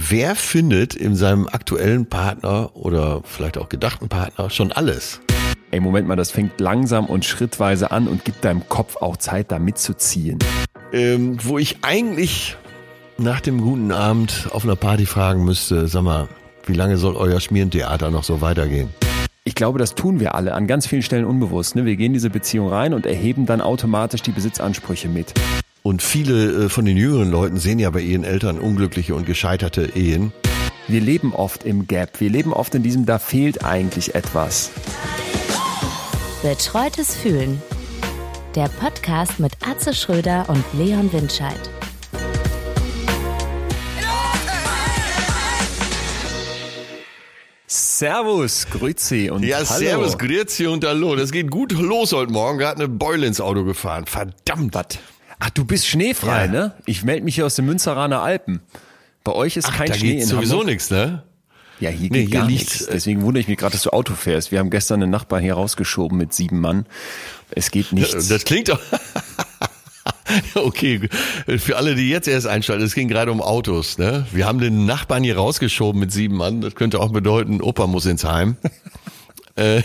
[0.00, 5.20] Wer findet in seinem aktuellen Partner oder vielleicht auch gedachten Partner schon alles?
[5.72, 9.50] Ey, Moment mal, das fängt langsam und schrittweise an und gibt deinem Kopf auch Zeit,
[9.50, 10.38] da mitzuziehen.
[10.92, 12.56] Ähm, wo ich eigentlich
[13.18, 16.28] nach dem guten Abend auf einer Party fragen müsste, sag mal,
[16.64, 18.90] wie lange soll euer Schmierentheater noch so weitergehen?
[19.42, 21.74] Ich glaube, das tun wir alle an ganz vielen Stellen unbewusst.
[21.74, 21.86] Ne?
[21.86, 25.34] Wir gehen diese Beziehung rein und erheben dann automatisch die Besitzansprüche mit.
[25.88, 29.96] Und viele äh, von den jüngeren Leuten sehen ja bei ihren Eltern unglückliche und gescheiterte
[29.96, 30.34] Ehen.
[30.86, 32.20] Wir leben oft im Gap.
[32.20, 34.70] Wir leben oft in diesem, da fehlt eigentlich etwas.
[36.42, 37.62] Betreutes Fühlen.
[38.54, 41.70] Der Podcast mit Atze Schröder und Leon Windscheid.
[47.66, 49.64] Servus, Grüezi und Ja, hallo.
[49.64, 51.16] servus, grüezi und hallo.
[51.16, 52.58] Das geht gut los heute Morgen.
[52.58, 54.04] Gerade eine Beule ins Auto gefahren.
[54.04, 54.74] Verdammt.
[54.74, 54.98] Was?
[55.40, 56.50] Ach, du bist schneefrei, Ja.
[56.50, 56.74] ne?
[56.86, 58.60] Ich melde mich hier aus den Münsteraner Alpen.
[59.24, 61.22] Bei euch ist Ach, kein da Schnee geht in sowieso nichts, ne?
[61.80, 62.86] Ja, hier Nee, geht hier gar nichts.
[62.90, 64.50] Deswegen wundere ich mich gerade, dass du Auto fährst.
[64.50, 66.86] Wir haben gestern einen Nachbarn hier rausgeschoben mit sieben Mann.
[67.50, 68.28] Es geht nichts.
[68.28, 68.80] Das klingt doch.
[70.54, 71.08] Okay,
[71.56, 73.96] für alle, die jetzt erst einschalten, es ging gerade um Autos.
[73.96, 74.26] Ne?
[74.30, 76.60] Wir haben den Nachbarn hier rausgeschoben mit sieben Mann.
[76.60, 78.56] Das könnte auch bedeuten, Opa muss ins Heim.
[79.54, 79.82] äh,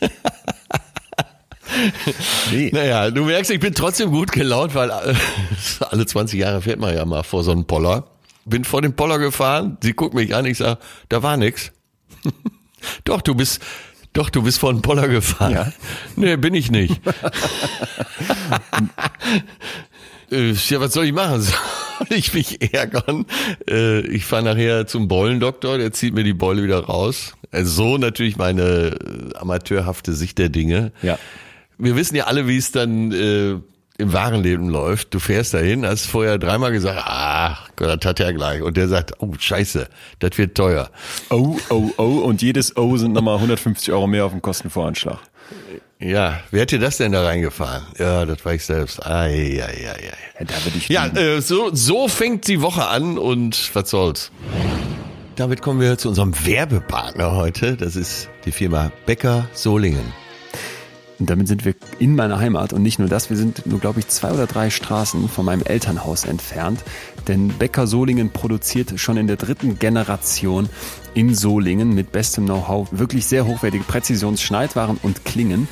[2.50, 2.70] nee.
[2.72, 5.14] naja, du merkst, ich bin trotzdem gut gelaunt, weil äh,
[5.90, 8.04] alle 20 Jahre fährt man ja mal vor so einen Poller.
[8.44, 11.72] Bin vor den Poller gefahren, sie guckt mich an, ich sag, da war nix.
[13.04, 13.60] Doch, du bist,
[14.14, 15.52] doch, du bist vor den Poller gefahren.
[15.52, 15.72] Ja.
[16.16, 17.00] Nee, bin ich nicht.
[20.30, 21.40] Äh, Ja, was soll ich machen?
[21.42, 21.56] Soll
[22.16, 23.26] ich mich ärgern?
[23.68, 27.34] Äh, Ich fahre nachher zum Beulendoktor, der zieht mir die Beule wieder raus.
[27.52, 28.96] Äh, So natürlich meine
[29.34, 30.92] amateurhafte Sicht der Dinge.
[31.02, 31.18] Ja.
[31.80, 33.56] Wir wissen ja alle, wie es dann äh,
[34.00, 35.14] im wahren Leben läuft.
[35.14, 38.62] Du fährst dahin, hast vorher dreimal gesagt, ach, Gott, das hat er gleich.
[38.62, 40.90] Und der sagt, oh, scheiße, das wird teuer.
[41.30, 42.04] Oh, oh, oh.
[42.20, 45.18] Und jedes O sind nochmal 150 Euro mehr auf dem Kostenvoranschlag.
[45.98, 47.82] Ja, wer hat dir das denn da reingefahren?
[47.98, 49.04] Ja, das war ich selbst.
[49.04, 50.00] Ai, ai, ai, ai.
[50.38, 54.30] Ja, da würde ich Ja, äh, so, so fängt die Woche an und was soll's.
[55.36, 57.76] Damit kommen wir zu unserem Werbepartner heute.
[57.76, 60.12] Das ist die Firma Becker Solingen.
[61.20, 64.00] Und damit sind wir in meiner Heimat und nicht nur das, wir sind nur, glaube
[64.00, 66.80] ich, zwei oder drei Straßen von meinem Elternhaus entfernt.
[67.28, 70.70] Denn Becker Solingen produziert schon in der dritten Generation
[71.12, 75.68] in Solingen mit bestem Know-how wirklich sehr hochwertige Präzisionsschneidwaren und Klingen.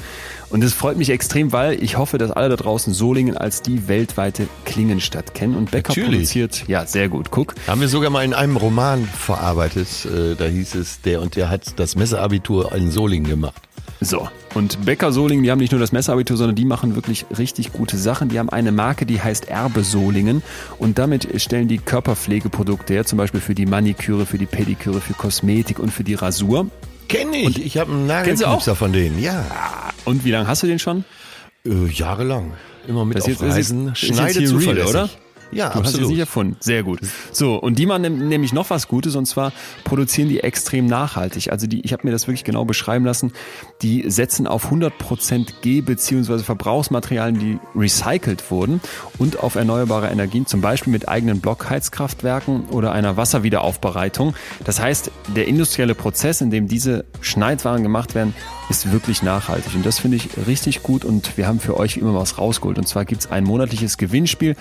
[0.50, 3.88] Und es freut mich extrem, weil ich hoffe, dass alle da draußen Solingen als die
[3.88, 5.54] weltweite Klingenstadt kennen.
[5.56, 6.10] Und Becker Natürlich.
[6.10, 7.30] produziert, ja, sehr gut.
[7.30, 9.88] Guck, Haben wir sogar mal in einem Roman verarbeitet.
[10.06, 13.62] Äh, Da hieß es, der und der hat das Messerabitur in Solingen gemacht.
[14.00, 14.28] So,
[14.58, 17.96] und Becker Solingen, die haben nicht nur das Messerabitur, sondern die machen wirklich richtig gute
[17.96, 18.28] Sachen.
[18.28, 20.42] Die haben eine Marke, die heißt Erbe Solingen
[20.78, 25.14] und damit stellen die Körperpflegeprodukte her, zum Beispiel für die Maniküre, für die Pediküre, für
[25.14, 26.66] Kosmetik und für die Rasur.
[27.08, 27.46] Kenn ich.
[27.46, 28.50] Und ich habe einen Kennst du auch?
[28.50, 29.18] Nagelknipser von denen.
[29.22, 29.44] Ja,
[30.04, 31.04] Und wie lange hast du den schon?
[31.64, 32.52] äh, jahrelang.
[32.86, 33.88] Immer mit Das auf ist jetzt- Reisen.
[33.92, 35.08] ist jetzt Schneide hier real, oder?
[35.50, 36.10] Ja, Du hast es absolut.
[36.10, 36.56] nicht erfunden.
[36.60, 37.00] Sehr gut.
[37.32, 39.52] So, und die machen nämlich noch was Gutes und zwar
[39.84, 41.50] produzieren die extrem nachhaltig.
[41.50, 43.32] Also die, ich habe mir das wirklich genau beschreiben lassen,
[43.82, 46.38] die setzen auf 100% G- bzw.
[46.38, 48.80] Verbrauchsmaterialien, die recycelt wurden
[49.18, 54.34] und auf erneuerbare Energien, zum Beispiel mit eigenen Blockheizkraftwerken oder einer Wasserwiederaufbereitung.
[54.64, 58.34] Das heißt, der industrielle Prozess, in dem diese Schneidwaren gemacht werden,
[58.70, 59.74] ist wirklich nachhaltig.
[59.74, 62.76] Und das finde ich richtig gut und wir haben für euch immer was rausgeholt.
[62.78, 64.56] Und zwar gibt's ein monatliches Gewinnspiel,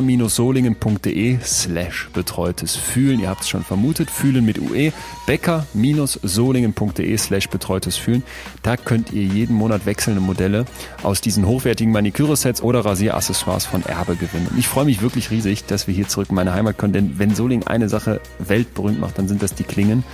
[0.00, 3.20] becker-solingen.de slash betreutes Fühlen.
[3.20, 4.92] Ihr habt es schon vermutet, Fühlen mit UE,
[5.26, 8.22] becker-solingen.de slash betreutes Fühlen.
[8.62, 10.66] Da könnt ihr jeden Monat wechselnde Modelle
[11.02, 14.48] aus diesen hochwertigen Maniküre-Sets oder Rasieraccessoires von Erbe gewinnen.
[14.50, 17.18] Und ich freue mich wirklich riesig, dass wir hier zurück in meine Heimat können, denn
[17.18, 20.04] wenn Solingen eine Sache weltberühmt macht, dann sind das die Klingen.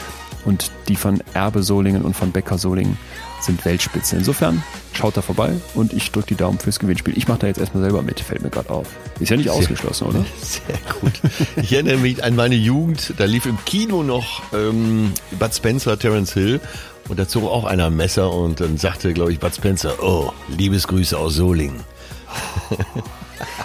[0.44, 2.96] Und die von Erbe Solingen und von Becker Solingen
[3.42, 4.16] sind Weltspitze.
[4.16, 7.16] Insofern schaut da vorbei und ich drücke die Daumen fürs Gewinnspiel.
[7.16, 8.86] Ich mache da jetzt erstmal selber mit, fällt mir gerade auf.
[9.20, 10.24] Ist ja nicht ausgeschlossen, oder?
[10.40, 11.12] Sehr gut.
[11.56, 16.34] Ich erinnere mich an meine Jugend, da lief im Kino noch ähm, Bud Spencer, Terence
[16.34, 16.60] Hill
[17.08, 20.32] und da zog auch einer ein Messer und dann sagte, glaube ich, Bud Spencer, oh,
[20.56, 21.80] Liebesgrüße aus Solingen.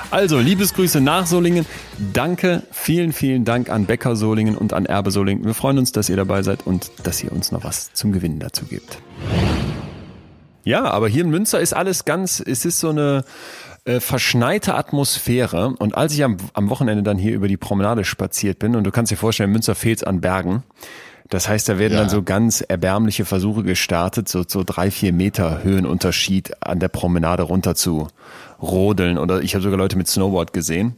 [0.10, 1.66] Also, Liebesgrüße nach Solingen.
[2.14, 5.46] Danke, vielen, vielen Dank an Becker Solingen und an Erbe Solingen.
[5.46, 8.40] Wir freuen uns, dass ihr dabei seid und dass ihr uns noch was zum Gewinnen
[8.40, 8.98] dazu gebt.
[10.64, 13.24] Ja, aber hier in Münster ist alles ganz, es ist so eine
[13.86, 15.74] äh, verschneite Atmosphäre.
[15.80, 18.92] Und als ich am, am Wochenende dann hier über die Promenade spaziert bin, und du
[18.92, 20.64] kannst dir vorstellen, Münster fehlt's an Bergen.
[21.30, 22.00] Das heißt, da werden Ja.
[22.02, 27.44] dann so ganz erbärmliche Versuche gestartet, so, so drei, vier Meter Höhenunterschied an der Promenade
[27.44, 28.08] runter zu
[28.62, 29.18] rodeln.
[29.18, 30.96] Oder ich habe sogar Leute mit Snowboard gesehen.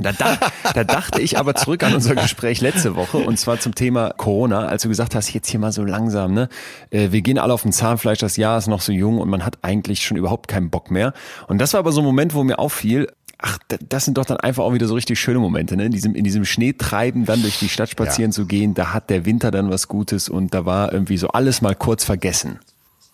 [0.00, 0.38] Da, da,
[0.74, 4.66] da dachte ich aber zurück an unser Gespräch letzte Woche und zwar zum Thema Corona,
[4.66, 6.48] als du gesagt hast, jetzt hier mal so langsam, ne?
[6.90, 9.44] Äh, wir gehen alle auf dem Zahnfleisch, das Jahr ist noch so jung und man
[9.44, 11.12] hat eigentlich schon überhaupt keinen Bock mehr.
[11.46, 13.08] Und das war aber so ein Moment, wo mir auffiel,
[13.38, 13.58] ach,
[13.88, 15.86] das sind doch dann einfach auch wieder so richtig schöne Momente, ne?
[15.86, 18.34] In diesem, in diesem Schneetreiben dann durch die Stadt spazieren ja.
[18.34, 21.62] zu gehen, da hat der Winter dann was Gutes und da war irgendwie so alles
[21.62, 22.58] mal kurz vergessen,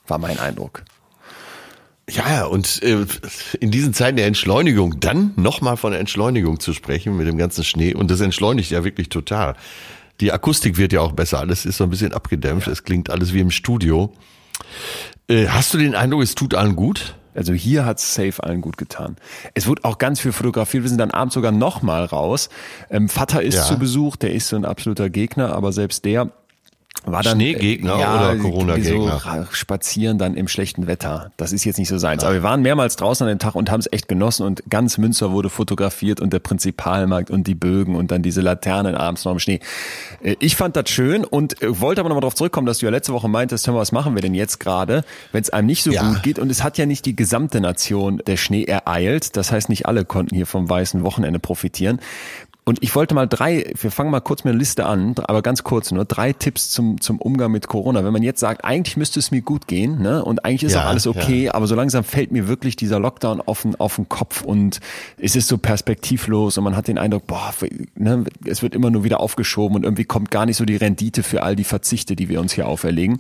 [0.07, 0.83] war mein Eindruck.
[2.11, 3.07] Ja, und äh,
[3.61, 7.95] in diesen Zeiten der Entschleunigung, dann nochmal von Entschleunigung zu sprechen mit dem ganzen Schnee
[7.95, 9.55] und das entschleunigt ja wirklich total.
[10.21, 13.33] Die Akustik wird ja auch besser, alles ist so ein bisschen abgedämpft, es klingt alles
[13.33, 14.13] wie im Studio.
[15.29, 17.17] Äh, hast du den Eindruck, es tut allen gut?
[17.35, 19.17] Also hier hat's safe allen gut getan.
[19.55, 20.85] Es wird auch ganz viel fotografiert.
[20.85, 22.49] Wir sind dann abends sogar nochmal raus.
[22.91, 23.65] Ähm, Vater ist ja.
[23.65, 26.31] zu Besuch, der ist so ein absoluter Gegner, aber selbst der
[27.05, 29.21] war dann Schneegegner ja, oder Corona-Gegner?
[29.21, 31.33] So spazieren dann im schlechten Wetter.
[31.37, 32.25] Das ist jetzt nicht so seins.
[32.25, 34.97] Aber wir waren mehrmals draußen an dem Tag und haben es echt genossen und ganz
[34.97, 39.33] Münster wurde fotografiert und der Prinzipalmarkt und die Bögen und dann diese Laternen abends noch
[39.33, 39.61] im Schnee.
[40.23, 42.91] Äh, ich fand das schön und äh, wollte aber nochmal darauf zurückkommen, dass du ja
[42.91, 45.83] letzte Woche meintest, hör mal, was machen wir denn jetzt gerade, wenn es einem nicht
[45.83, 46.09] so ja.
[46.09, 49.37] gut geht und es hat ja nicht die gesamte Nation der Schnee ereilt.
[49.37, 52.01] Das heißt, nicht alle konnten hier vom weißen Wochenende profitieren.
[52.67, 55.65] Und ich wollte mal drei, wir fangen mal kurz mit einer Liste an, aber ganz
[55.65, 58.05] kurz nur, drei Tipps zum, zum Umgang mit Corona.
[58.05, 60.81] Wenn man jetzt sagt, eigentlich müsste es mir gut gehen, ne, und eigentlich ist ja,
[60.83, 61.55] auch alles okay, ja.
[61.55, 64.81] aber so langsam fällt mir wirklich dieser Lockdown auf den, auf den Kopf und
[65.19, 67.53] es ist so perspektivlos und man hat den Eindruck, boah,
[67.97, 71.23] ne, es wird immer nur wieder aufgeschoben und irgendwie kommt gar nicht so die Rendite
[71.23, 73.19] für all die Verzichte, die wir uns hier auferlegen.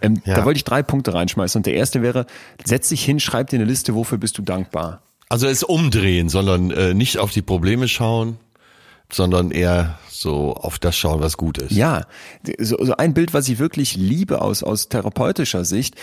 [0.00, 0.34] Ähm, ja.
[0.34, 2.24] Da wollte ich drei Punkte reinschmeißen und der erste wäre,
[2.64, 5.02] setz dich hin, schreib dir eine Liste, wofür bist du dankbar?
[5.28, 8.38] Also es umdrehen, sondern äh, nicht auf die Probleme schauen,
[9.10, 11.72] sondern eher so auf das schauen, was gut ist.
[11.72, 12.06] Ja,
[12.58, 15.94] so, so ein Bild, was ich wirklich liebe aus, aus therapeutischer Sicht.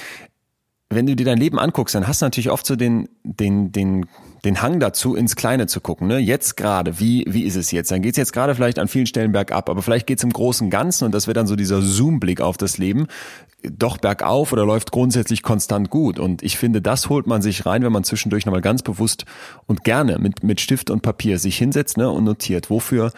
[0.89, 4.05] Wenn du dir dein Leben anguckst, dann hast du natürlich oft so den, den, den,
[4.45, 6.07] den Hang dazu, ins Kleine zu gucken.
[6.07, 6.19] Ne?
[6.19, 7.91] Jetzt gerade, wie, wie ist es jetzt?
[7.91, 10.71] Dann geht's jetzt gerade vielleicht an vielen Stellen bergab, aber vielleicht geht's im Großen und
[10.71, 13.07] Ganzen und das wird dann so dieser Zoom-Blick auf das Leben
[13.63, 16.19] doch bergauf oder läuft grundsätzlich konstant gut.
[16.19, 19.25] Und ich finde, das holt man sich rein, wenn man zwischendurch nochmal ganz bewusst
[19.65, 23.11] und gerne mit, mit Stift und Papier sich hinsetzt ne, und notiert, wofür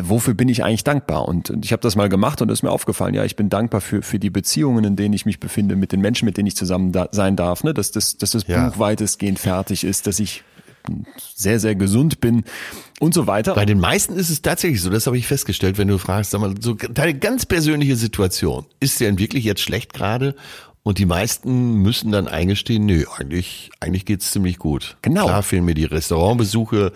[0.00, 1.28] wofür bin ich eigentlich dankbar?
[1.28, 3.80] Und ich habe das mal gemacht und es ist mir aufgefallen, ja, ich bin dankbar
[3.80, 6.56] für, für die Beziehungen, in denen ich mich befinde, mit den Menschen, mit denen ich
[6.56, 7.74] zusammen da sein darf, ne?
[7.74, 8.68] dass, das, dass das ja.
[8.68, 10.44] Buch weitestgehend fertig ist, dass ich
[11.18, 12.44] sehr, sehr gesund bin
[13.00, 13.54] und so weiter.
[13.54, 16.40] Bei den meisten ist es tatsächlich so, das habe ich festgestellt, wenn du fragst, sag
[16.40, 20.34] mal, so deine ganz persönliche Situation, ist denn wirklich jetzt schlecht gerade?
[20.84, 24.96] Und die meisten müssen dann eingestehen, nö, eigentlich, eigentlich geht's ziemlich gut.
[25.02, 25.26] Genau.
[25.26, 26.92] Klar fehlen mir die Restaurantbesuche,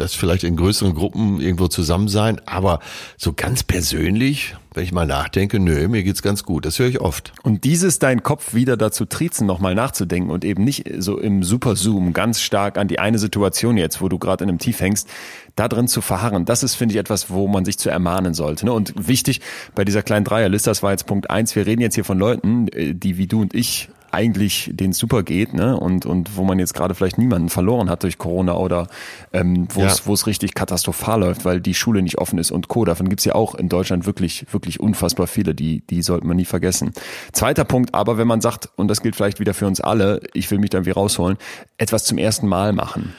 [0.00, 2.80] das vielleicht in größeren Gruppen irgendwo zusammen sein, aber
[3.16, 6.64] so ganz persönlich, wenn ich mal nachdenke, nö, mir geht's ganz gut.
[6.64, 7.32] Das höre ich oft.
[7.42, 12.12] Und dieses dein Kopf wieder dazu triezen, nochmal nachzudenken und eben nicht so im Superzoom
[12.12, 15.08] ganz stark an die eine Situation jetzt, wo du gerade in einem Tief hängst,
[15.56, 18.64] da drin zu verharren, das ist, finde ich, etwas, wo man sich zu ermahnen sollte.
[18.66, 18.72] Ne?
[18.72, 19.40] Und wichtig
[19.74, 22.68] bei dieser kleinen Dreierliste, das war jetzt Punkt eins, wir reden jetzt hier von Leuten,
[22.68, 25.78] äh, die wie du und ich eigentlich den super geht, ne?
[25.78, 28.88] Und, und wo man jetzt gerade vielleicht niemanden verloren hat durch Corona oder
[29.32, 30.06] ähm, wo es ja.
[30.06, 32.84] wo es richtig katastrophal läuft, weil die Schule nicht offen ist und Co.
[32.84, 36.44] Davon gibt's ja auch in Deutschland wirklich, wirklich unfassbar viele, die, die sollte man nie
[36.44, 36.92] vergessen.
[37.32, 40.50] Zweiter Punkt, aber wenn man sagt, und das gilt vielleicht wieder für uns alle, ich
[40.50, 41.36] will mich da wie rausholen,
[41.76, 43.14] etwas zum ersten Mal machen.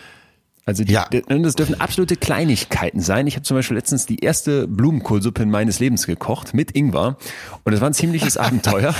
[0.70, 1.08] Also die, ja.
[1.10, 3.26] das dürfen absolute Kleinigkeiten sein.
[3.26, 7.18] Ich habe zum Beispiel letztens die erste Blumenkohlsuppe in meines Lebens gekocht mit Ingwer
[7.64, 8.94] und es war ein ziemliches Abenteuer.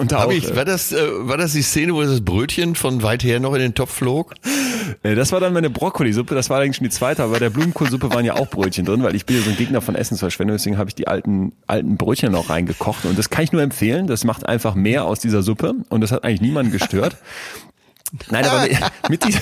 [0.00, 2.74] und da auch, ich, äh, war das äh, war das die Szene, wo das Brötchen
[2.74, 4.32] von weit her noch in den Topf flog?
[5.02, 6.34] Äh, das war dann meine Brokkolisuppe.
[6.34, 9.02] Das war eigentlich schon die zweite, aber bei der Blumenkohlsuppe waren ja auch Brötchen drin,
[9.02, 10.56] weil ich bin ja so ein Gegner von Essensverschwendung.
[10.56, 14.06] Deswegen habe ich die alten alten Brötchen noch reingekocht und das kann ich nur empfehlen.
[14.06, 17.18] Das macht einfach mehr aus dieser Suppe und das hat eigentlich niemanden gestört.
[18.30, 18.66] Nein, aber
[19.08, 19.40] mit, dieser,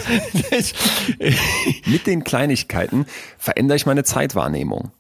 [1.87, 3.07] mit den Kleinigkeiten
[3.39, 4.91] verändere ich meine Zeitwahrnehmung.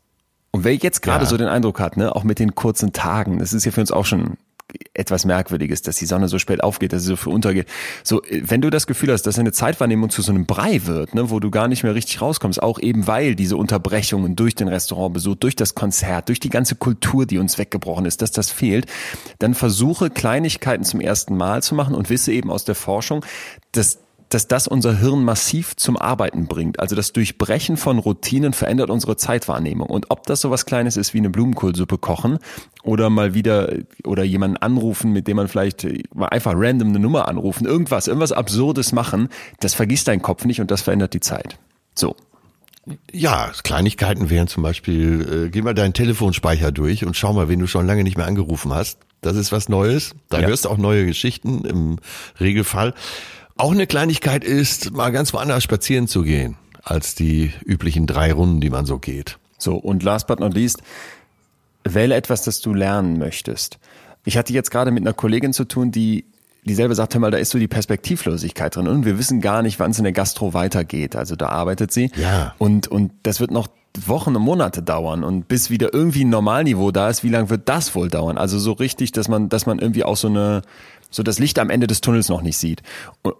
[0.50, 1.30] Und wer jetzt gerade ja.
[1.30, 3.90] so den Eindruck hat, ne, auch mit den kurzen Tagen, das ist ja für uns
[3.90, 4.36] auch schon
[4.94, 7.66] etwas Merkwürdiges, dass die Sonne so spät aufgeht, dass sie so früh untergeht.
[8.02, 11.30] So, wenn du das Gefühl hast, dass eine Zeitwahrnehmung zu so einem Brei wird, ne,
[11.30, 15.36] wo du gar nicht mehr richtig rauskommst, auch eben weil diese Unterbrechungen durch den Restaurantbesuch,
[15.36, 18.86] durch das Konzert, durch die ganze Kultur, die uns weggebrochen ist, dass das fehlt,
[19.38, 23.24] dann versuche Kleinigkeiten zum ersten Mal zu machen und wisse eben aus der Forschung,
[23.72, 23.98] dass
[24.34, 26.80] dass das unser Hirn massiv zum Arbeiten bringt.
[26.80, 29.88] Also das Durchbrechen von Routinen verändert unsere Zeitwahrnehmung.
[29.88, 32.38] Und ob das so was Kleines ist wie eine Blumenkohlsuppe kochen
[32.82, 33.72] oder mal wieder
[34.04, 38.32] oder jemanden anrufen, mit dem man vielleicht mal einfach random eine Nummer anrufen, irgendwas, irgendwas
[38.32, 39.28] Absurdes machen,
[39.60, 41.58] das vergisst dein Kopf nicht und das verändert die Zeit.
[41.94, 42.16] So.
[43.12, 47.60] Ja, Kleinigkeiten wären zum Beispiel, äh, geh mal deinen Telefonspeicher durch und schau mal, wen
[47.60, 48.98] du schon lange nicht mehr angerufen hast.
[49.20, 50.16] Das ist was Neues.
[50.30, 50.48] Da ja.
[50.48, 51.98] hörst du auch neue Geschichten im
[52.40, 52.92] Regelfall.
[53.56, 56.56] Auch eine Kleinigkeit ist, mal ganz woanders spazieren zu gehen.
[56.82, 59.38] als die üblichen drei Runden, die man so geht.
[59.58, 60.82] So, und last but not least,
[61.84, 63.78] wähle etwas, das du lernen möchtest.
[64.24, 66.24] Ich hatte jetzt gerade mit einer Kollegin zu tun, die
[66.64, 69.80] dieselbe sagt, hör mal, da ist so die Perspektivlosigkeit drin und wir wissen gar nicht,
[69.80, 71.16] wann es in der Gastro weitergeht.
[71.16, 72.10] Also da arbeitet sie.
[72.16, 72.54] Ja.
[72.58, 73.68] Und, und das wird noch
[74.06, 77.68] Wochen und Monate dauern und bis wieder irgendwie ein Normalniveau da ist, wie lange wird
[77.68, 78.38] das wohl dauern?
[78.38, 80.62] Also so richtig, dass man, dass man irgendwie auch so eine,
[81.12, 82.82] so das Licht am Ende des Tunnels noch nicht sieht.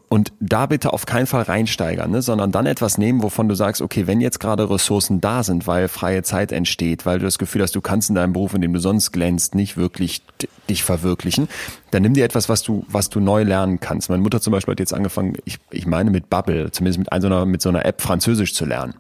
[0.08, 2.20] Und, da bitte auf keinen Fall reinsteigern, ne?
[2.20, 5.88] sondern dann etwas nehmen, wovon du sagst, okay, wenn jetzt gerade Ressourcen da sind, weil
[5.88, 8.72] freie Zeit entsteht, weil du das Gefühl hast, du kannst in deinem Beruf, in dem
[8.72, 10.22] du sonst glänzt, nicht wirklich
[10.68, 11.48] dich verwirklichen,
[11.90, 14.10] dann nimm dir etwas, was du, was du neu lernen kannst.
[14.10, 17.26] Meine Mutter zum Beispiel hat jetzt angefangen, ich, ich meine mit Bubble, zumindest mit, so
[17.26, 18.94] einer, mit so einer App Französisch zu lernen.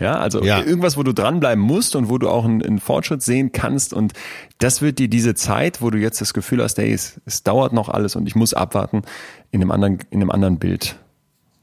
[0.00, 0.62] Ja, also Ja.
[0.62, 3.92] irgendwas, wo du dranbleiben musst und wo du auch einen, einen Fortschritt sehen kannst.
[3.92, 4.12] Und
[4.58, 7.72] das wird dir diese Zeit, wo du jetzt das Gefühl hast, hey, es, es dauert
[7.72, 9.02] noch alles und ich muss abwarten,
[9.50, 10.96] in einem anderen, in einem anderen Bild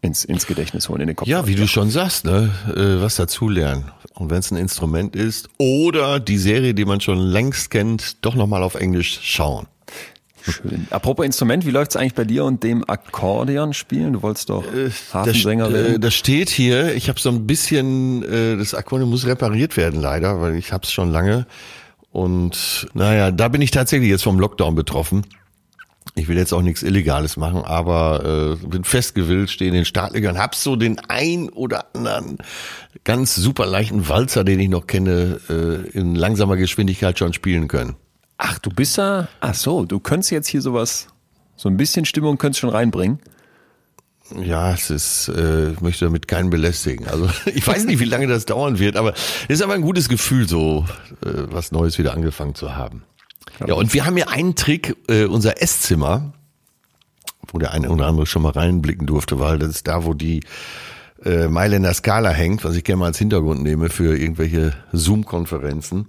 [0.01, 1.27] ins, ins Gedächtnis holen, in den Kopf.
[1.27, 3.85] Ja, wie du schon sagst, ne, äh, was dazulernen.
[4.15, 8.35] Und wenn es ein Instrument ist oder die Serie, die man schon längst kennt, doch
[8.35, 9.65] nochmal auf Englisch schauen.
[10.49, 10.87] Schön.
[10.89, 14.13] Apropos Instrument, wie läuft's eigentlich bei dir und dem Akkordeon spielen?
[14.13, 16.01] Du wolltest doch Das, Hafensänger äh, werden.
[16.01, 16.93] das steht hier.
[16.95, 20.83] Ich habe so ein bisschen, äh, das Akkordeon muss repariert werden leider, weil ich habe
[20.83, 21.45] es schon lange.
[22.11, 25.25] Und naja, da bin ich tatsächlich jetzt vom Lockdown betroffen.
[26.15, 30.37] Ich will jetzt auch nichts Illegales machen, aber äh, bin festgewillt, stehe in den Startlöchern,
[30.37, 32.37] hab so den ein oder anderen
[33.03, 37.95] ganz super leichten Walzer, den ich noch kenne, äh, in langsamer Geschwindigkeit schon spielen können.
[38.45, 39.29] Ach, du bist da.
[39.39, 41.07] Ach so, du könntest jetzt hier sowas,
[41.55, 43.19] so ein bisschen Stimmung könntest schon reinbringen.
[44.41, 47.07] Ja, es ist, äh, ich möchte damit keinen belästigen.
[47.07, 50.09] Also ich weiß nicht, wie lange das dauern wird, aber es ist aber ein gutes
[50.09, 50.85] Gefühl, so
[51.25, 53.03] äh, was Neues wieder angefangen zu haben.
[53.65, 56.33] Ja, und wir haben ja einen Trick, äh, unser Esszimmer,
[57.47, 60.41] wo der eine oder andere schon mal reinblicken durfte, weil das ist da, wo die
[61.23, 66.07] äh, Mailänder Skala hängt, was ich gerne mal als Hintergrund nehme für irgendwelche Zoom-Konferenzen.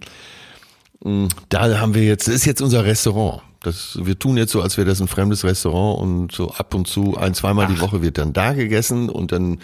[1.05, 3.43] Mm, Da haben wir jetzt, das ist jetzt unser Restaurant.
[3.63, 6.87] Das, wir tun jetzt so, als wäre das ein fremdes Restaurant und so ab und
[6.87, 9.59] zu ein, zweimal die Woche wird dann da gegessen und dann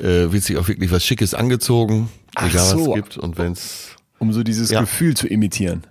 [0.00, 2.88] äh, wird sich auch wirklich was Schickes angezogen, Ach egal was so.
[2.90, 3.18] es gibt.
[3.18, 4.80] Und wenn's Um so dieses Ja.
[4.80, 5.82] Gefühl zu imitieren.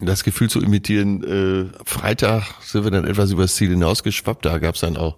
[0.00, 4.80] das Gefühl zu imitieren, äh, Freitag sind wir dann etwas übers Ziel hinausgeschwappt, da gab's
[4.80, 5.14] dann auch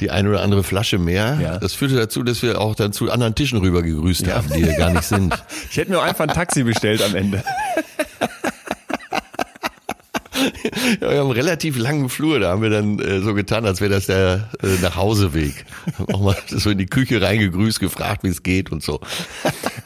[0.00, 1.38] die eine oder andere Flasche mehr.
[1.42, 1.58] Ja.
[1.58, 4.78] Das führte dazu, dass wir auch dann zu anderen Tischen rüber gegrüßt haben, die hier
[4.78, 5.34] gar nicht sind.
[5.70, 7.44] Ich hätte mir einfach ein Taxi bestellt am Ende.
[11.00, 13.80] Ja, wir haben einen relativ langen Flur, da haben wir dann äh, so getan, als
[13.80, 15.64] wäre das der äh, Nachhauseweg.
[16.12, 19.00] Auch mal so in die Küche reingegrüßt, gefragt, wie es geht und so.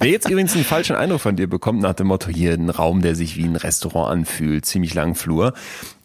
[0.00, 3.02] Wer jetzt übrigens einen falschen Eindruck von dir bekommt, nach dem Motto, hier ein Raum,
[3.02, 5.54] der sich wie ein Restaurant anfühlt, ziemlich langen Flur.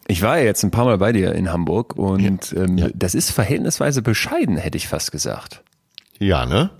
[0.06, 3.30] Ich war ja jetzt ein paar Mal bei dir in Hamburg und ähm, das ist
[3.30, 5.62] verhältnisweise bescheiden, hätte ich fast gesagt.
[6.18, 6.70] Ja, ne?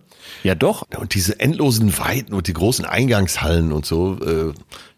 [0.43, 0.87] Ja, doch.
[0.99, 4.53] Und diese endlosen Weiten und die großen Eingangshallen und so, äh,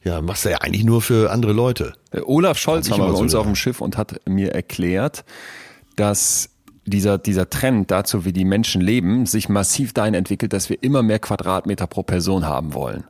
[0.04, 1.94] ja, machst du ja eigentlich nur für andere Leute.
[2.10, 5.24] Äh, Olaf Scholz war bei so uns auf dem Schiff und hat mir erklärt,
[5.96, 6.50] dass
[6.84, 11.02] dieser, dieser Trend dazu, wie die Menschen leben, sich massiv dahin entwickelt, dass wir immer
[11.02, 13.04] mehr Quadratmeter pro Person haben wollen.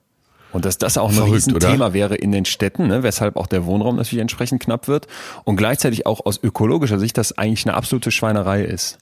[0.53, 1.95] Und dass das auch ein Verrückt, Riesenthema oder?
[1.95, 5.07] wäre in den Städten, ne, weshalb auch der Wohnraum natürlich entsprechend knapp wird.
[5.45, 8.99] Und gleichzeitig auch aus ökologischer Sicht das eigentlich eine absolute Schweinerei ist.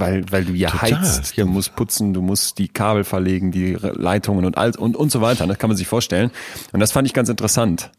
[0.00, 1.00] Weil, weil du ja Total.
[1.00, 5.12] heizt, du musst putzen, du musst die Kabel verlegen, die Leitungen und all, und, und
[5.12, 5.46] so weiter.
[5.46, 6.30] Das kann man sich vorstellen.
[6.72, 7.90] Und das fand ich ganz interessant.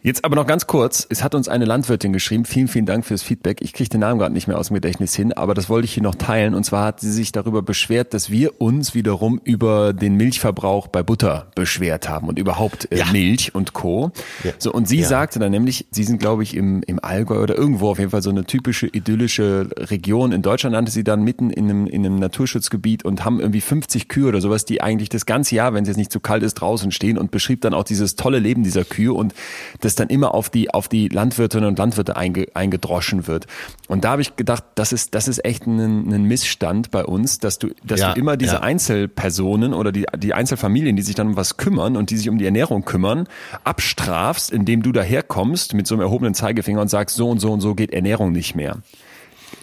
[0.00, 3.22] Jetzt aber noch ganz kurz, es hat uns eine Landwirtin geschrieben, vielen, vielen Dank fürs
[3.24, 3.60] Feedback.
[3.62, 5.92] Ich kriege den Namen gerade nicht mehr aus dem Gedächtnis hin, aber das wollte ich
[5.94, 6.54] hier noch teilen.
[6.54, 11.02] Und zwar hat sie sich darüber beschwert, dass wir uns wiederum über den Milchverbrauch bei
[11.02, 13.06] Butter beschwert haben und überhaupt äh, Ja.
[13.10, 14.12] Milch und Co.
[14.44, 14.52] Ja.
[14.58, 15.08] So, und sie Ja.
[15.08, 18.22] sagte dann nämlich, sie sind, glaube ich, im, im Allgäu oder irgendwo auf jeden Fall
[18.22, 20.30] so eine typische idyllische Region.
[20.30, 24.06] In Deutschland nannte sie dann mitten in einem, in einem Naturschutzgebiet und haben irgendwie 50
[24.08, 26.54] Kühe oder sowas, die eigentlich das ganze Jahr, wenn es jetzt nicht zu kalt ist,
[26.54, 29.34] draußen stehen und beschrieb dann auch dieses tolle Leben dieser Kühe und
[29.80, 33.46] das dann immer auf die, auf die Landwirtinnen und Landwirte einge, eingedroschen wird.
[33.88, 37.38] Und da habe ich gedacht, das ist, das ist echt ein, ein Missstand bei uns,
[37.38, 38.60] dass du, dass Ja, du immer diese ja.
[38.60, 42.38] Einzelpersonen oder die, die Einzelfamilien, die sich dann um was kümmern und die sich um
[42.38, 43.26] die Ernährung kümmern,
[43.64, 47.60] abstrafst, indem du daherkommst mit so einem erhobenen Zeigefinger und sagst, so und so und
[47.60, 48.78] so geht Ernährung nicht mehr.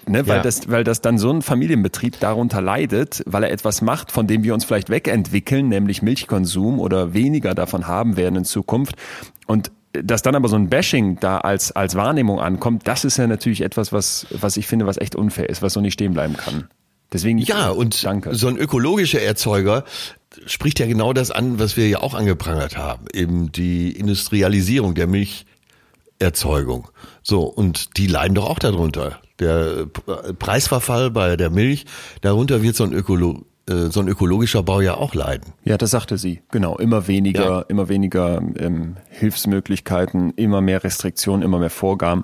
[0.08, 0.44] Ne, weil, Ja.
[0.44, 4.44] das, weil das dann so ein Familienbetrieb darunter leidet, weil er etwas macht, von dem
[4.44, 8.96] wir uns vielleicht wegentwickeln, nämlich Milchkonsum oder weniger davon haben werden in Zukunft.
[9.48, 9.72] Und
[10.04, 13.62] dass dann aber so ein Bashing da als, als Wahrnehmung ankommt, das ist ja natürlich
[13.62, 16.68] etwas, was, was ich finde, was echt unfair ist, was so nicht stehen bleiben kann.
[17.14, 18.34] Deswegen Ja, und danke.
[18.36, 19.84] so ein ökologischer Erzeuger
[20.48, 25.08] spricht ja genau das an, was wir ja auch angeprangert haben, eben die Industrialisierung der
[26.20, 26.90] Milcherzeugung.
[27.24, 29.20] So, und die leiden doch auch darunter.
[29.40, 31.86] Der P- Preisverfall bei der Milch,
[32.22, 35.54] darunter wird so ein Ökolo äh, so ein ökologischer Bau ja auch leiden.
[35.64, 36.42] Ja, das sagte sie.
[36.52, 37.60] Genau, immer weniger, Ja.
[37.62, 42.24] immer weniger ähm, Hilfsmöglichkeiten, immer mehr Restriktionen, immer mehr Vorgaben.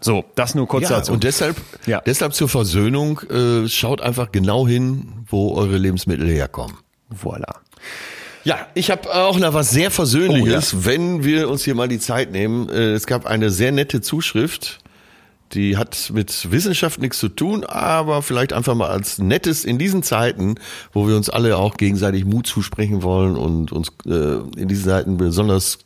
[0.00, 1.12] So, das nur kurz Ja, dazu.
[1.12, 1.56] und deshalb,
[1.86, 2.00] Ja.
[2.04, 6.76] deshalb zur Versöhnung, äh, schaut einfach genau hin, wo eure Lebensmittel herkommen.
[7.14, 7.54] Voilà.
[8.44, 12.32] Ja, ich habe auch noch was sehr Versöhnliches, wenn wir uns hier mal die Zeit
[12.32, 12.68] nehmen.
[12.68, 14.80] Äh, Es gab eine sehr nette Zuschrift,
[15.54, 20.02] die hat mit Wissenschaft nichts zu tun, aber vielleicht einfach mal als nettes in diesen
[20.02, 20.56] Zeiten,
[20.92, 25.16] wo wir uns alle auch gegenseitig Mut zusprechen wollen und uns äh, in diesen Zeiten
[25.16, 25.78] besonders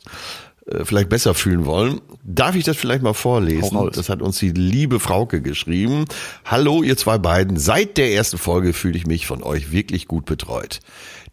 [0.67, 2.01] äh, vielleicht besser fühlen wollen.
[2.23, 3.89] Darf ich das vielleicht mal vorlesen?
[3.93, 6.05] Das hat uns die liebe Frauke geschrieben.
[6.45, 7.57] Hallo, ihr zwei beiden.
[7.57, 10.79] Seit der ersten Folge fühle ich mich von euch wirklich gut betreut.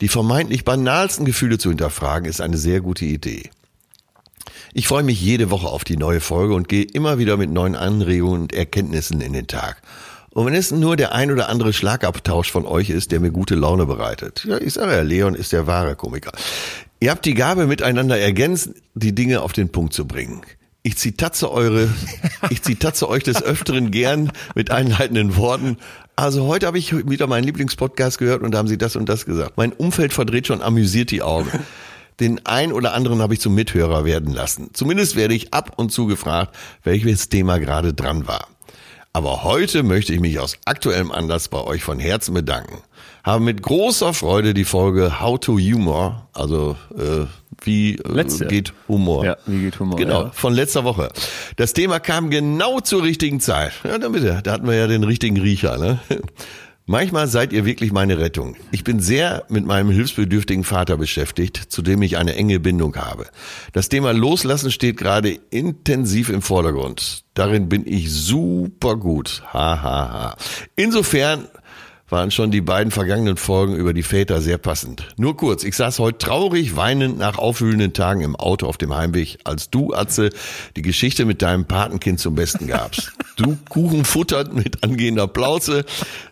[0.01, 3.51] Die vermeintlich banalsten Gefühle zu hinterfragen ist eine sehr gute Idee.
[4.77, 7.77] Ich freue mich jede Woche auf die neue Folge und gehe immer wieder mit neuen
[7.77, 9.81] Anregungen und Erkenntnissen in den Tag.
[10.31, 13.55] Und wenn es nur der ein oder andere Schlagabtausch von euch ist, der mir gute
[13.55, 14.45] Laune bereitet.
[14.45, 16.33] Ja, ich sage ja, Leon ist der wahre Komiker.
[16.99, 20.43] Ihr habt die Gabe, miteinander ergänzend die Dinge auf den Punkt zu bringen.
[20.83, 21.89] Ich zitatze eure,
[22.51, 25.77] ich zitatze euch des Öfteren gern mit einleitenden Worten.
[26.17, 29.25] Also heute habe ich wieder meinen Lieblingspodcast gehört und da haben sie das und das
[29.25, 29.57] gesagt.
[29.57, 31.49] Mein Umfeld verdreht schon amüsiert die Augen.
[32.21, 34.71] Den ein oder anderen habe ich zum Mithörer werden lassen.
[34.73, 38.47] Zumindest werde ich ab und zu gefragt, welches Thema gerade dran war.
[39.13, 42.79] Aber heute möchte ich mich aus aktuellem Anlass bei euch von Herzen bedanken.
[43.23, 47.27] Habe mit großer Freude die Folge How to Humor, also äh,
[47.63, 49.25] wie äh, geht Humor.
[49.25, 50.31] Ja, wie geht Humor, Genau, ja.
[50.33, 51.11] von letzter Woche.
[51.57, 53.73] Das Thema kam genau zur richtigen Zeit.
[53.85, 55.79] Ja, dann bitte, da hatten wir ja den richtigen Riecher.
[55.79, 56.01] Ne?
[56.87, 58.57] Manchmal seid ihr wirklich meine Rettung.
[58.71, 63.27] Ich bin sehr mit meinem hilfsbedürftigen Vater beschäftigt, zu dem ich eine enge Bindung habe.
[63.73, 67.25] Das Thema Loslassen steht gerade intensiv im Vordergrund.
[67.33, 69.43] Darin bin ich super gut.
[69.55, 70.37] Ha, ha, ha.
[70.77, 71.49] Insofern
[72.09, 75.09] waren schon die beiden vergangenen Folgen über die Väter sehr passend.
[75.17, 79.39] Nur kurz, ich saß heute traurig, weinend nach aufwühlenden Tagen im Auto auf dem Heimweg,
[79.45, 80.31] als du, Atze,
[80.77, 83.13] die Geschichte mit deinem Patenkind zum Besten gabst.
[83.37, 85.85] Du Kuchen futternd mit angehender Plauze,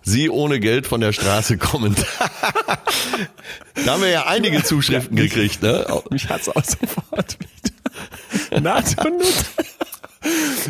[0.02, 1.98] sie ohne Geld von der Straße kommend.
[3.84, 5.84] da haben wir ja einige Zuschriften gekriegt, ne?
[6.10, 8.60] Mich hat's auch sofort wieder.
[8.60, 9.02] NATO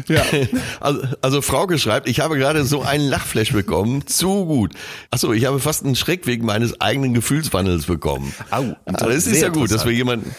[0.08, 0.22] Ja.
[0.80, 4.72] Also, also Frauke schreibt, ich habe gerade so einen Lachflash bekommen, zu gut.
[5.10, 8.32] Achso, ich habe fast einen Schreck wegen meines eigenen Gefühlswandels bekommen.
[8.50, 10.34] Au, Aber es ist ja gut, dass wir jemanden,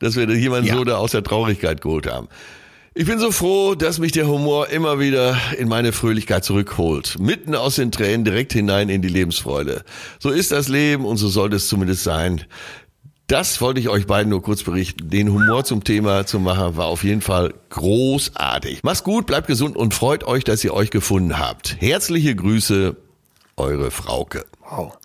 [0.00, 0.74] dass wir jemanden Ja.
[0.76, 2.28] so da aus der Traurigkeit geholt haben.
[2.98, 7.18] Ich bin so froh, dass mich der Humor immer wieder in meine Fröhlichkeit zurückholt.
[7.18, 9.82] Mitten aus den Tränen direkt hinein in die Lebensfreude.
[10.18, 12.42] So ist das Leben und so sollte es zumindest sein.
[13.28, 15.10] Das wollte ich euch beiden nur kurz berichten.
[15.10, 18.84] Den Humor zum Thema zu machen war auf jeden Fall großartig.
[18.84, 21.76] Macht's gut, bleibt gesund und freut euch, dass ihr euch gefunden habt.
[21.80, 22.96] Herzliche Grüße,
[23.56, 24.44] eure Frauke.
[24.70, 24.96] Wow.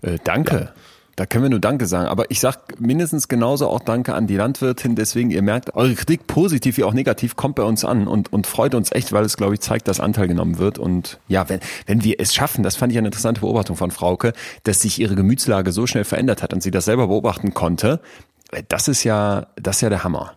[0.00, 0.72] Äh, danke.
[1.16, 2.08] Da können wir nur Danke sagen.
[2.08, 4.94] Aber ich sag mindestens genauso auch Danke an die Landwirtin.
[4.94, 8.46] Deswegen, ihr merkt, eure Kritik, positiv wie auch negativ, kommt bei uns an und, und
[8.46, 10.78] freut uns echt, weil es, glaube ich, zeigt, dass Anteil genommen wird.
[10.78, 14.32] Und ja, wenn, wenn wir es schaffen, das fand ich eine interessante Beobachtung von Frauke,
[14.64, 18.00] dass sich ihre Gemütslage so schnell verändert hat und sie das selber beobachten konnte,
[18.68, 20.34] das ist ja, das ist ja der Hammer.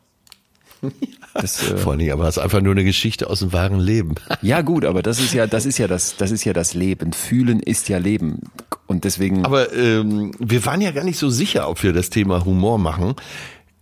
[1.35, 3.79] Das, äh, Vor allen Dingen, aber es ist einfach nur eine Geschichte aus dem wahren
[3.79, 4.15] Leben.
[4.41, 7.13] ja gut, aber das ist ja, das ist ja das, das ist ja das Leben.
[7.13, 8.39] Fühlen ist ja Leben.
[8.87, 9.45] Und deswegen.
[9.45, 13.15] Aber ähm, wir waren ja gar nicht so sicher, ob wir das Thema Humor machen.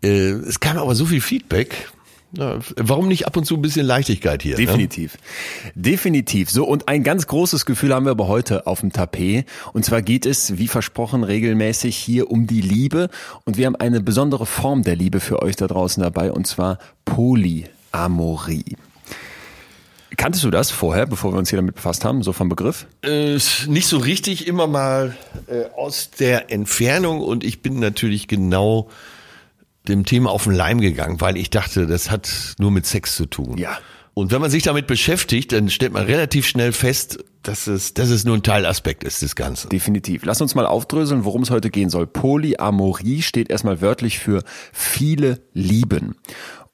[0.03, 1.89] Äh, es kam aber so viel Feedback.
[2.35, 4.57] Ja, warum nicht ab und zu ein bisschen Leichtigkeit hier?
[4.57, 4.65] Ne?
[4.65, 5.17] Definitiv.
[5.75, 6.49] Definitiv.
[6.49, 9.45] So, und ein ganz großes Gefühl haben wir aber heute auf dem Tapet.
[9.73, 13.09] Und zwar geht es, wie versprochen, regelmäßig hier um die Liebe.
[13.45, 16.79] Und wir haben eine besondere Form der Liebe für euch da draußen dabei, und zwar
[17.05, 18.77] Polyamorie.
[20.17, 22.87] Kanntest du das vorher, bevor wir uns hier damit befasst haben, so vom Begriff?
[23.03, 25.15] Äh, nicht so richtig, immer mal
[25.47, 28.89] äh, aus der Entfernung und ich bin natürlich genau
[29.87, 33.25] dem Thema auf den Leim gegangen, weil ich dachte, das hat nur mit Sex zu
[33.25, 33.57] tun.
[33.57, 33.77] Ja.
[34.13, 38.09] Und wenn man sich damit beschäftigt, dann stellt man relativ schnell fest, dass es, dass
[38.09, 39.69] es nur ein Teilaspekt ist des Ganzen.
[39.69, 40.23] Definitiv.
[40.23, 42.05] Lass uns mal aufdröseln, worum es heute gehen soll.
[42.05, 46.15] Polyamorie steht erstmal wörtlich für viele lieben.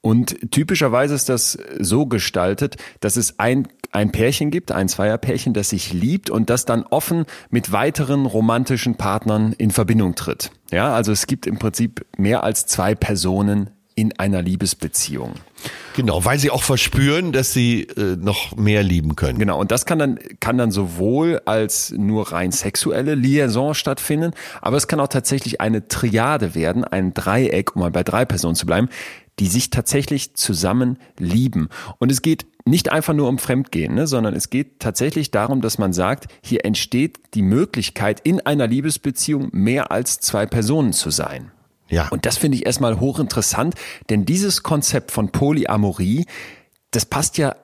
[0.02, 5.70] Und typischerweise ist das so gestaltet, dass es ein, ein Pärchen gibt, ein Zweierpärchen, das
[5.70, 10.50] sich liebt und das dann offen mit weiteren romantischen Partnern in Verbindung tritt.
[10.70, 15.34] Ja, also es gibt im Prinzip mehr als zwei Personen in einer Liebesbeziehung.
[15.94, 19.38] Genau, weil sie auch verspüren, dass sie äh, noch mehr lieben können.
[19.38, 24.30] Genau, und das kann dann, kann dann sowohl als nur rein sexuelle Liaison stattfinden,
[24.62, 28.54] aber es kann auch tatsächlich eine Triade werden, ein Dreieck, um mal bei drei Personen
[28.54, 28.88] zu bleiben,
[29.38, 31.68] die sich tatsächlich zusammen lieben.
[31.98, 35.78] Und es geht nicht einfach nur um Fremdgehen, ne, sondern es geht tatsächlich darum, dass
[35.78, 41.50] man sagt, hier entsteht die Möglichkeit, in einer Liebesbeziehung mehr als zwei Personen zu sein.
[41.88, 42.08] Ja.
[42.08, 43.74] Und das finde ich erstmal hochinteressant,
[44.08, 46.26] denn dieses Konzept von Polyamorie,
[46.92, 47.56] das passt ja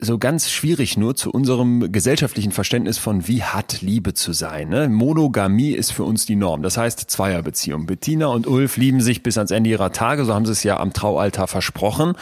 [0.00, 4.68] so ganz schwierig nur zu unserem gesellschaftlichen Verständnis von wie hat Liebe zu sein.
[4.68, 4.88] Ne?
[4.88, 6.62] Monogamie ist für uns die Norm.
[6.62, 7.86] Das heißt Zweierbeziehung.
[7.86, 10.78] Bettina und Ulf lieben sich bis ans Ende ihrer Tage, so haben sie es ja
[10.78, 12.14] am Traualtar versprochen.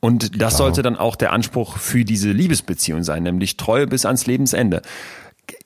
[0.00, 4.26] Und das sollte dann auch der Anspruch für diese Liebesbeziehung sein, nämlich Treue bis ans
[4.26, 4.82] Lebensende.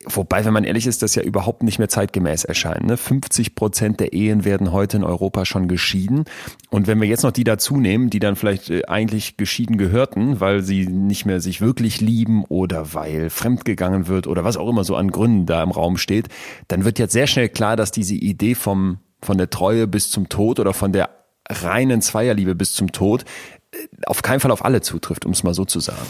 [0.07, 2.85] Wobei, wenn man ehrlich ist, das ja überhaupt nicht mehr zeitgemäß erscheint.
[2.85, 2.97] Ne?
[2.97, 6.25] 50 Prozent der Ehen werden heute in Europa schon geschieden.
[6.71, 10.41] Und wenn wir jetzt noch die dazu nehmen, die dann vielleicht äh, eigentlich geschieden gehörten,
[10.41, 14.85] weil sie nicht mehr sich wirklich lieben oder weil fremdgegangen wird oder was auch immer
[14.85, 16.29] so an Gründen da im Raum steht,
[16.69, 20.29] dann wird jetzt sehr schnell klar, dass diese Idee vom, von der Treue bis zum
[20.29, 21.11] Tod oder von der
[21.49, 23.25] reinen Zweierliebe bis zum Tod
[23.73, 26.07] äh, auf keinen Fall auf alle zutrifft, um es mal so zu sagen.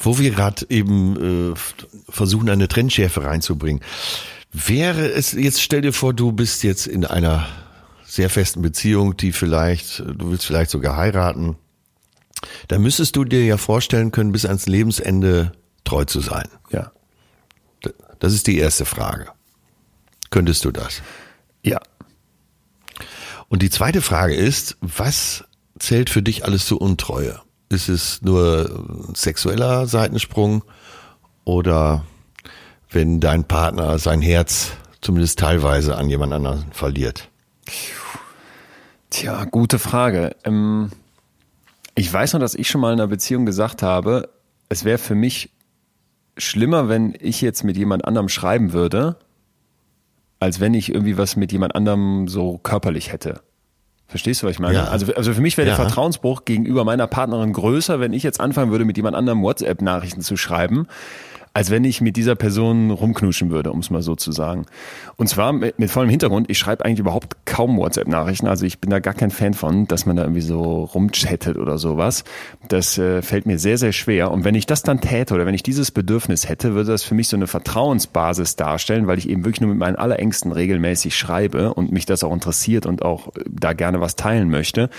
[0.00, 1.54] Wo wir gerade eben äh,
[2.08, 3.82] versuchen, eine Trennschärfe reinzubringen.
[4.52, 7.48] Wäre es, jetzt stell dir vor, du bist jetzt in einer
[8.04, 11.56] sehr festen Beziehung, die vielleicht, du willst vielleicht sogar heiraten.
[12.68, 15.52] Da müsstest du dir ja vorstellen können, bis ans Lebensende
[15.84, 16.48] treu zu sein.
[16.70, 16.92] Ja.
[18.18, 19.28] Das ist die erste Frage.
[20.30, 21.02] Könntest du das?
[21.62, 21.80] Ja.
[23.48, 25.44] Und die zweite Frage ist, was
[25.78, 27.40] zählt für dich alles zur Untreue?
[27.70, 30.64] Ist es nur ein sexueller Seitensprung
[31.44, 32.04] oder
[32.90, 37.28] wenn dein Partner sein Herz zumindest teilweise an jemand anderen verliert?
[39.10, 40.34] Tja, gute Frage.
[40.44, 40.90] Ähm,
[41.94, 44.30] ich weiß noch, dass ich schon mal in einer Beziehung gesagt habe,
[44.68, 45.50] es wäre für mich
[46.36, 49.16] schlimmer, wenn ich jetzt mit jemand anderem schreiben würde,
[50.40, 53.42] als wenn ich irgendwie was mit jemand anderem so körperlich hätte.
[54.08, 54.74] Verstehst du, was ich meine?
[54.74, 54.84] Ja.
[54.84, 55.76] Also, also für mich wäre Ja.
[55.76, 60.22] der Vertrauensbruch gegenüber meiner Partnerin größer, wenn ich jetzt anfangen würde, mit jemand anderem WhatsApp-Nachrichten
[60.22, 60.88] zu schreiben,
[61.54, 64.66] als wenn ich mit dieser Person rumknuschen würde, um es mal so zu sagen.
[65.16, 68.46] Und zwar mit, mit vollem Hintergrund, ich schreibe eigentlich überhaupt kaum WhatsApp-Nachrichten.
[68.46, 71.78] Also ich bin da gar kein Fan von, dass man da irgendwie so rumchattet oder
[71.78, 72.24] sowas.
[72.68, 74.30] Das äh, fällt mir sehr, sehr schwer.
[74.30, 77.14] Und wenn ich das dann täte oder wenn ich dieses Bedürfnis hätte, würde das für
[77.14, 81.74] mich so eine Vertrauensbasis darstellen, weil ich eben wirklich nur mit meinen Allerängsten regelmäßig schreibe
[81.74, 84.90] und mich das auch interessiert und auch äh, da gerne was teilen möchte.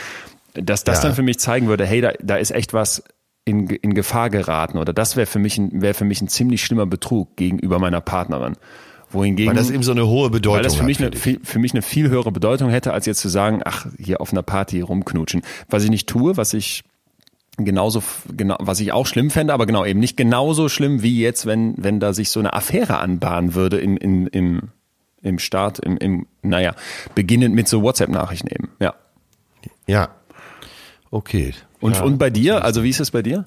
[0.56, 1.04] Dass das Ja.
[1.04, 3.04] dann für mich zeigen würde, hey, da, da ist echt was
[3.50, 6.64] in, in Gefahr geraten oder das wäre für mich ein, wäre für mich ein ziemlich
[6.64, 8.56] schlimmer Betrug gegenüber meiner Partnerin.
[9.12, 10.86] Wohingegen, Weil das eben so eine hohe Bedeutung weil das für hat.
[10.86, 11.20] mich, eine, dich.
[11.20, 14.32] viel, für mich eine viel höhere Bedeutung hätte, als jetzt zu sagen, ach, hier auf
[14.32, 15.42] einer Party rumknutschen.
[15.68, 16.84] Was ich nicht tue, was ich
[17.58, 21.48] genauso, genau, was ich auch schlimm fände, aber genau eben nicht genauso schlimm wie jetzt,
[21.48, 24.62] wenn, wenn da sich so eine Affäre anbahnen würde in, in, im,
[25.24, 26.76] im Start, im, im, naja,
[27.16, 28.94] beginnend mit so WhatsApp-Nachrichten eben, ja.
[29.88, 30.10] Ja.
[31.10, 31.54] Okay.
[31.82, 32.04] Und, ja.
[32.04, 33.44] und bei dir, also wie ist es bei dir?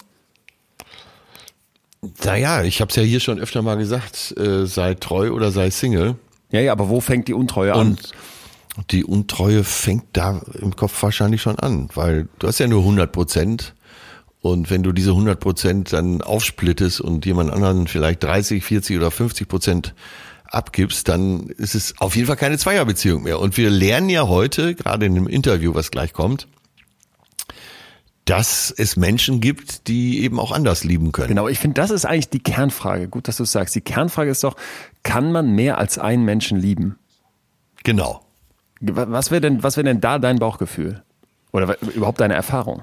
[2.25, 5.71] Naja, ich habe es ja hier schon öfter mal gesagt, äh, sei treu oder sei
[5.71, 6.17] Single.
[6.51, 7.81] Ja, ja, aber wo fängt die Untreue an?
[7.81, 8.13] Und
[8.91, 13.13] die Untreue fängt da im Kopf wahrscheinlich schon an, weil du hast ja nur 100
[13.13, 13.75] Prozent.
[14.41, 19.11] Und wenn du diese 100 Prozent dann aufsplittest und jemand anderen vielleicht 30, 40 oder
[19.13, 19.95] 50 Prozent
[20.45, 23.39] abgibst, dann ist es auf jeden Fall keine Zweierbeziehung mehr.
[23.39, 26.49] Und wir lernen ja heute, gerade in dem Interview, was gleich kommt,
[28.25, 31.29] dass es Menschen gibt, die eben auch anders lieben können.
[31.29, 33.09] Genau, ich finde, das ist eigentlich die Kernfrage.
[33.09, 33.75] Gut, dass du es sagst.
[33.75, 34.57] Die Kernfrage ist doch,
[35.03, 36.99] kann man mehr als einen Menschen lieben?
[37.83, 38.25] Genau.
[38.81, 41.03] Wa- Was wäre denn, was wäre denn da dein Bauchgefühl?
[41.53, 42.83] Oder überhaupt deine Erfahrung?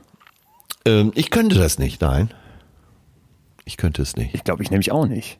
[0.85, 2.31] Ähm, ich könnte das nicht, nein.
[3.65, 4.33] Ich könnte es nicht.
[4.35, 5.39] Ich glaube, ich nämlich auch nicht.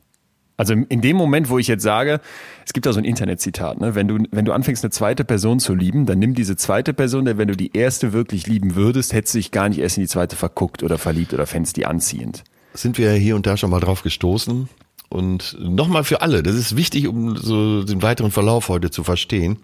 [0.60, 2.20] Also in dem Moment, wo ich jetzt sage,
[2.66, 3.94] es gibt da so ein Internetzitat, ne?
[3.94, 7.24] wenn, du, wenn du anfängst, eine zweite Person zu lieben, dann nimm diese zweite Person,
[7.24, 10.02] denn wenn du die erste wirklich lieben würdest, hättest du dich gar nicht erst in
[10.02, 12.44] die zweite verguckt oder verliebt oder fändest die anziehend.
[12.74, 14.68] sind wir hier und da schon mal drauf gestoßen.
[15.08, 19.56] Und nochmal für alle, das ist wichtig, um so den weiteren Verlauf heute zu verstehen.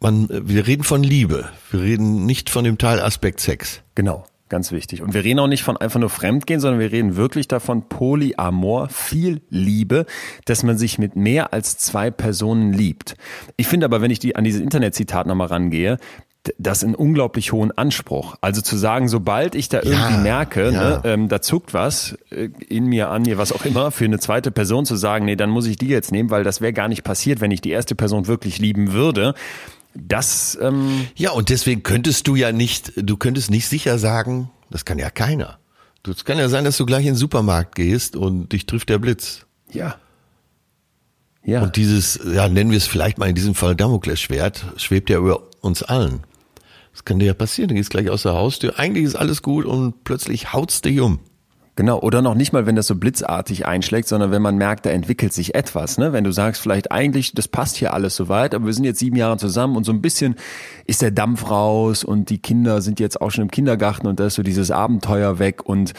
[0.00, 1.50] Man, wir reden von Liebe.
[1.70, 3.82] Wir reden nicht von dem Teilaspekt Sex.
[3.94, 5.02] Genau, ganz wichtig.
[5.02, 8.88] Und wir reden auch nicht von einfach nur Fremdgehen, sondern wir reden wirklich davon Polyamor,
[8.88, 10.06] viel Liebe,
[10.44, 13.16] dass man sich mit mehr als zwei Personen liebt.
[13.56, 15.98] Ich finde aber, wenn ich die, an dieses Internetzitat nochmal rangehe,
[16.56, 18.36] das einen unglaublich hohen Anspruch.
[18.42, 20.70] Also zu sagen, sobald ich da irgendwie merke, ja.
[20.70, 24.20] ne, ähm, da zuckt was äh, in mir, an mir, was auch immer, für eine
[24.20, 26.86] zweite Person zu sagen, nee, dann muss ich die jetzt nehmen, weil das wäre gar
[26.86, 29.34] nicht passiert, wenn ich die erste Person wirklich lieben würde.
[29.94, 34.84] Das, ähm, Ja, und deswegen könntest du ja nicht, du könntest nicht sicher sagen, das
[34.84, 35.58] kann ja keiner.
[36.06, 38.98] Es kann ja sein, dass du gleich in den Supermarkt gehst und dich trifft der
[38.98, 39.46] Blitz.
[39.70, 39.96] ja.
[41.46, 41.62] Ja.
[41.62, 45.42] Und dieses, ja, nennen wir es vielleicht mal in diesem Fall Damoklesschwert, schwebt ja über
[45.60, 46.20] uns allen.
[46.92, 49.66] Das kann dir ja passieren, du gehst gleich aus der Haustür, eigentlich ist alles gut
[49.66, 51.20] und plötzlich haut's dich um.
[51.76, 54.90] Genau, oder noch nicht mal, wenn das so blitzartig einschlägt, sondern wenn man merkt, da
[54.90, 55.98] entwickelt sich etwas.
[55.98, 56.12] Ne?
[56.12, 59.16] Wenn du sagst, vielleicht eigentlich, das passt hier alles soweit, aber wir sind jetzt sieben
[59.16, 60.36] Jahre zusammen und so ein bisschen
[60.86, 64.26] ist der Dampf raus und die Kinder sind jetzt auch schon im Kindergarten und da
[64.26, 65.94] ist so dieses Abenteuer weg und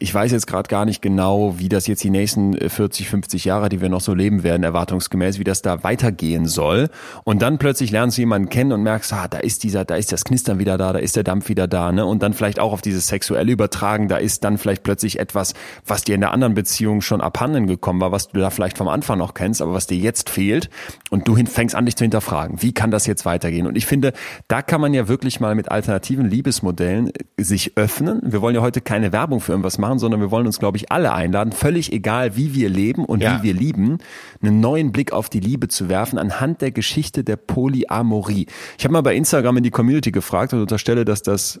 [0.00, 3.70] ich weiß jetzt gerade gar nicht genau, wie das jetzt die nächsten 40, 50 Jahre,
[3.70, 6.90] die wir noch so leben werden, erwartungsgemäß, wie das da weitergehen soll.
[7.24, 10.12] Und dann plötzlich lernst du jemanden kennen und merkst, ah, da ist dieser, da ist
[10.12, 12.04] das Knistern wieder da, da ist der Dampf wieder da, ne?
[12.04, 15.54] Und dann vielleicht auch auf dieses sexuelle übertragen, da ist dann vielleicht plötzlich etwas,
[15.86, 18.88] was dir in der anderen Beziehung schon abhanden gekommen war, was du da vielleicht vom
[18.88, 20.68] Anfang noch kennst, aber was dir jetzt fehlt
[21.10, 22.60] und du fängst an, dich zu hinterfragen.
[22.60, 23.68] Wie kann das jetzt weitergehen?
[23.68, 24.12] Und ich finde,
[24.48, 28.20] da kann man ja wirklich mal mit alternativen Liebesmodellen sich öffnen.
[28.24, 30.90] Wir wollen ja heute keine Werbung für irgendwas machen, sondern wir wollen uns, glaube ich,
[30.90, 33.38] alle einladen, völlig egal, wie wir leben und ja.
[33.38, 33.98] wie wir lieben,
[34.42, 38.46] einen neuen Blick auf die Liebe zu werfen anhand der Geschichte der Polyamorie.
[38.76, 41.60] Ich habe mal bei Instagram in die Community gefragt und unterstelle, dass das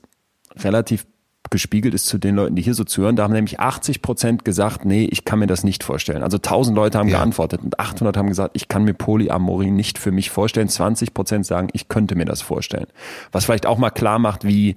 [0.56, 1.06] relativ
[1.48, 3.16] gespiegelt ist zu den Leuten, die hier so zuhören.
[3.16, 6.22] Da haben nämlich 80 Prozent gesagt, nee, ich kann mir das nicht vorstellen.
[6.22, 7.18] Also 1000 Leute haben ja.
[7.18, 10.68] geantwortet und 800 haben gesagt, ich kann mir Polyamorie nicht für mich vorstellen.
[10.68, 12.86] 20 Prozent sagen, ich könnte mir das vorstellen.
[13.32, 14.76] Was vielleicht auch mal klar macht, wie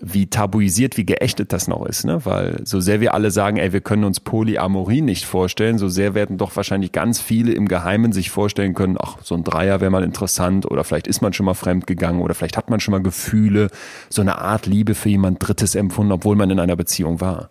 [0.00, 2.24] wie tabuisiert, wie geächtet das noch ist, ne?
[2.24, 6.14] Weil so sehr wir alle sagen, ey, wir können uns Polyamorie nicht vorstellen, so sehr
[6.14, 9.90] werden doch wahrscheinlich ganz viele im Geheimen sich vorstellen können, ach, so ein Dreier wäre
[9.90, 12.92] mal interessant oder vielleicht ist man schon mal fremd gegangen oder vielleicht hat man schon
[12.92, 13.68] mal Gefühle,
[14.10, 17.50] so eine Art Liebe für jemand Drittes empfunden, obwohl man in einer Beziehung war.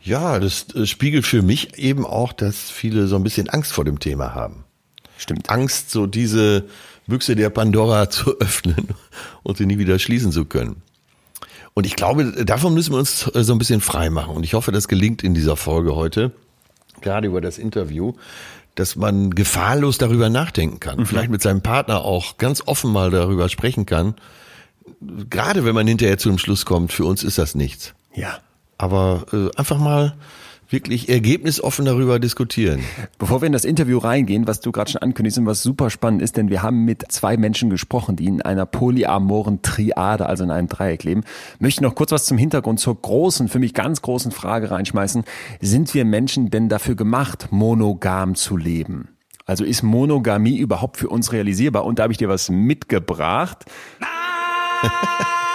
[0.00, 3.84] Ja, das, das spiegelt für mich eben auch, dass viele so ein bisschen Angst vor
[3.84, 4.64] dem Thema haben.
[5.18, 5.50] Stimmt.
[5.50, 6.64] Angst, so diese
[7.06, 8.88] Büchse der Pandora zu öffnen
[9.42, 10.82] und sie nie wieder schließen zu können.
[11.76, 14.34] Und ich glaube, davon müssen wir uns äh, so ein bisschen frei machen.
[14.34, 16.32] Und ich hoffe, das gelingt in dieser Folge heute,
[17.02, 18.14] gerade über das Interview,
[18.76, 21.00] dass man gefahrlos darüber nachdenken kann.
[21.00, 21.06] Mhm.
[21.06, 24.14] Vielleicht mit seinem Partner auch ganz offen mal darüber sprechen kann.
[25.28, 27.92] Gerade wenn man hinterher zu dem Schluss kommt, für uns ist das nichts.
[28.14, 28.38] Ja.
[28.78, 30.16] Aber äh, einfach mal
[30.68, 32.80] wirklich ergebnisoffen darüber diskutieren.
[33.18, 36.22] Bevor wir in das Interview reingehen, was du gerade schon ankündigst und was super spannend
[36.22, 40.50] ist, denn wir haben mit zwei Menschen gesprochen, die in einer polyamoren Triade, also in
[40.50, 41.22] einem Dreieck leben,
[41.58, 45.24] möchte noch kurz was zum Hintergrund zur großen, für mich ganz großen Frage reinschmeißen.
[45.60, 49.08] Sind wir Menschen denn dafür gemacht, monogam zu leben?
[49.44, 51.84] Also ist Monogamie überhaupt für uns realisierbar?
[51.84, 53.64] Und da habe ich dir was mitgebracht.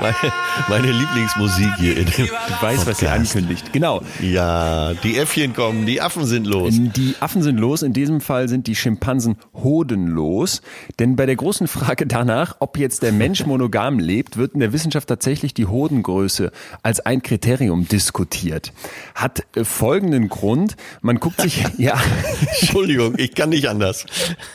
[0.00, 0.32] meine,
[0.68, 1.96] meine Lieblingsmusik hier.
[1.96, 3.72] In dem du weißt, was sie ankündigt.
[3.72, 4.02] Genau.
[4.20, 6.74] Ja, die Äffchen kommen, die Affen sind los.
[6.74, 7.82] Die Affen sind los.
[7.82, 10.62] In diesem Fall sind die Schimpansen hodenlos.
[10.98, 14.72] Denn bei der großen Frage danach, ob jetzt der Mensch monogam lebt, wird in der
[14.72, 16.50] Wissenschaft tatsächlich die Hodengröße
[16.82, 18.72] als ein Kriterium diskutiert.
[19.14, 20.76] Hat äh, folgenden Grund.
[21.00, 22.00] Man guckt sich, ja.
[22.60, 24.06] Entschuldigung, ich kann nicht anders.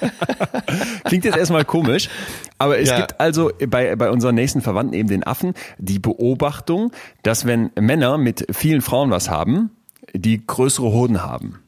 [1.05, 2.09] Klingt jetzt erstmal komisch.
[2.57, 2.99] Aber es ja.
[2.99, 6.91] gibt also bei, bei unseren nächsten Verwandten eben den Affen die Beobachtung,
[7.23, 9.71] dass wenn Männer mit vielen Frauen was haben,
[10.13, 11.59] die größere Hoden haben.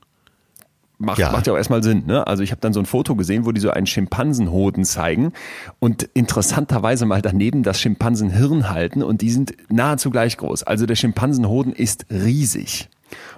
[1.02, 2.04] Macht ja, macht ja auch erstmal Sinn.
[2.08, 2.28] Ne?
[2.28, 5.32] Also ich habe dann so ein Foto gesehen, wo die so einen Schimpansenhoden zeigen
[5.80, 10.64] und interessanterweise mal daneben das Schimpansenhirn halten und die sind nahezu gleich groß.
[10.64, 12.90] Also der Schimpansenhoden ist riesig.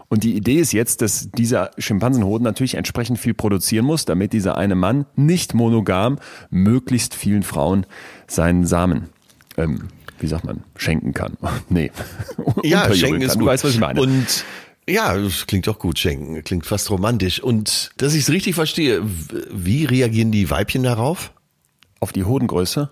[0.09, 4.57] Und die Idee ist jetzt, dass dieser Schimpansenhoden natürlich entsprechend viel produzieren muss, damit dieser
[4.57, 7.85] eine Mann nicht monogam möglichst vielen Frauen
[8.27, 9.09] seinen Samen,
[9.57, 9.87] ähm,
[10.19, 11.37] wie sagt man, schenken kann.
[11.69, 11.91] nee.
[12.63, 13.43] Ja, schenken ist gut.
[13.43, 14.01] Du weißt, was ich meine.
[14.01, 14.43] Und
[14.87, 16.43] ja, das klingt doch gut, schenken.
[16.43, 17.41] Klingt fast romantisch.
[17.41, 21.31] Und dass ich es richtig verstehe, wie reagieren die Weibchen darauf?
[21.99, 22.89] Auf die Hodengröße?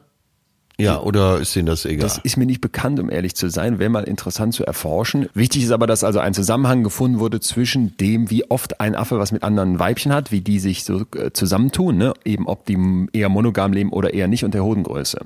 [0.79, 2.07] Ja, oder ist Ihnen das egal?
[2.07, 3.79] Das ist mir nicht bekannt, um ehrlich zu sein.
[3.79, 5.27] Wäre mal interessant zu erforschen.
[5.33, 9.19] Wichtig ist aber, dass also ein Zusammenhang gefunden wurde zwischen dem, wie oft ein Affe
[9.19, 12.13] was mit anderen Weibchen hat, wie die sich so äh, zusammentun, ne?
[12.23, 12.77] eben ob die
[13.11, 15.19] eher monogam leben oder eher nicht und der Hodengröße.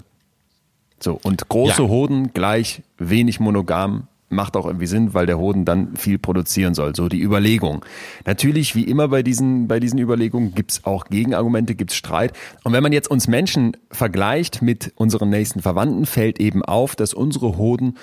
[1.00, 1.88] So, und große ja.
[1.88, 6.96] Hoden gleich wenig monogam, macht auch irgendwie Sinn, weil der Hoden dann viel produzieren soll.
[6.96, 7.86] So die Überlegung.
[8.26, 12.34] Natürlich, wie immer bei diesen, bei diesen Überlegungen, gibt's auch Gegenargumente, gibt's Streit.
[12.64, 17.14] Und wenn man jetzt uns Menschen vergleicht mit unseren nächsten Verwandten, fällt eben auf, dass
[17.14, 17.98] unsere Hoden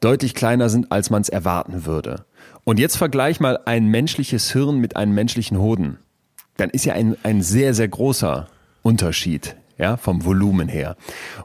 [0.00, 2.24] deutlich kleiner sind, als man es erwarten würde.
[2.64, 5.98] Und jetzt vergleich mal ein menschliches Hirn mit einem menschlichen Hoden.
[6.56, 8.48] Dann ist ja ein, ein sehr, sehr großer
[8.82, 10.96] Unterschied ja, vom Volumen her.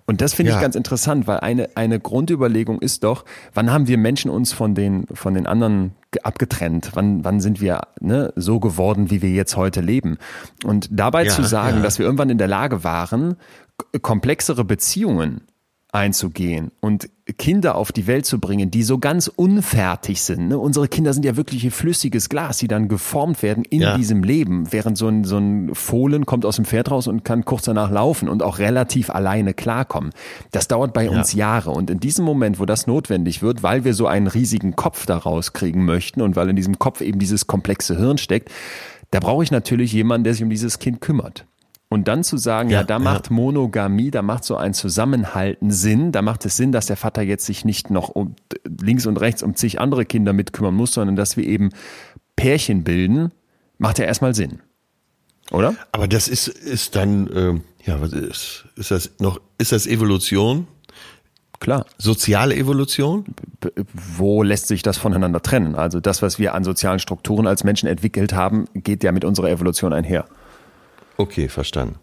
[0.05, 0.57] Und das finde ja.
[0.57, 4.75] ich ganz interessant, weil eine, eine Grundüberlegung ist doch, wann haben wir Menschen uns von
[4.75, 6.91] den, von den anderen abgetrennt?
[6.93, 10.17] Wann, wann sind wir ne, so geworden, wie wir jetzt heute leben?
[10.63, 11.83] Und dabei ja, zu sagen, ja.
[11.83, 13.35] dass wir irgendwann in der Lage waren,
[14.01, 15.41] komplexere Beziehungen
[15.91, 20.47] einzugehen und Kinder auf die Welt zu bringen, die so ganz unfertig sind.
[20.47, 20.57] Ne?
[20.57, 23.97] Unsere Kinder sind ja wirklich ein flüssiges Glas, die dann geformt werden in Ja.
[23.97, 27.45] diesem Leben, während so ein, so ein Fohlen kommt aus dem Pferd raus und kann
[27.45, 30.11] kurz danach laufen und auch relativ alleine klarkommen.
[30.51, 33.93] Das dauert bei uns Jahre und in diesem Moment, wo das notwendig wird, weil wir
[33.93, 37.97] so einen riesigen Kopf daraus kriegen möchten und weil in diesem Kopf eben dieses komplexe
[37.97, 38.49] Hirn steckt,
[39.11, 41.45] da brauche ich natürlich jemanden, der sich um dieses Kind kümmert.
[41.91, 42.99] Und dann zu sagen, ja, Ja, da ja.
[42.99, 47.23] macht Monogamie, da macht so ein Zusammenhalten Sinn, da macht es Sinn, dass der Vater
[47.23, 48.35] jetzt sich nicht noch um
[48.79, 51.69] links und rechts um zig andere Kinder mitkümmern muss, sondern dass wir eben
[52.35, 53.31] Pärchen bilden,
[53.79, 54.59] macht ja erstmal Sinn.
[55.51, 55.73] Oder?
[55.91, 60.67] Aber das ist, ist dann, ähm, ja, was ist, ist das noch, ist das Evolution?
[61.59, 61.85] Klar.
[61.97, 63.25] Soziale Evolution?
[63.93, 65.75] Wo lässt sich das voneinander trennen?
[65.75, 69.49] Also das, was wir an sozialen Strukturen als Menschen entwickelt haben, geht ja mit unserer
[69.49, 70.25] Evolution einher.
[71.19, 71.97] Okay, verstanden.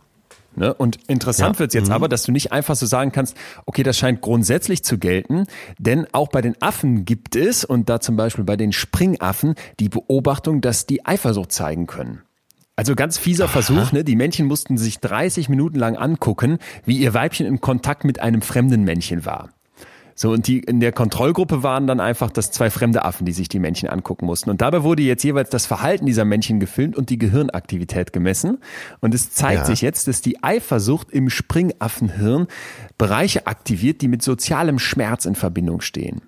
[0.57, 0.75] Ne?
[0.75, 1.61] Und interessant Ja.
[1.61, 4.99] wird's jetzt aber, dass du nicht einfach so sagen kannst, okay, das scheint grundsätzlich zu
[4.99, 5.47] gelten,
[5.79, 9.89] denn auch bei den Affen gibt es, und da zum Beispiel bei den Springaffen, die
[9.89, 12.21] Beobachtung, dass die Eifersucht zeigen können.
[12.77, 14.05] Also ganz fieser Versuch, ne?
[14.05, 18.43] Die Männchen mussten sich 30 Minuten lang angucken, wie ihr Weibchen im Kontakt mit einem
[18.43, 19.49] fremden Männchen war.
[20.19, 23.51] So, und die in der Kontrollgruppe waren dann einfach das zwei fremde Affen, die sich
[23.51, 24.49] die Männchen angucken mussten.
[24.49, 28.59] Und dabei wurde jetzt jeweils das Verhalten dieser Männchen gefilmt und die Gehirnaktivität gemessen.
[29.01, 29.65] Und es zeigt Ja.
[29.67, 32.47] sich jetzt, dass die Eifersucht im Springaffenhirn
[32.97, 36.23] Bereiche aktiviert, die mit sozialem Schmerz in Verbindung stehen.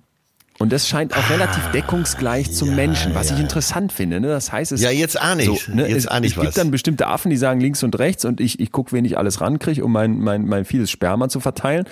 [0.60, 4.18] Und das scheint auch relativ deckungsgleich zum Menschen, was ich interessant finde.
[4.18, 4.26] Ne?
[4.26, 5.66] Das heißt, es Ja, jetzt ahne ich's.
[5.66, 5.86] So, ne?
[5.86, 6.54] Jetzt es, ahne ich es gibt was.
[6.56, 9.40] dann bestimmte Affen, die sagen links und rechts und ich, ich gucke, wen ich alles
[9.40, 11.84] rankriege, um mein, mein, mein vieles Sperma zu verteilen.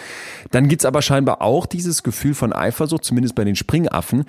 [0.50, 4.24] Dann gibt's aber scheinbar auch dieses Gefühl von Eifersucht, zumindest bei den Springaffen,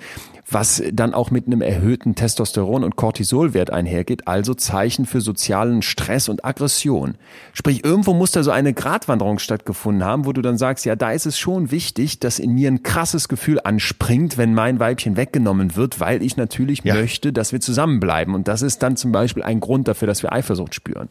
[0.50, 6.28] was dann auch mit einem erhöhten Testosteron- und Cortisolwert einhergeht, also Zeichen für sozialen Stress
[6.28, 7.16] und Aggression.
[7.52, 11.12] Sprich, irgendwo muss da so eine Gratwanderung stattgefunden haben, wo du dann sagst, ja, da
[11.12, 15.76] ist es schon wichtig, dass in mir ein krasses Gefühl anspringt, wenn mein Weibchen weggenommen
[15.76, 16.94] wird, weil ich natürlich Ja.
[16.94, 18.34] möchte, dass wir zusammenbleiben.
[18.34, 21.08] Und das ist dann zum Beispiel ein Grund dafür, dass wir Eifersucht spüren.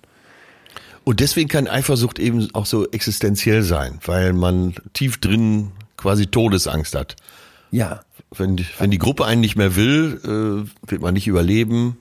[1.04, 6.96] Und deswegen kann Eifersucht eben auch so existenziell sein, weil man tief drin quasi Todesangst
[6.96, 7.16] hat.
[7.72, 8.02] Ja.
[8.36, 11.98] Wenn, die- wenn die Gruppe einen nicht mehr will, äh, wird man nicht überleben.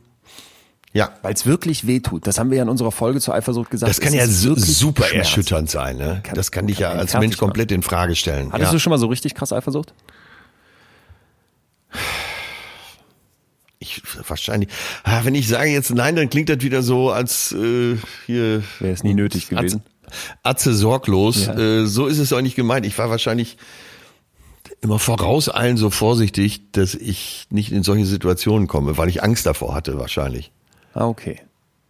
[0.93, 2.27] Ja, Weil es wirklich wehtut.
[2.27, 3.91] Das haben wir ja in unserer Folge zur Eifersucht gesagt.
[3.91, 5.13] das kann ja super Schmerz.
[5.27, 5.99] erschütternd sein.
[5.99, 6.21] Ne?
[6.23, 8.51] Kann- das kann dich ja als Mensch komplett in Frage stellen.
[8.51, 8.73] Hattest ja.
[8.73, 9.93] du schon mal so richtig krass Eifersucht?
[13.79, 14.71] Ich, wahrscheinlich.
[15.05, 18.63] Ah, wenn ich sage jetzt nein, dann klingt das wieder so, als äh, hier.
[18.81, 19.83] Wäre es nie nötig gewesen.
[20.07, 21.47] Atze, Atze sorglos.
[21.47, 21.59] Ja.
[21.59, 22.87] Äh, so ist es auch nicht gemeint.
[22.87, 23.59] Ich war wahrscheinlich
[24.81, 29.75] immer vorauseilen so vorsichtig, dass ich nicht in solche Situationen komme, weil ich Angst davor
[29.75, 30.53] hatte wahrscheinlich.
[30.95, 31.41] Ah, okay.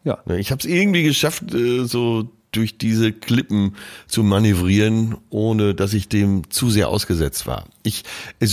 [0.05, 0.19] Ja.
[0.27, 5.93] Ne, Ich habe es irgendwie geschafft, äh, so durch diese Klippen zu manövrieren, ohne dass
[5.93, 7.65] ich dem zu sehr ausgesetzt war.
[7.83, 8.05] Ich,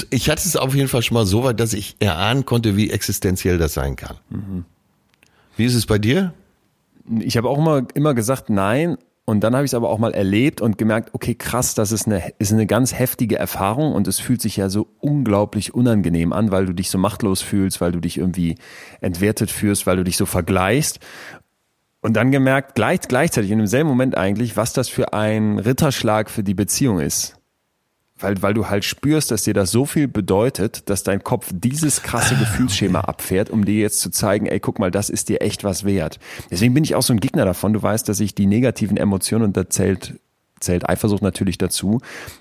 [0.10, 2.90] ich hatte es auf jeden Fall schon mal so weit, dass ich erahnen konnte, wie
[2.90, 4.18] existenziell das sein kann.
[5.56, 6.34] Wie ist es bei dir?
[7.20, 8.98] Ich habe auch immer, immer gesagt, nein.
[9.26, 12.08] Und dann habe ich es aber auch mal erlebt und gemerkt, okay, krass, das ist
[12.08, 16.52] eine, ist eine ganz heftige Erfahrung und es fühlt sich ja so unglaublich unangenehm an,
[16.52, 18.56] weil du dich so machtlos fühlst, weil du dich irgendwie
[19.00, 21.00] entwertet fühlst, weil du dich so vergleichst.
[22.02, 26.44] Und dann gemerkt, gleich, gleichzeitig in demselben Moment eigentlich, was das für ein Ritterschlag für
[26.44, 27.38] die Beziehung ist.
[28.24, 32.02] Weil, weil du halt spürst, dass dir das so viel bedeutet, dass dein Kopf dieses
[32.04, 35.64] krasse Gefühlsschema abfährt, um dir jetzt zu zeigen, ey, guck mal, das ist dir echt
[35.66, 36.20] was wert.
[36.50, 37.74] Deswegen bin ich auch so ein Gegner davon.
[37.74, 40.20] Du weißt, dass ich die negativen Emotionen, und da zählt,
[40.62, 42.00] zählt Eifersucht natürlich dazu,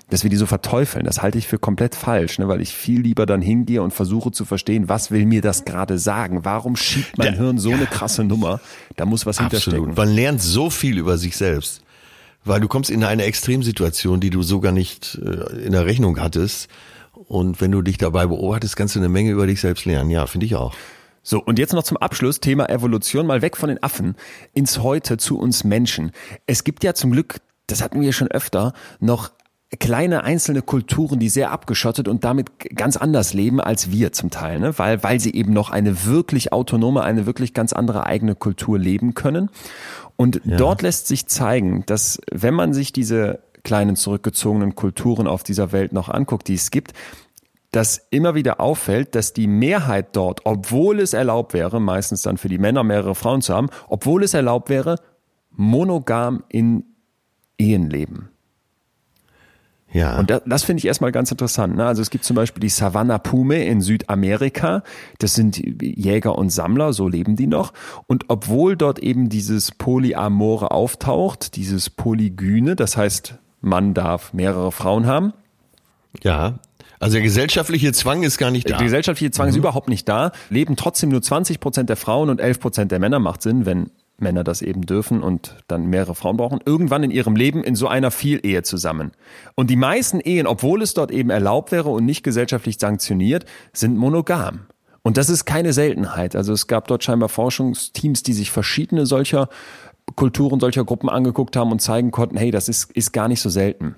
[0.09, 1.03] dass wir die so verteufeln.
[1.05, 2.47] Das halte ich für komplett falsch, ne?
[2.47, 5.99] weil ich viel lieber dann hingehe und versuche zu verstehen, was will mir das gerade
[5.99, 6.45] sagen?
[6.45, 8.61] Warum schiebt mein Da- Hirn so eine krasse Nummer?
[8.95, 9.89] Da muss was hinterstecken.
[9.89, 9.97] Absolut.
[9.97, 11.81] Man lernt so viel über sich selbst.
[12.45, 16.67] Weil du kommst in eine Extremsituation, die du sogar nicht äh, in der Rechnung hattest.
[17.13, 20.09] Und wenn du dich dabei beobachtest, kannst du eine Menge über dich selbst lernen.
[20.09, 20.73] Ja, finde ich auch.
[21.25, 24.15] So, und jetzt noch zum Abschluss, Thema Evolution, mal weg von den Affen
[24.53, 26.11] ins Heute zu uns Menschen.
[26.47, 29.31] Es gibt ja zum Glück, das hatten wir schon öfter, noch
[29.79, 34.59] kleine einzelne Kulturen, die sehr abgeschottet und damit ganz anders leben als wir zum Teil,
[34.59, 34.77] ne?
[34.77, 39.13] weil, weil sie eben noch eine wirklich autonome, eine wirklich ganz andere eigene Kultur leben
[39.13, 39.49] können.
[40.15, 45.71] Und dort lässt sich zeigen, dass wenn man sich diese kleinen zurückgezogenen Kulturen auf dieser
[45.71, 46.93] Welt noch anguckt, die es gibt,
[47.71, 52.49] dass immer wieder auffällt, dass die Mehrheit dort, obwohl es erlaubt wäre, meistens dann für
[52.49, 54.99] die Männer mehrere Frauen zu haben, obwohl es erlaubt wäre,
[55.49, 56.85] monogam in
[57.57, 58.29] Ehen leben.
[59.93, 60.17] Ja.
[60.17, 61.75] Und das, das finde ich erstmal ganz interessant.
[61.75, 61.85] Ne?
[61.85, 64.83] Also es gibt zum Beispiel die Savannah Pume in Südamerika.
[65.19, 67.73] Das sind Jäger und Sammler, so leben die noch.
[68.07, 75.05] Und obwohl dort eben dieses Polyamore auftaucht, dieses Polygyne, das heißt Mann darf mehrere Frauen
[75.05, 75.31] haben.
[76.23, 76.59] Ja.
[76.99, 78.77] Also der gesellschaftliche Zwang ist gar nicht da.
[78.77, 80.31] Der gesellschaftliche Zwang ist überhaupt nicht da.
[80.49, 83.91] Leben trotzdem nur 20 Prozent der Frauen und 11 Prozent der Männer macht Sinn, wenn
[84.17, 87.87] Männer das eben dürfen und dann mehrere Frauen brauchen, irgendwann in ihrem Leben in so
[87.87, 89.11] einer Vielehe zusammen.
[89.55, 93.97] Und die meisten Ehen, obwohl es dort eben erlaubt wäre und nicht gesellschaftlich sanktioniert, sind
[93.97, 94.61] monogam.
[95.01, 96.35] Und das ist keine Seltenheit.
[96.35, 99.49] Also es gab dort scheinbar Forschungsteams, die sich verschiedene solcher
[100.15, 103.49] Kulturen, solcher Gruppen angeguckt haben und zeigen konnten, hey, das ist, ist gar nicht so
[103.49, 103.95] selten.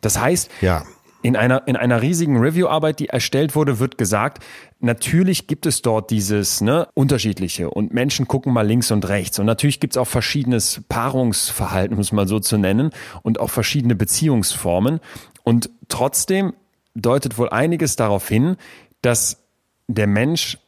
[0.00, 0.84] Das heißt, ja.
[1.22, 4.42] In einer, in einer riesigen Review-Arbeit, die erstellt wurde, wird gesagt,
[4.80, 9.38] natürlich gibt es dort dieses ne, unterschiedliche und Menschen gucken mal links und rechts.
[9.38, 12.90] Und natürlich gibt es auch verschiedenes Paarungsverhalten, muss man so zu nennen,
[13.22, 15.00] und auch verschiedene Beziehungsformen.
[15.44, 16.54] Und trotzdem
[16.94, 18.56] deutet wohl einiges darauf hin,
[19.00, 19.42] dass
[19.88, 20.58] der Mensch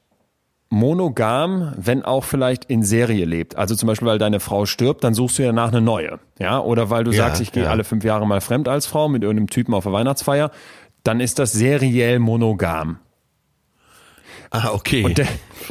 [0.74, 3.56] monogam, wenn auch vielleicht in Serie lebt.
[3.56, 6.18] Also zum Beispiel, weil deine Frau stirbt, dann suchst du ja nach eine neue.
[6.38, 7.70] Ja, oder weil du Ja, sagst, ich gehe ja.
[7.70, 10.50] alle fünf Jahre mal fremd als Frau mit irgendeinem Typen auf der Weihnachtsfeier,
[11.04, 12.98] dann ist das seriell monogam.
[14.50, 15.02] Ah, okay.
[15.04, 15.20] Und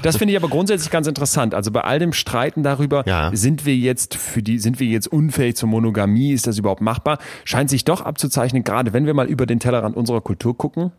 [0.02, 1.54] das finde ich aber grundsätzlich ganz interessant.
[1.56, 3.32] Also bei all dem Streiten darüber, Ja.
[3.34, 7.20] sind wir jetzt für die, sind wir jetzt unfähig zur Monogamie, ist das überhaupt machbar,
[7.46, 10.92] scheint sich doch abzuzeichnen, gerade wenn wir mal über den Tellerrand unserer Kultur gucken,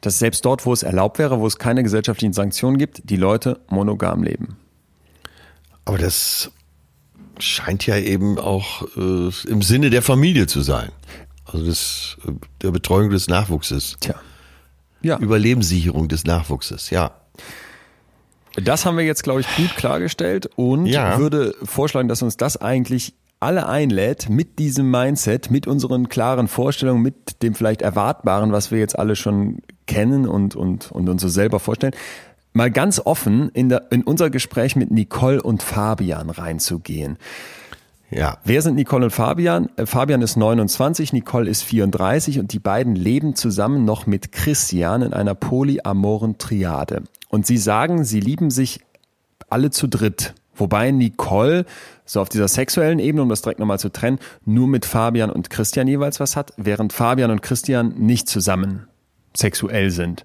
[0.00, 3.60] dass selbst dort, wo es erlaubt wäre, wo es keine gesellschaftlichen Sanktionen gibt, die Leute
[3.68, 4.56] monogam leben.
[5.84, 6.50] Aber das
[7.38, 10.90] scheint ja eben auch äh, im Sinne der Familie zu sein.
[11.44, 13.96] Also des, äh, der Betreuung des Nachwuchses.
[14.00, 14.14] Tja.
[15.02, 17.10] Ja, Überlebenssicherung des Nachwuchses, ja.
[18.54, 21.18] das haben wir jetzt, glaube ich, gut klargestellt und Ja.
[21.18, 27.02] würde vorschlagen, dass uns das eigentlich alle einlädt, mit diesem Mindset, mit unseren klaren Vorstellungen,
[27.02, 31.28] mit dem vielleicht Erwartbaren, was wir jetzt alle schon kennen und, und, und uns so
[31.28, 31.94] selber vorstellen,
[32.52, 37.18] mal ganz offen in, der, in unser Gespräch mit Nicole und Fabian reinzugehen.
[38.10, 38.38] Ja.
[38.44, 39.70] Wer sind Nicole und Fabian?
[39.76, 45.02] Äh, Fabian ist 29, Nicole ist 34 und die beiden leben zusammen noch mit Christian
[45.02, 47.04] in einer polyamoren Triade.
[47.30, 48.80] Und sie sagen, sie lieben sich
[49.48, 50.34] alle zu dritt.
[50.62, 51.64] Wobei Nicole
[52.04, 55.50] so auf dieser sexuellen Ebene, um das direkt nochmal zu trennen, nur mit Fabian und
[55.50, 58.86] Christian jeweils was hat, während Fabian und Christian nicht zusammen
[59.36, 60.24] sexuell sind.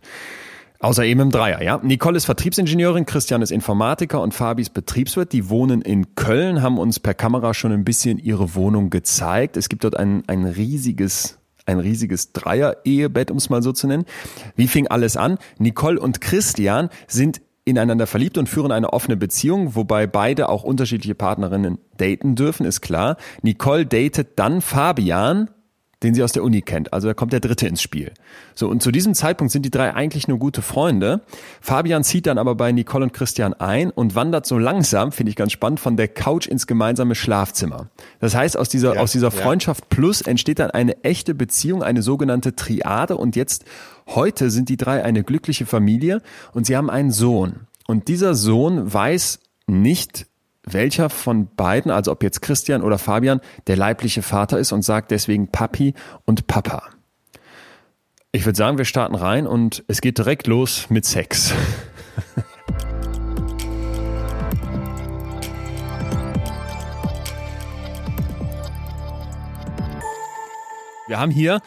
[0.80, 1.80] Außer eben im Dreier, ja.
[1.82, 5.34] Nicole ist Vertriebsingenieurin, Christian ist Informatiker und Fabi ist Betriebswirt.
[5.34, 9.58] Die wohnen in Köln, haben uns per Kamera schon ein bisschen ihre Wohnung gezeigt.
[9.58, 14.06] Es gibt dort ein, ein riesiges, ein riesiges Dreier-Ehebett, um es mal so zu nennen.
[14.56, 15.40] Wie fing alles an?
[15.58, 21.16] Nicole und Christian sind ineinander verliebt und führen eine offene Beziehung, wobei beide auch unterschiedliche
[21.16, 23.18] Partnerinnen daten dürfen, ist klar.
[23.42, 25.50] Nicole datet dann Fabian,
[26.04, 26.94] den sie aus der Uni kennt.
[26.94, 28.12] Also da kommt der Dritte ins Spiel.
[28.54, 31.22] So, und zu diesem Zeitpunkt sind die drei eigentlich nur gute Freunde.
[31.60, 35.36] Fabian zieht dann aber bei Nicole und Christian ein und wandert so langsam, finde ich
[35.36, 37.90] ganz spannend, von der Couch ins gemeinsame Schlafzimmer.
[38.20, 39.42] Das heißt, aus dieser, Ja, aus dieser ja.
[39.42, 43.18] Freundschaft plus entsteht dann eine echte Beziehung, eine sogenannte Triade.
[43.18, 43.66] Und jetzt,
[44.08, 46.22] heute sind die drei eine glückliche Familie
[46.54, 47.68] und sie haben einen Sohn.
[47.88, 50.28] Und dieser Sohn weiß nicht,
[50.64, 55.12] welcher von beiden, also ob jetzt Christian oder Fabian, der leibliche Vater ist und sagt
[55.12, 55.94] deswegen Papi
[56.26, 56.84] und Papa.
[58.32, 61.54] Ich würde sagen, wir starten rein und es geht direkt los mit Sex.
[71.08, 71.62] Wir haben hier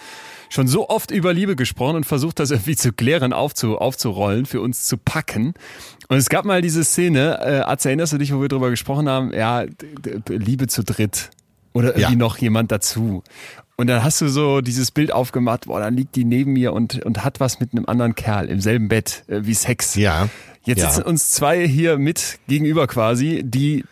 [0.50, 4.60] schon so oft über Liebe gesprochen und versucht, das irgendwie zu klären, aufzu, aufzurollen, für
[4.60, 5.54] uns zu packen.
[6.08, 9.08] Und es gab mal diese Szene, äh, Atze, erinnerst du dich, wo wir drüber gesprochen
[9.08, 9.32] haben?
[9.32, 9.64] Ja,
[10.28, 11.30] Liebe zu dritt.
[11.72, 12.18] Oder irgendwie Ja.
[12.18, 13.22] noch jemand dazu.
[13.76, 17.02] Und dann hast du so dieses Bild aufgemacht, boah, dann liegt die neben mir und,
[17.04, 19.94] und hat was mit einem anderen Kerl im selben Bett, äh, wie Sex.
[19.94, 20.28] Ja.
[20.64, 20.90] Jetzt ja.
[20.90, 23.84] sitzen uns zwei hier mit gegenüber quasi, die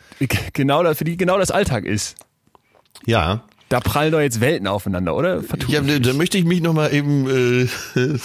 [0.52, 2.16] genau für die genau das Alltag ist.
[3.06, 3.44] Ja.
[3.68, 5.42] Da prallen doch jetzt Welten aufeinander, oder?
[5.66, 7.68] Ja, da möchte ich mich nochmal eben äh,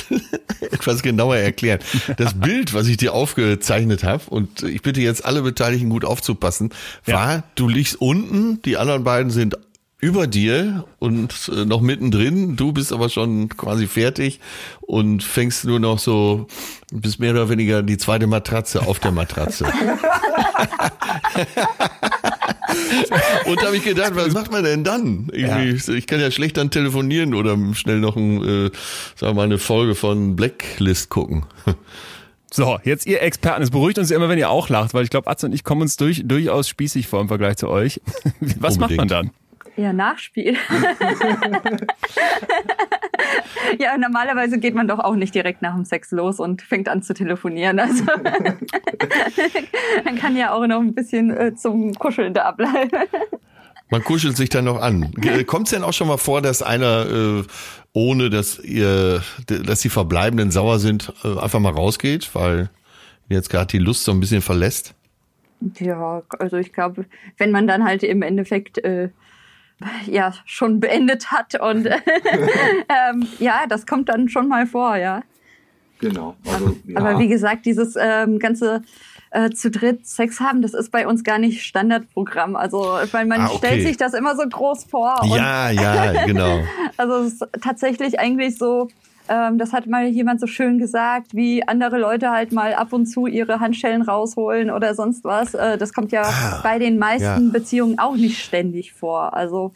[0.62, 1.80] etwas genauer erklären.
[2.18, 6.70] Das Bild, was ich dir aufgezeichnet habe, und ich bitte jetzt alle Beteiligten gut aufzupassen,
[7.06, 9.58] war, du liegst unten, die anderen beiden sind
[10.00, 14.42] über dir und äh, noch mittendrin, du bist aber schon quasi fertig
[14.82, 16.48] und fängst nur noch so,
[16.92, 19.66] bist mehr oder weniger die zweite Matratze auf der Matratze.
[23.46, 25.30] Und da habe ich gedacht, was macht man denn dann?
[25.32, 28.72] Irgendwie, Ich kann ja schlecht dann telefonieren oder schnell noch ein, äh,
[29.16, 31.46] sagen wir mal, eine Folge von Blacklist gucken.
[32.56, 35.10] So, jetzt ihr Experten, es beruhigt uns ja immer, wenn ihr auch lacht, weil ich
[35.10, 38.00] glaube, Atze und ich kommen uns durch, durchaus spießig vor im Vergleich zu euch.
[38.60, 39.12] Was macht man Unbedingt.
[39.12, 39.32] dann?
[39.76, 40.54] Ja, Nachspiel.
[43.80, 47.02] ja, normalerweise geht man doch auch nicht direkt nach dem Sex los und fängt an
[47.02, 47.80] zu telefonieren.
[47.80, 48.04] Also
[50.06, 52.92] man kann ja auch noch ein bisschen äh, zum Kuscheln da bleiben.
[53.90, 55.12] Man kuschelt sich dann noch an.
[55.48, 57.44] Kommt es denn auch schon mal vor, dass einer, äh,
[57.94, 62.70] ohne dass ihr, dass die Verbleibenden sauer sind, äh, einfach mal rausgeht, weil
[63.30, 64.94] jetzt gerade die Lust so ein bisschen verlässt?
[65.80, 67.06] Ja, also ich glaube,
[67.38, 69.10] wenn man dann halt im Endeffekt äh,
[70.06, 75.22] ja schon beendet hat und ähm, ja, das kommt dann schon mal vor, ja.
[76.00, 76.36] Genau.
[76.52, 77.00] Also, ja.
[77.00, 78.82] Aber wie gesagt, dieses ähm, ganze
[79.32, 82.56] äh, zu dritt Sex haben, das ist bei uns gar nicht Standardprogramm.
[82.58, 82.80] Also,
[83.12, 83.58] weil man Ah, okay.
[83.58, 85.16] stellt sich das immer so groß vor.
[85.24, 86.60] und- Ja, ja, genau.
[86.98, 88.90] Also es ist tatsächlich eigentlich so,
[89.30, 93.06] ähm, das hat mal jemand so schön gesagt, wie andere Leute halt mal ab und
[93.06, 95.54] zu ihre Handschellen rausholen oder sonst was.
[95.54, 96.30] Äh, das kommt ja
[96.64, 97.52] bei den meisten Ah, ja.
[97.52, 99.34] Beziehungen auch nicht ständig vor.
[99.34, 99.72] Also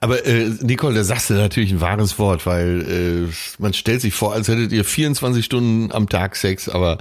[0.00, 4.14] Aber äh, Nicole, da sagst du natürlich ein wahres Wort, weil äh, man stellt sich
[4.14, 6.98] vor, als hättet ihr 24 Stunden am Tag Sex, aber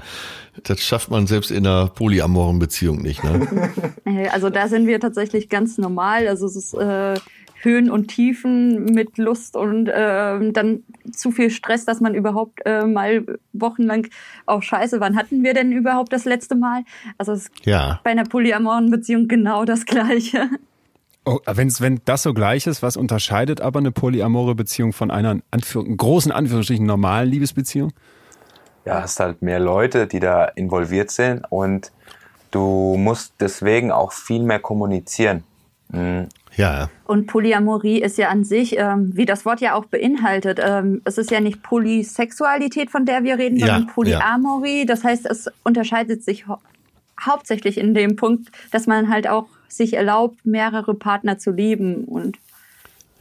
[0.64, 3.24] das schafft man selbst in einer polyamoren Beziehung nicht.
[3.24, 3.48] Ne?
[4.06, 6.28] äh, also da sind wir tatsächlich ganz normal.
[6.28, 7.16] Also es ist äh,
[7.62, 12.86] Höhen und Tiefen mit Lust und ähm, dann zu viel Stress, dass man überhaupt äh,
[12.86, 14.08] mal wochenlang
[14.46, 16.84] auch scheiße, wann hatten wir denn überhaupt das letzte Mal?
[17.18, 18.00] Also es ist Ja.
[18.04, 20.50] bei einer polyamoren Beziehung genau das Gleiche.
[21.26, 25.32] Oh, wenn's, wenn das so gleich ist, was unterscheidet aber eine polyamore Beziehung von einer
[25.32, 27.92] in Anführ großen Anführungsstrichen normalen Liebesbeziehung?
[28.86, 31.92] ja, hast halt mehr Leute, die da involviert sind und
[32.52, 35.44] du musst deswegen auch viel mehr kommunizieren.
[36.58, 36.90] Ja.
[37.06, 41.18] Und Polyamorie ist ja an sich, ähm, wie das Wort ja auch beinhaltet, ähm, es
[41.18, 44.86] ist ja nicht Polysexualität, von der wir reden, Ja, sondern Polyamorie.
[44.86, 46.60] Das heißt, es unterscheidet sich hau
[47.20, 52.04] hauptsächlich in dem Punkt, dass man halt auch sich erlaubt, mehrere Partner zu lieben.
[52.04, 52.38] Und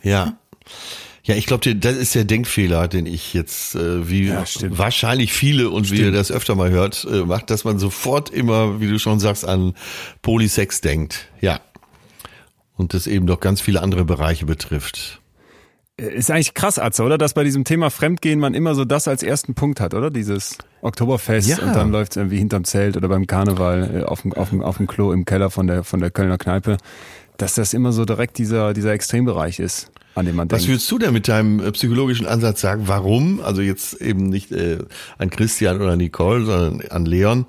[0.03, 0.37] Ja.
[1.25, 4.79] Ja, ich glaube, das ist der Denkfehler, den ich jetzt, äh, wie Ja, stimmt.
[4.79, 8.81] wahrscheinlich viele und wie ihr das öfter mal hört, äh, macht, dass man sofort immer,
[8.81, 9.75] wie du schon sagst, an
[10.23, 11.27] Polysex denkt.
[11.41, 11.59] Ja.
[12.77, 15.21] Und das eben doch ganz viele andere Bereiche betrifft.
[15.99, 17.17] Äh, Ist eigentlich krass, Atze, oder?
[17.19, 20.11] Dass bei diesem Thema Fremdgehen man immer so das als ersten Punkt hat, oder?
[20.11, 21.59] Dieses Oktoberfest Ja.
[21.59, 24.63] und dann läuft es irgendwie hinterm Zelt oder beim Karneval äh, auf dem, auf, dem,
[24.63, 26.77] auf dem Klo im Keller von der, von der Kölner Kneipe.
[27.39, 30.73] Dass das immer so direkt dieser, dieser Extrembereich ist, an dem man Was denkt.
[30.73, 32.83] würdest du denn mit deinem äh, psychologischen Ansatz sagen?
[32.87, 33.41] Warum?
[33.41, 34.79] Also jetzt eben nicht äh,
[35.19, 37.47] an Christian oder Nicole, sondern an Leon.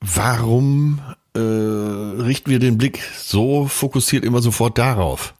[0.00, 1.00] Warum
[1.34, 5.34] äh, richten wir den Blick so fokussiert immer sofort darauf?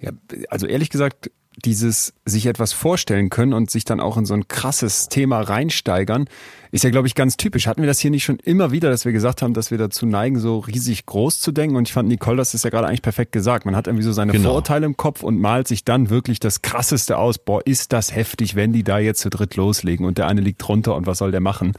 [0.00, 0.12] Ja,
[0.48, 1.30] also ehrlich gesagt,
[1.64, 6.26] dieses sich etwas vorstellen können und sich dann auch in so ein krasses Thema reinsteigern,
[6.72, 7.66] ist ja, glaube ich, ganz typisch.
[7.66, 10.06] Hatten wir das hier nicht schon immer wieder, dass wir gesagt haben, dass wir dazu
[10.06, 11.76] neigen, so riesig groß zu denken?
[11.76, 13.66] Und ich fand, Nicole, das ist ja gerade eigentlich perfekt gesagt.
[13.66, 14.48] Man hat irgendwie so seine Genau.
[14.50, 17.38] Vorurteile im Kopf und malt sich dann wirklich das Krasseste aus.
[17.38, 20.62] Boah, ist das heftig, wenn die da jetzt zu dritt loslegen und der eine liegt
[20.62, 21.72] drunter und was soll der machen?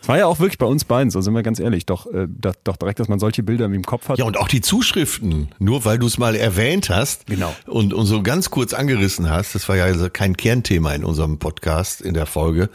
[0.00, 1.84] Das war ja auch wirklich bei uns beiden, so sind wir ganz ehrlich.
[1.86, 4.18] Doch, äh, doch, doch direkt, dass man solche Bilder im Kopf hat.
[4.18, 7.54] Ja, und auch die Zuschriften, nur weil du es mal erwähnt hast Genau.
[7.66, 11.38] und, und so ganz kurz angerissen hast, das war ja also kein Kernthema in unserem
[11.38, 12.70] Podcast, in der Folge,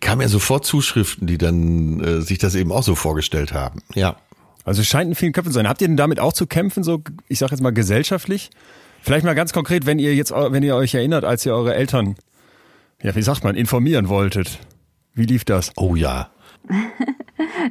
[0.00, 3.82] kamen ja sofort Zuschriften, die dann äh, sich das eben auch so vorgestellt haben.
[3.94, 4.16] Ja.
[4.64, 5.68] Also es scheint in vielen Köpfen zu sein.
[5.68, 8.50] Habt ihr denn damit auch zu kämpfen, so ich sag jetzt mal gesellschaftlich?
[9.00, 12.16] Vielleicht mal ganz konkret, wenn ihr jetzt, wenn ihr euch erinnert, als ihr eure Eltern,
[13.00, 14.58] ja, wie sagt man, informieren wolltet.
[15.14, 15.72] Wie lief das?
[15.76, 16.30] Oh ja.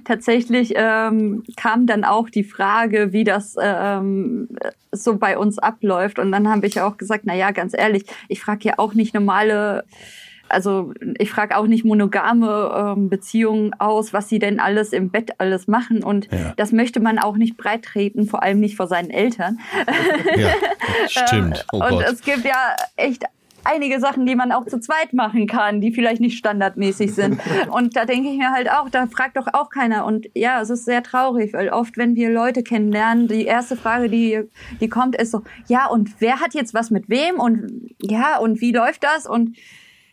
[0.06, 4.50] tatsächlich ähm, kam dann auch die Frage, wie das ähm,
[4.92, 6.20] so bei uns abläuft.
[6.20, 9.14] Und dann habe ich auch gesagt, na ja, ganz ehrlich, ich frage ja auch nicht
[9.14, 9.86] normale,
[10.56, 15.34] also ich frage auch nicht monogame ähm, Beziehungen aus, was sie denn alles im Bett
[15.40, 16.04] alles machen.
[16.04, 16.54] Und Ja.
[16.58, 19.60] das möchte man auch nicht breit treten, vor allem nicht vor seinen Eltern.
[20.36, 20.50] Ja,
[21.08, 21.66] stimmt.
[21.72, 22.06] Oh und Gott.
[22.12, 23.24] es gibt ja echt
[23.64, 27.40] einige Sachen, die man auch zu zweit machen kann, die vielleicht nicht standardmäßig sind.
[27.72, 30.06] Und da denke ich mir halt auch, da fragt doch auch keiner.
[30.06, 34.10] Und ja, es ist sehr traurig, weil oft, wenn wir Leute kennenlernen, die erste Frage,
[34.10, 34.42] die,
[34.80, 37.40] die kommt, ist so, ja, und wer hat jetzt was mit wem?
[37.40, 39.26] Und ja, und wie läuft das?
[39.26, 39.58] Und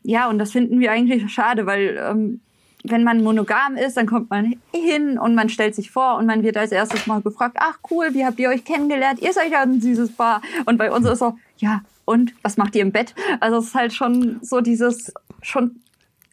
[0.02, 2.40] ja, und das finden wir eigentlich schade, weil ähm,
[2.84, 6.42] wenn man monogam ist, dann kommt man hin und man stellt sich vor und man
[6.42, 9.20] wird als erstes mal gefragt, ach cool, wie habt ihr euch kennengelernt?
[9.20, 10.42] Ihr seid ja ein süßes Paar.
[10.66, 13.14] Und bei uns ist so, ja, und was macht ihr im Bett?
[13.38, 15.76] Also es ist halt schon so dieses schon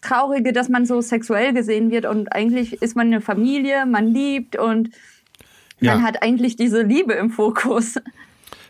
[0.02, 4.58] Traurige, dass man so sexuell gesehen wird und eigentlich ist man eine Familie, man liebt
[4.58, 4.90] und
[5.82, 5.94] Ja.
[5.96, 8.00] man hat eigentlich diese Liebe im Fokus.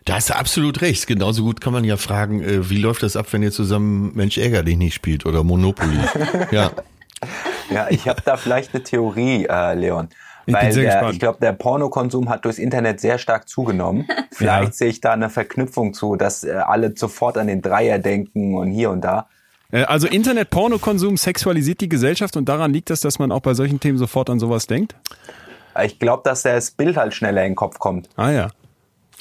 [0.05, 1.07] Da hast du absolut recht.
[1.07, 4.37] Genauso gut kann man ja fragen, äh, wie läuft das ab, wenn ihr zusammen Mensch
[4.37, 5.99] ärger dich nicht spielt oder Monopoly?
[6.51, 6.71] ja.
[7.69, 10.09] Ja, ich habe da vielleicht eine Theorie, äh, Leon.
[10.45, 11.13] Ich bin Weil sehr der, gespannt.
[11.13, 14.07] ich glaube, der Pornokonsum hat durchs Internet sehr stark zugenommen.
[14.31, 14.71] Vielleicht Ja.
[14.71, 18.71] sehe ich da eine Verknüpfung zu, dass äh, alle sofort an den Dreier denken und
[18.71, 19.27] hier und da.
[19.71, 23.79] Äh, Also Internet-Pornokonsum sexualisiert die Gesellschaft und daran liegt es, dass man auch bei solchen
[23.79, 24.95] Themen sofort an sowas denkt?
[25.83, 28.09] Ich glaube, dass das Bild halt schneller in den Kopf kommt.
[28.15, 28.47] Ah ja.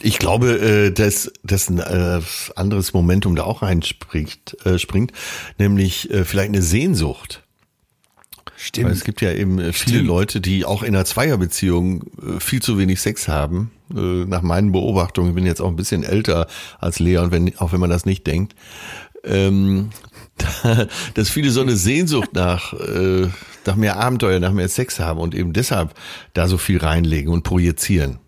[0.01, 2.20] Ich glaube, äh, dass, dass ein äh,
[2.55, 5.12] anderes Momentum da auch reinspringt, äh, springt,
[5.59, 7.42] nämlich vielleicht eine Sehnsucht.
[8.57, 8.86] Stimmt.
[8.86, 10.07] Weil es gibt ja eben viele Stimmt.
[10.07, 12.05] Leute, die auch in einer Zweierbeziehung
[12.40, 13.70] viel zu wenig Sex haben.
[13.88, 16.49] Nach meinen Beobachtungen, ich bin jetzt auch ein bisschen älter
[16.80, 18.55] als Leon, wenn, auch wenn man das nicht denkt.
[19.24, 19.90] Ähm,
[21.14, 23.28] dass viele so eine Sehnsucht nach, äh,
[23.64, 25.94] nach mehr Abenteuer, nach mehr Sex haben und eben deshalb
[26.34, 28.18] da so viel reinlegen und projizieren.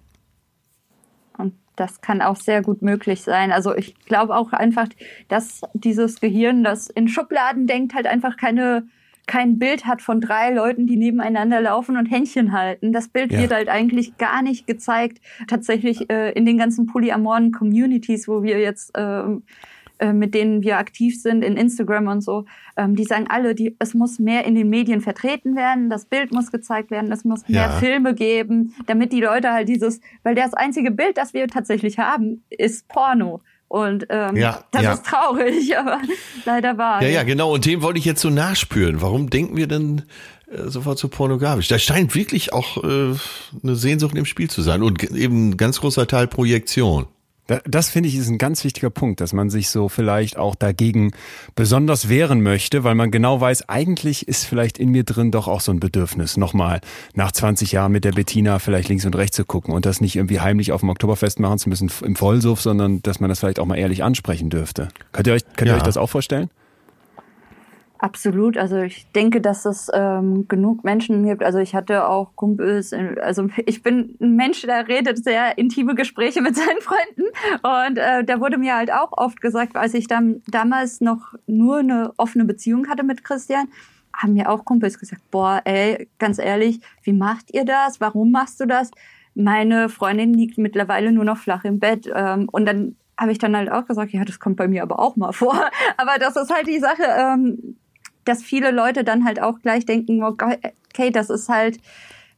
[1.80, 3.52] Das kann auch sehr gut möglich sein.
[3.52, 4.88] Also ich glaube auch einfach,
[5.28, 8.84] dass dieses Gehirn, das in Schubladen denkt, halt einfach keine
[9.26, 12.92] kein Bild hat von drei Leuten, die nebeneinander laufen und Händchen halten.
[12.92, 13.38] Das Bild Ja.
[13.38, 15.20] wird halt eigentlich gar nicht gezeigt.
[15.46, 19.44] Tatsächlich äh, in den ganzen polyamoren Communities, wo wir jetzt ähm,
[20.00, 22.46] äh, mit denen wir aktiv sind, in Instagram und so,
[22.76, 26.32] ähm, die sagen alle, die, es muss mehr in den Medien vertreten werden, das Bild
[26.32, 27.70] muss gezeigt werden, es muss mehr Ja.
[27.72, 32.42] Filme geben, damit die Leute halt dieses, weil das einzige Bild, das wir tatsächlich haben,
[32.48, 33.42] ist Porno.
[33.68, 34.92] Und ähm, Ja, das ja.
[34.94, 36.00] ist traurig, aber
[36.44, 37.02] leider wahr.
[37.02, 37.52] Ja, ja, genau.
[37.54, 39.00] Und dem wollte ich jetzt so nachspüren.
[39.00, 40.02] Warum denken wir denn
[40.50, 41.68] äh, sofort so pornografisch?
[41.68, 43.14] Da scheint wirklich auch äh,
[43.62, 47.06] eine Sehnsucht im Spiel zu sein und eben ein ganz großer Teil Projektion.
[47.50, 50.54] Da- Das finde ich ist ein ganz wichtiger Punkt, dass man sich so vielleicht auch
[50.54, 51.10] dagegen
[51.56, 55.60] besonders wehren möchte, weil man genau weiß, eigentlich ist vielleicht in mir drin doch auch
[55.60, 56.80] so ein Bedürfnis, nochmal
[57.14, 60.14] nach 20 Jahren mit der Bettina vielleicht links und rechts zu gucken und das nicht
[60.14, 63.58] irgendwie heimlich auf dem Oktoberfest machen zu müssen im Vollsuff, sondern dass man das vielleicht
[63.58, 64.86] auch mal ehrlich ansprechen dürfte.
[65.10, 65.76] Könnt ihr euch, könnt ihr Ja.
[65.78, 66.50] euch das auch vorstellen?
[68.02, 68.56] Absolut.
[68.56, 71.42] Also ich denke, dass es ähm, genug Menschen gibt.
[71.42, 72.92] Also ich hatte auch Kumpels.
[72.92, 77.24] in- Also ich bin ein Mensch, der redet sehr intime Gespräche mit seinen Freunden.
[77.62, 81.80] Und äh, da wurde mir halt auch oft gesagt, als ich dann damals noch nur
[81.80, 83.68] eine offene Beziehung hatte mit Christian,
[84.16, 88.00] haben mir auch Kumpels gesagt, boah, ey, ganz ehrlich, wie macht ihr das?
[88.00, 88.90] Warum machst du das?
[89.34, 92.10] Meine Freundin liegt mittlerweile nur noch flach im Bett.
[92.12, 94.98] Ähm, und dann habe ich dann halt auch gesagt, ja, das kommt bei mir aber
[95.00, 95.54] auch mal vor.
[95.98, 97.76] Aber das ist halt die Sache, ähm,
[98.24, 100.36] dass viele Leute dann halt auch gleich denken, oh
[100.92, 101.78] okay, das ist halt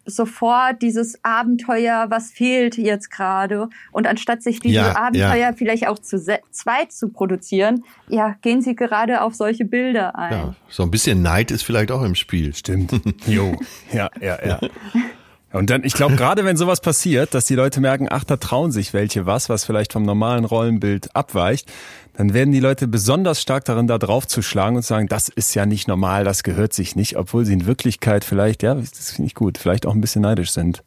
[0.04, 3.68] sofort dieses Abenteuer, was fehlt jetzt gerade.
[3.92, 5.52] Und anstatt sich diese Ja, Abenteuer ja.
[5.52, 6.18] vielleicht auch zu
[6.50, 10.32] zweit zu produzieren, ja, gehen sie gerade auf solche Bilder ein.
[10.32, 12.54] Ja, so ein bisschen Neid ist vielleicht auch im Spiel.
[12.54, 12.92] Stimmt.
[13.26, 13.56] Jo.
[13.92, 14.60] Ja, ja, ja.
[15.52, 18.72] Und dann, ich glaube, gerade wenn sowas passiert, dass die Leute merken, ach, da trauen
[18.72, 21.70] sich welche was, was vielleicht vom normalen Rollenbild abweicht,
[22.16, 25.28] dann werden die Leute besonders stark darin, da drauf zu schlagen und zu sagen, das
[25.28, 29.12] ist ja nicht normal, das gehört sich nicht, obwohl sie in Wirklichkeit vielleicht, ja, das
[29.12, 30.82] finde ich gut, vielleicht auch ein bisschen neidisch sind.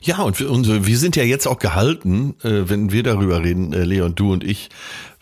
[0.00, 3.72] Ja, und wir, und wir sind ja jetzt auch gehalten, äh, wenn wir darüber reden,
[3.72, 4.68] äh, Leon, du und ich,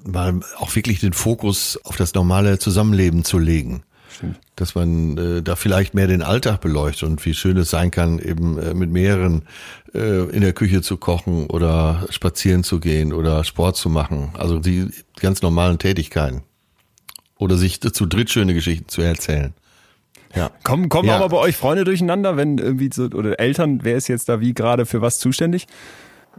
[0.05, 3.83] mal auch wirklich den Fokus auf das normale Zusammenleben zu legen.
[4.57, 8.19] Dass man äh, da vielleicht mehr den Alltag beleuchtet und wie schön es sein kann,
[8.19, 9.43] eben äh, mit mehreren
[9.95, 14.31] äh, in der Küche zu kochen oder spazieren zu gehen oder Sport zu machen.
[14.39, 14.89] Also die
[15.21, 16.43] ganz normalen Tätigkeiten.
[17.39, 19.53] Oder sich zu dritt schöne Geschichten zu erzählen.
[20.35, 20.51] Ja.
[20.65, 21.19] Kommen, kommen Ja.
[21.19, 24.55] mal bei euch Freunde durcheinander, wenn irgendwie so, oder Eltern, wer ist jetzt da wie
[24.55, 25.67] gerade für was zuständig?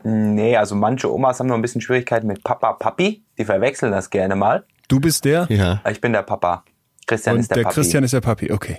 [0.03, 3.21] Nee, also manche Omas haben noch ein bisschen Schwierigkeiten mit Papa, Papi.
[3.37, 4.63] Die verwechseln das gerne mal.
[4.87, 5.81] Du bist der Ja.
[5.89, 6.63] Ich bin der Papa.
[7.07, 7.75] Christian und ist der, der Papi.
[7.75, 8.77] Christian ist der Papi, okay.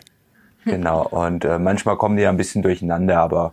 [0.64, 1.06] Genau.
[1.06, 3.52] Und äh, manchmal kommen die ja ein bisschen durcheinander, aber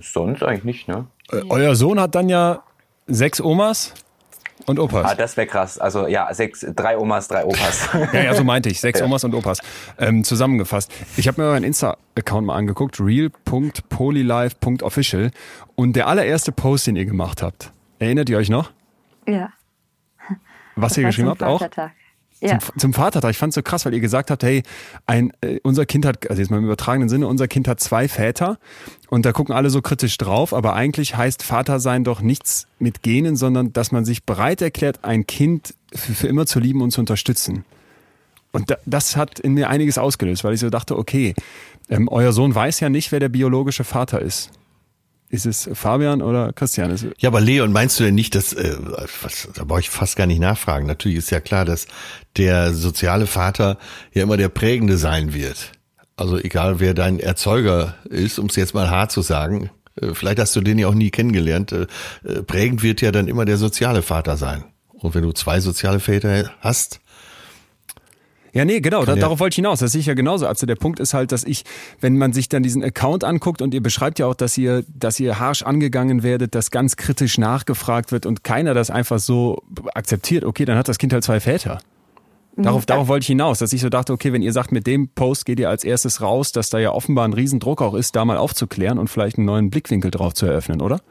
[0.00, 1.06] sonst eigentlich nicht, ne?
[1.30, 2.62] Äh, euer Sohn hat dann ja
[3.06, 3.94] sechs Omas
[4.66, 5.04] und Opas.
[5.04, 5.78] Ah, das wäre krass.
[5.78, 7.88] Also ja, sechs, drei Omas, drei Opas.
[8.12, 8.80] Ja, ja, so meinte ich.
[8.80, 9.58] Sechs Omas und Opas.
[9.98, 10.92] Ähm, zusammengefasst.
[11.16, 15.30] Ich habe mir euren Insta-Account mal angeguckt, real.polylife.official.
[15.74, 18.70] Und der allererste Post, den ihr gemacht habt, erinnert ihr euch noch?
[19.26, 19.50] Ja.
[20.74, 21.60] Was das ihr geschrieben habt auch?
[21.60, 21.92] Vatertag.
[22.40, 22.58] Ja.
[22.58, 23.30] Zum, zum Vatertag.
[23.30, 24.62] Ich fand so krass, weil ihr gesagt habt, hey,
[25.06, 28.08] ein, äh, unser Kind hat, also jetzt mal im übertragenen Sinne, unser Kind hat zwei
[28.08, 28.58] Väter
[29.08, 33.02] und da gucken alle so kritisch drauf, aber eigentlich heißt Vater sein doch nichts mit
[33.02, 36.90] Genen, sondern dass man sich bereit erklärt, ein Kind für, für immer zu lieben und
[36.90, 37.64] zu unterstützen.
[38.52, 41.34] Und da, das hat in mir einiges ausgelöst, weil ich so dachte, okay,
[41.88, 44.50] ähm, euer Sohn weiß ja nicht, wer der biologische Vater ist.
[45.28, 46.90] Ist es Fabian oder Christian?
[46.90, 48.76] Ist, Ja, aber Leon, meinst du denn nicht, dass, äh,
[49.22, 50.86] was, da brauche ich fast gar nicht nachfragen.
[50.86, 51.86] Natürlich ist ja klar, dass
[52.36, 53.78] der soziale Vater
[54.12, 55.72] ja immer der Prägende sein wird.
[56.16, 59.70] Also egal, wer dein Erzeuger ist, um es jetzt mal hart zu sagen,
[60.00, 61.86] äh, vielleicht hast du den ja auch nie kennengelernt, äh,
[62.24, 64.64] äh, prägend wird ja dann immer der soziale Vater sein.
[64.92, 67.00] Und wenn du zwei soziale Väter hast,
[68.56, 69.80] Ja, nee, genau, da, ja- darauf wollte ich hinaus.
[69.80, 70.46] Das sehe ich ja genauso.
[70.46, 71.64] Also der Punkt ist halt, dass ich,
[72.00, 75.20] wenn man sich dann diesen Account anguckt und ihr beschreibt ja auch, dass ihr, dass
[75.20, 79.62] ihr harsch angegangen werdet, dass ganz kritisch nachgefragt wird und keiner das einfach so
[79.94, 81.78] akzeptiert, okay, dann hat das Kind halt zwei Väter.
[82.58, 85.08] Darauf, darauf wollte ich hinaus, dass ich so dachte, okay, wenn ihr sagt, mit dem
[85.08, 88.24] Post geht ihr als erstes raus, dass da ja offenbar ein Riesendruck auch ist, da
[88.24, 91.02] mal aufzuklären und vielleicht einen neuen Blickwinkel drauf zu eröffnen, oder?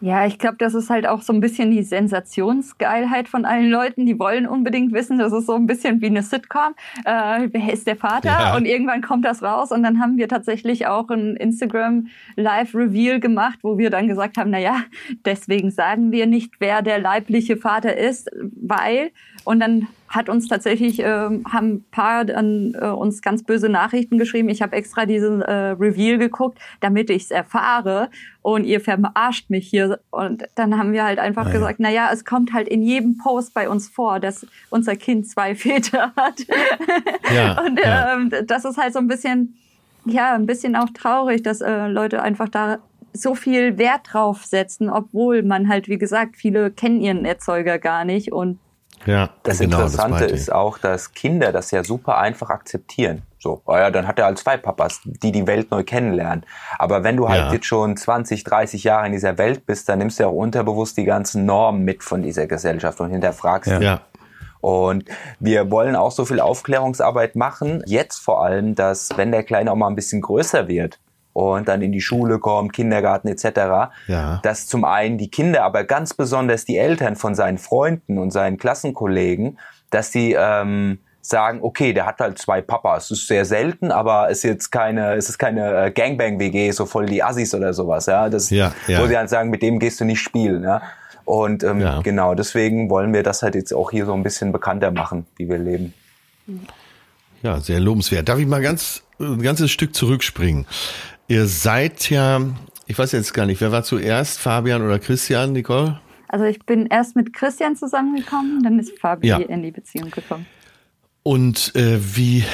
[0.00, 4.04] Ja, ich glaube, das ist halt auch so ein bisschen die Sensationsgeilheit von allen Leuten.
[4.04, 6.74] Die wollen unbedingt wissen, das ist so ein bisschen wie eine Sitcom.
[7.04, 8.28] Äh, wer ist der Vater?
[8.28, 8.56] Ja.
[8.56, 9.72] Und irgendwann kommt das raus.
[9.72, 14.36] Und dann haben wir tatsächlich auch ein Instagram Live Reveal gemacht, wo wir dann gesagt
[14.36, 14.80] haben, na ja,
[15.24, 19.10] deswegen sagen wir nicht, wer der leibliche Vater ist, weil
[19.44, 24.18] und dann hat uns tatsächlich, äh, haben ein paar dann, äh, uns ganz böse Nachrichten
[24.18, 24.48] geschrieben.
[24.48, 28.10] Ich habe extra diesen äh, Reveal geguckt, damit ich es erfahre.
[28.42, 29.98] Und ihr verarscht mich hier.
[30.10, 31.88] Und dann haben wir halt einfach ah, gesagt, ja.
[31.88, 35.54] na ja, es kommt halt in jedem Post bei uns vor, dass unser Kind zwei
[35.56, 36.46] Väter hat.
[37.34, 38.14] Ja, und ja.
[38.14, 39.56] Ähm, das ist halt so ein bisschen,
[40.04, 42.78] ja, ein bisschen auch traurig, dass äh, Leute einfach da
[43.12, 48.04] so viel Wert drauf setzen, obwohl man halt, wie gesagt, viele kennen ihren Erzeuger gar
[48.04, 48.58] nicht und
[49.06, 53.22] ja, das genau, Interessante das ist auch, dass Kinder das ja super einfach akzeptieren.
[53.38, 56.44] So, oh ja, dann hat er halt zwei Papas, die die Welt neu kennenlernen.
[56.78, 57.52] Aber wenn du halt ja.
[57.52, 60.96] jetzt schon 20, 30 Jahre in dieser Welt bist, dann nimmst du ja auch unterbewusst
[60.96, 63.80] die ganzen Normen mit von dieser Gesellschaft und hinterfragst ja.
[63.80, 64.00] ja.
[64.60, 65.04] Und
[65.38, 69.76] wir wollen auch so viel Aufklärungsarbeit machen, jetzt vor allem, dass wenn der Kleine auch
[69.76, 70.98] mal ein bisschen größer wird,
[71.36, 74.40] und dann in die Schule kommt, Kindergarten etc., ja.
[74.42, 78.56] dass zum einen die Kinder, aber ganz besonders die Eltern von seinen Freunden und seinen
[78.56, 79.58] Klassenkollegen,
[79.90, 83.08] dass sie ähm, sagen, okay, der hat halt zwei Papas.
[83.08, 87.04] Das ist sehr selten, aber ist jetzt keine, es ist keine äh, Gangbang-WG, so voll
[87.04, 88.30] die Assis oder sowas, ja.
[88.30, 89.02] Das, ja, ja.
[89.02, 90.80] Wo sie halt sagen, mit dem gehst du nicht spielen, ja.
[91.26, 92.00] Und ähm, ja.
[92.00, 95.50] genau, deswegen wollen wir das halt jetzt auch hier so ein bisschen bekannter machen, wie
[95.50, 95.92] wir leben.
[97.42, 98.26] Ja, sehr lobenswert.
[98.26, 100.66] Darf ich mal ganz ein ganzes Stück zurückspringen?
[101.28, 102.40] Ihr seid ja,
[102.86, 106.00] ich weiß jetzt gar nicht, wer war zuerst, Fabian oder Christian, Nicole?
[106.28, 109.48] Also ich bin erst mit Christian zusammengekommen, dann ist Fabian ja.
[109.48, 110.46] in die Beziehung gekommen.
[111.24, 112.44] Und äh, wie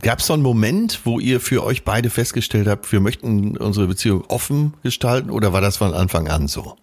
[0.00, 3.88] gab es so einen Moment, wo ihr für euch beide festgestellt habt, wir möchten unsere
[3.88, 6.76] Beziehung offen gestalten oder war das von Anfang an so?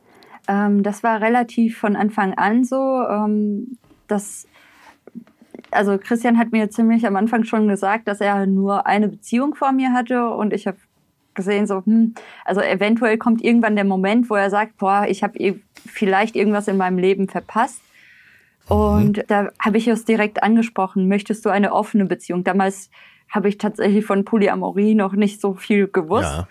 [0.50, 2.76] Ähm, das war relativ von Anfang an so.
[3.10, 4.46] Ähm, das
[5.72, 9.72] also Christian hat mir ziemlich am Anfang schon gesagt, dass er nur eine Beziehung vor
[9.72, 10.78] mir hatte und ich habe
[11.36, 12.16] gesehen, so, hm,
[12.46, 15.56] also eventuell kommt irgendwann der Moment, wo er sagt, boah, ich habe
[15.86, 17.82] vielleicht irgendwas in meinem Leben verpasst.
[18.70, 18.76] Mhm.
[18.76, 22.44] Und da habe ich es direkt angesprochen, möchtest du eine offene Beziehung?
[22.44, 22.90] Damals
[23.30, 26.38] habe ich tatsächlich von Polyamorie noch nicht so viel gewusst.
[26.38, 26.48] Ja.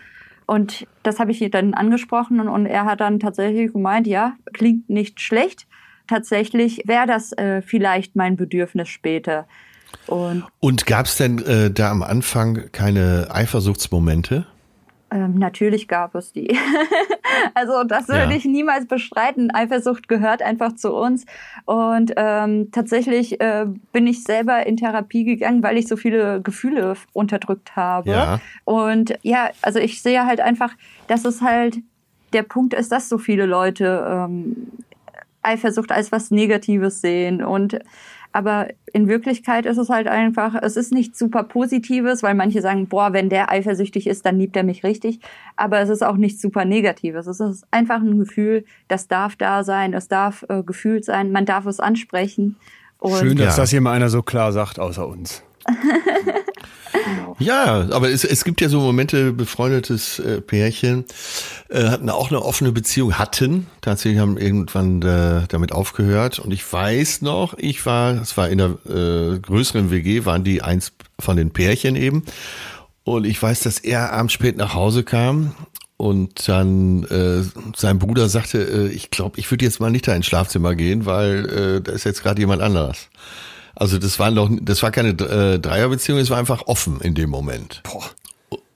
[0.46, 4.90] Und das habe ich dann angesprochen und, und, er hat dann tatsächlich gemeint, ja, klingt
[4.90, 5.66] nicht schlecht.
[6.08, 9.46] Tatsächlich wäre das äh, vielleicht mein Bedürfnis später.
[10.06, 14.46] Und, und gab es denn äh, da am Anfang keine Eifersuchtsmomente?
[15.12, 16.58] Ähm, natürlich gab es die.
[17.54, 18.36] also das würde ja.
[18.36, 19.50] ich niemals bestreiten.
[19.50, 21.26] Eifersucht gehört einfach zu uns.
[21.66, 26.94] Und ähm, tatsächlich äh, bin ich selber in Therapie gegangen, weil ich so viele Gefühle
[27.12, 28.10] unterdrückt habe.
[28.10, 28.40] Ja.
[28.64, 30.72] Und ja, also ich sehe halt einfach,
[31.08, 31.78] dass es halt
[32.32, 34.68] der Punkt ist, dass so viele Leute ähm,
[35.42, 37.78] Eifersucht als was Negatives sehen und
[38.32, 42.88] aber in Wirklichkeit ist es halt einfach, es ist nicht super Positives, weil manche sagen,
[42.88, 45.20] boah, wenn der eifersüchtig ist, dann liebt er mich richtig.
[45.56, 47.26] Aber es ist auch nicht super Negatives.
[47.26, 51.46] Es ist einfach ein Gefühl, das darf da sein, es darf äh, gefühlt sein, man
[51.46, 52.56] darf es ansprechen.
[52.98, 53.62] Und Schön, dass ja.
[53.62, 55.42] das hier mal einer so klar sagt, außer uns.
[57.38, 61.04] Ja, aber es, es gibt ja so Momente, befreundetes äh, Pärchen
[61.68, 66.38] äh, hatten auch eine offene Beziehung, hatten, tatsächlich haben irgendwann äh, damit aufgehört.
[66.38, 70.62] Und ich weiß noch, ich war, es war in der äh, größeren WG, waren die
[70.62, 72.24] eins von den Pärchen eben.
[73.04, 75.54] Und ich weiß, dass er abends spät nach Hause kam
[75.96, 77.42] und dann äh,
[77.76, 81.06] sein Bruder sagte, äh, ich glaube, ich würde jetzt mal nicht da ins Schlafzimmer gehen,
[81.06, 83.08] weil äh, da ist jetzt gerade jemand anderes.
[83.74, 87.30] Also das war noch, das war keine äh, Dreierbeziehung, es war einfach offen in dem
[87.30, 87.82] Moment.
[87.84, 88.04] Boah.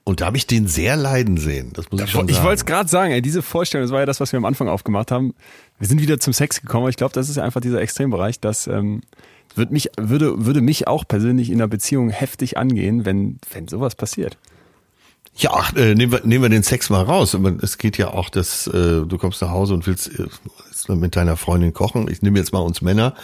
[0.05, 1.73] Und da habe ich den sehr leiden sehen.
[1.75, 2.31] Das muss ich schon sagen.
[2.31, 4.45] Ich wollte es gerade sagen, ey, diese Vorstellung, das war ja das, was wir am
[4.45, 5.35] Anfang aufgemacht haben.
[5.81, 8.69] Wir sind wieder zum Sex gekommen, aber ich glaube, das ist einfach dieser Extrembereich, das
[8.69, 9.03] ähm,
[9.57, 13.97] würde mich, würde, würde mich auch persönlich in einer Beziehung heftig angehen, wenn, wenn sowas
[13.97, 14.39] passiert.
[15.35, 17.37] Ja, ach, äh, nehmen, wir, nehmen wir den Sex mal raus.
[17.61, 21.37] Es geht ja auch, dass äh, du kommst nach Hause und willst äh, mit deiner
[21.37, 22.09] Freundin kochen.
[22.11, 23.15] Ich nehme jetzt mal uns Männer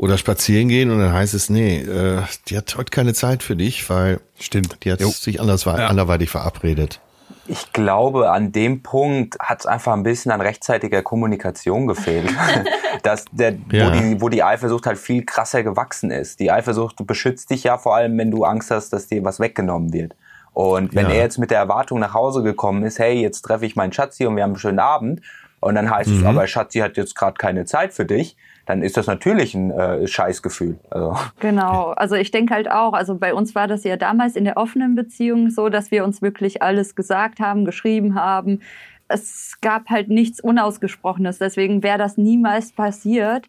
[0.00, 3.54] oder spazieren gehen und dann heißt es, nee, äh, die hat heute keine Zeit für
[3.54, 4.82] dich, weil Stimmt.
[4.82, 5.10] die hat jo.
[5.10, 5.74] sich anders, ja.
[5.74, 7.00] anderweitig verabredet.
[7.46, 12.30] Ich glaube, an dem Punkt hat es einfach ein bisschen an rechtzeitiger Kommunikation gefehlt.
[13.02, 13.88] dass der, ja.
[13.88, 16.40] wo, die, wo die Eifersucht halt viel krasser gewachsen ist.
[16.40, 19.92] Die Eifersucht beschützt dich ja vor allem, wenn du Angst hast, dass dir was weggenommen
[19.92, 20.16] wird.
[20.54, 21.12] Und wenn ja.
[21.12, 24.24] er jetzt mit der Erwartung nach Hause gekommen ist, hey, jetzt treffe ich meinen Schatzi
[24.24, 25.20] und wir haben einen schönen Abend,
[25.60, 26.20] und dann heißt mhm.
[26.20, 28.36] es, aber Schatzi hat jetzt gerade keine Zeit für dich,
[28.70, 30.78] dann ist das natürlich ein äh, Scheißgefühl.
[30.90, 31.16] Also.
[31.40, 34.56] Genau, also ich denke halt auch, also bei uns war das ja damals in der
[34.56, 38.60] offenen Beziehung so, dass wir uns wirklich alles gesagt haben, geschrieben haben.
[39.08, 41.38] es gab halt nichts Unausgesprochenes.
[41.38, 43.46] Deswegen wäre das niemals passiert.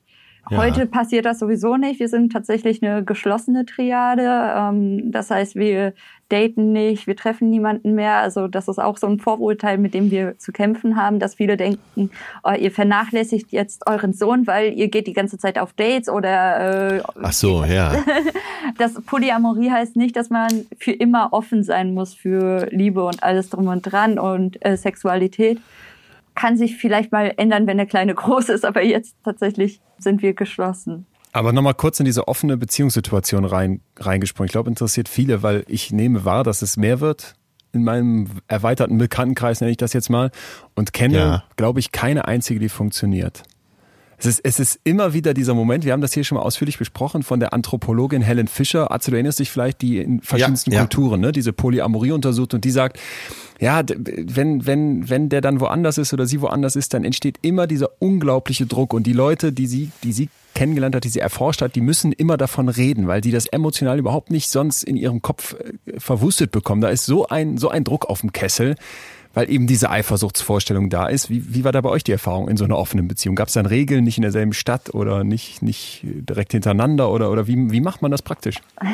[0.50, 0.58] Ja.
[0.58, 2.00] Heute passiert das sowieso nicht.
[2.00, 4.54] Wir sind tatsächlich eine geschlossene Triade.
[4.58, 5.94] Ähm, das heißt, wir
[6.30, 8.18] daten nicht, wir treffen niemanden mehr.
[8.18, 11.58] Also das ist auch so ein Vorurteil, mit dem wir zu kämpfen haben, dass viele
[11.58, 12.10] denken,
[12.44, 16.96] oh, ihr vernachlässigt jetzt euren Sohn, weil ihr geht die ganze Zeit auf Dates oder
[16.98, 17.94] äh, Ach so, ja.
[18.78, 23.50] das Polyamorie heißt nicht, dass man für immer offen sein muss für Liebe und alles
[23.50, 25.60] drum und dran und äh, Sexualität
[26.42, 30.34] kann sich vielleicht mal ändern, wenn der Kleine groß ist, aber jetzt tatsächlich sind wir
[30.34, 31.06] geschlossen.
[31.34, 34.48] Aber nochmal kurz in diese offene Beziehungssituation rein, reingesprungen.
[34.48, 37.36] Ich glaube, interessiert viele, weil ich nehme wahr, dass es mehr wird
[37.74, 40.32] in meinem erweiterten Bekanntenkreis, nenne ich das jetzt mal,
[40.76, 41.44] und kenne, ja.
[41.56, 43.44] glaube ich, keine einzige, die funktioniert.
[44.22, 46.78] Es ist, es ist immer wieder dieser Moment, wir haben das hier schon mal ausführlich
[46.78, 50.78] besprochen, von der Anthropologin Helen Fischer, Atze, du erinnerst dich vielleicht, die in verschiedensten ja,
[50.78, 50.82] ja.
[50.84, 53.00] Kulturen, ne, diese Polyamorie untersucht und die sagt,
[53.60, 57.66] ja, wenn, wenn, wenn der dann woanders ist oder sie woanders ist, dann entsteht immer
[57.66, 61.62] dieser unglaubliche Druck und die Leute, die sie, die sie kennengelernt hat, die sie erforscht
[61.62, 65.22] hat, die müssen immer davon reden, weil die das emotional überhaupt nicht sonst in ihrem
[65.22, 66.82] Kopf äh, verwusstet bekommen.
[66.82, 68.76] Da ist so ein, so ein Druck auf dem Kessel
[69.34, 71.30] weil eben diese Eifersuchtsvorstellung da ist.
[71.30, 73.36] Wie, wie war da bei euch die Erfahrung in so einer offenen Beziehung?
[73.36, 77.48] Gab es dann Regeln, nicht in derselben Stadt oder nicht, nicht direkt hintereinander oder, oder
[77.48, 78.58] wie, wie macht man das praktisch?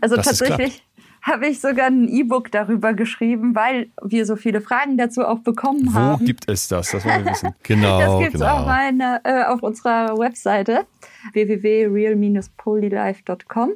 [0.00, 0.82] Also tatsächlich
[1.22, 5.86] habe ich sogar ein E-Book darüber geschrieben, weil wir so viele Fragen dazu auch bekommen
[5.86, 6.20] Wo haben.
[6.20, 6.90] Wo gibt es das?
[6.90, 7.54] Das wollen wir wissen.
[7.62, 8.00] genau.
[8.00, 8.54] Das gibt es genau.
[8.54, 10.86] auch meine, äh, auf unserer Webseite
[11.32, 13.70] www.real-polylife.com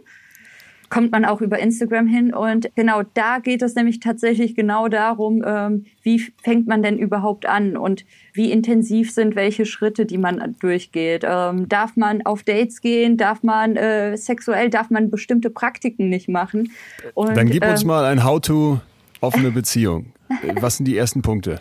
[0.93, 2.35] kommt man auch über Instagram hin.
[2.35, 7.47] Und genau da geht es nämlich tatsächlich genau darum, ähm, wie fängt man denn überhaupt
[7.47, 11.25] an und wie intensiv sind welche Schritte, die man durchgeht.
[11.27, 13.17] Ähm, darf man auf Dates gehen?
[13.17, 14.69] Darf man äh, sexuell?
[14.69, 16.71] Darf man bestimmte Praktiken nicht machen?
[17.15, 18.83] Und, Dann gib uns ähm, mal ein How-to
[19.23, 20.13] offene Beziehung.
[20.61, 21.61] Was sind die ersten Punkte,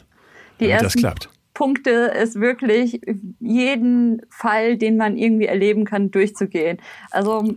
[0.59, 1.29] die damit ersten das klappt?
[1.61, 3.01] Punkte ist wirklich
[3.39, 6.79] jeden Fall, den man irgendwie erleben kann, durchzugehen.
[7.11, 7.53] Also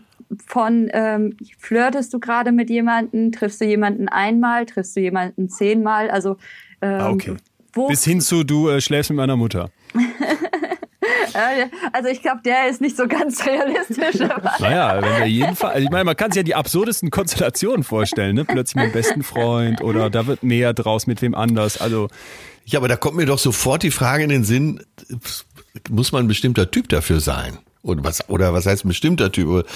[0.46, 6.10] von ähm, flirtest du gerade mit jemandem, triffst du jemanden einmal, triffst du jemanden zehnmal,
[6.10, 6.36] also
[6.82, 7.36] ähm, ah, okay.
[7.88, 9.70] Bis hin zu du äh, schläfst mit meiner Mutter.
[11.92, 14.20] also ich glaube, der ist nicht so ganz realistisch.
[14.58, 17.84] naja, wenn wir jeden Fall, also ich meine, man kann sich ja die absurdesten Konstellationen
[17.84, 18.44] vorstellen, ne?
[18.44, 21.80] Plötzlich mit dem besten Freund oder da wird mehr draus mit wem anders.
[21.80, 22.08] Also
[22.64, 24.80] ja, aber da kommt mir doch sofort die Frage in den Sinn:
[25.90, 27.58] Muss man ein bestimmter Typ dafür sein?
[27.84, 29.66] oder was, oder was heißt ein bestimmter Typ?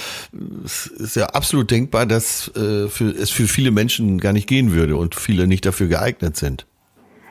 [0.65, 4.73] Es ist ja absolut denkbar, dass äh, für, es für viele Menschen gar nicht gehen
[4.73, 6.65] würde und viele nicht dafür geeignet sind.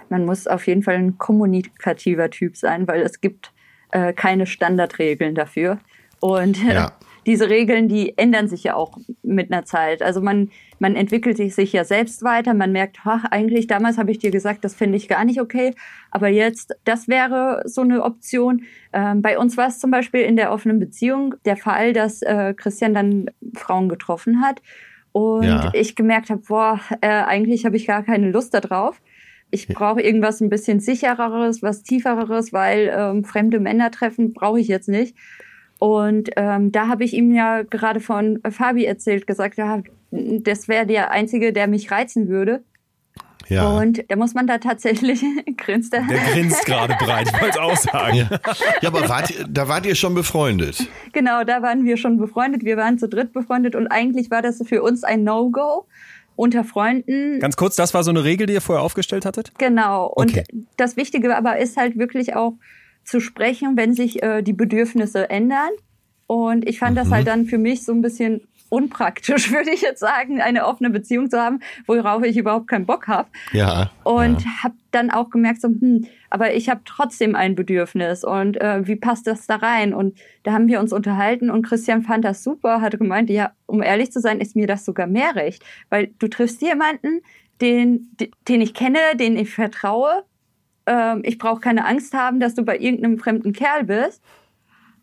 [0.09, 3.52] Man muss auf jeden Fall ein kommunikativer Typ sein, weil es gibt
[3.90, 5.78] äh, keine Standardregeln dafür.
[6.20, 6.92] Und ja.
[7.29, 10.01] Diese Regeln, die ändern sich ja auch mit einer Zeit.
[10.01, 12.55] Also man, man entwickelt sich ja selbst weiter.
[12.55, 15.74] Man merkt, ach, eigentlich damals habe ich dir gesagt, das finde ich gar nicht okay.
[16.11, 18.62] Aber jetzt, das wäre so eine Option.
[18.95, 22.55] Ähm, bei uns war es zum Beispiel in der offenen Beziehung der Fall, dass äh,
[22.57, 24.62] Christian dann Frauen getroffen hat.
[25.12, 25.70] Und ja.
[25.74, 29.03] ich gemerkt habe, boah, äh, eigentlich habe ich gar keine Lust darauf.
[29.51, 34.68] Ich brauche irgendwas ein bisschen sichereres, was tiefereres, weil ähm, fremde Männer treffen brauche ich
[34.68, 35.14] jetzt nicht.
[35.79, 40.87] Und ähm, da habe ich ihm ja gerade von Fabi erzählt, gesagt, ja, das wäre
[40.87, 42.62] der Einzige, der mich reizen würde.
[43.49, 43.79] Ja.
[43.79, 45.24] Und da muss man da tatsächlich
[45.57, 46.03] grinst er.
[46.07, 48.16] Der grinst gerade breit, ich wollte es auch sagen.
[48.16, 48.29] Ja,
[48.83, 50.87] ja aber wart, da wart ihr schon befreundet?
[51.12, 52.64] Genau, da waren wir schon befreundet.
[52.64, 55.87] Wir waren zu dritt befreundet und eigentlich war das für uns ein No-Go
[56.37, 57.41] unter Freunden.
[57.41, 59.53] Ganz kurz, das war so eine Regel, die ihr vorher aufgestellt hattet?
[59.59, 60.07] Genau.
[60.07, 60.45] Und okay.
[60.76, 62.55] das Wichtige aber ist halt wirklich auch,
[63.09, 65.70] zu sprechen, wenn sich äh, die Bedürfnisse ändern.
[66.26, 67.00] Und ich fand mhm.
[67.00, 70.90] das halt dann für mich so ein bisschen unpraktisch, würde ich jetzt sagen, eine offene
[70.90, 73.28] Beziehung zu haben, worauf ich überhaupt keinen Bock habe.
[73.52, 73.90] Ja.
[74.04, 74.50] Und ja.
[74.62, 78.96] habe dann auch gemerkt, so, hm, aber ich habe trotzdem ein Bedürfnis und äh, wie
[78.96, 79.94] passt das da rein?
[79.94, 83.82] Und da haben wir uns unterhalten und Christian fand das super, hatte gemeint, ja, um
[83.82, 87.22] ehrlich zu sein, ist mir das sogar mehr recht, weil du triffst jemanden,
[87.61, 88.14] den,
[88.46, 90.24] den ich kenne, den ich vertraue
[90.89, 94.22] ähm, ich brauche keine Angst haben, dass du bei irgendeinem fremden Kerl bist.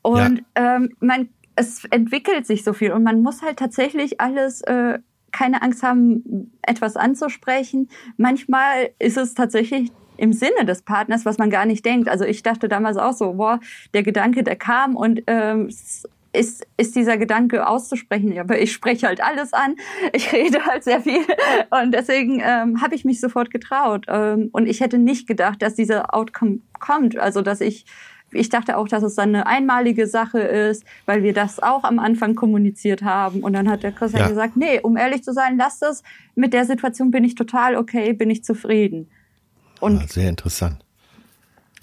[0.01, 0.75] Und ja.
[0.75, 4.99] ähm, man, es entwickelt sich so viel und man muss halt tatsächlich alles äh,
[5.31, 7.89] keine Angst haben, etwas anzusprechen.
[8.17, 12.07] Manchmal ist es tatsächlich im Sinne des Partners, was man gar nicht denkt.
[12.07, 13.59] Also ich dachte damals auch so, boah,
[13.93, 15.69] der Gedanke, der kam und ähm,
[16.35, 18.37] ist, ist dieser Gedanke auszusprechen.
[18.39, 19.75] Aber ich spreche halt alles an.
[20.13, 21.21] Ich rede halt sehr viel.
[21.69, 24.05] Und deswegen ähm, habe ich mich sofort getraut.
[24.07, 27.17] Ähm, und ich hätte nicht gedacht, dass dieser Outcome kommt.
[27.17, 27.85] Also, dass ich,
[28.31, 31.99] ich dachte auch, dass es dann eine einmalige Sache ist, weil wir das auch am
[31.99, 33.41] Anfang kommuniziert haben.
[33.41, 34.29] Und dann hat der Christian ja.
[34.29, 36.03] gesagt, nee, um ehrlich zu sein, lass das.
[36.35, 39.09] Mit der Situation bin ich total okay, bin ich zufrieden.
[39.79, 40.84] Und ah, sehr interessant.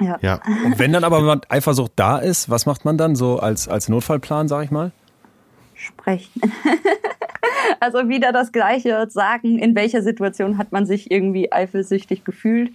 [0.03, 0.19] Ja.
[0.21, 0.41] ja.
[0.65, 4.49] Und wenn dann aber Eifersucht da ist, was macht man dann so als, als Notfallplan,
[4.49, 4.93] sag ich mal?
[5.75, 6.41] Sprechen.
[7.81, 12.73] also wieder das Gleiche sagen, in welcher Situation hat man sich irgendwie eifersüchtig gefühlt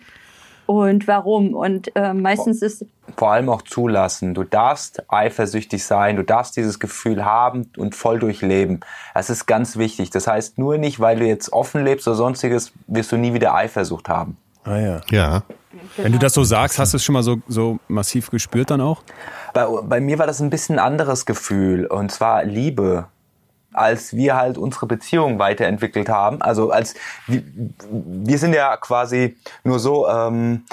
[0.67, 1.55] und warum.
[1.55, 2.86] Und äh, meistens ist.
[3.15, 4.34] Vor allem auch zulassen.
[4.36, 8.82] Du darfst eifersüchtig sein, du darfst dieses Gefühl haben und voll durchleben.
[9.15, 10.11] Das ist ganz wichtig.
[10.11, 13.55] Das heißt, nur nicht, weil du jetzt offen lebst oder sonstiges, wirst du nie wieder
[13.55, 14.38] Eifersucht haben.
[14.65, 15.01] Ah ja.
[15.09, 15.43] Ja.
[15.97, 18.82] Wenn du das so sagst, hast du es schon mal so, so massiv gespürt dann
[18.82, 19.03] auch?
[19.53, 23.07] Bei, bei mir war das ein bisschen ein anderes Gefühl und zwar Liebe
[23.73, 26.41] als wir halt unsere Beziehung weiterentwickelt haben.
[26.41, 26.95] Also als
[27.28, 27.43] wir,
[27.91, 30.63] wir sind ja quasi nur so, ähm,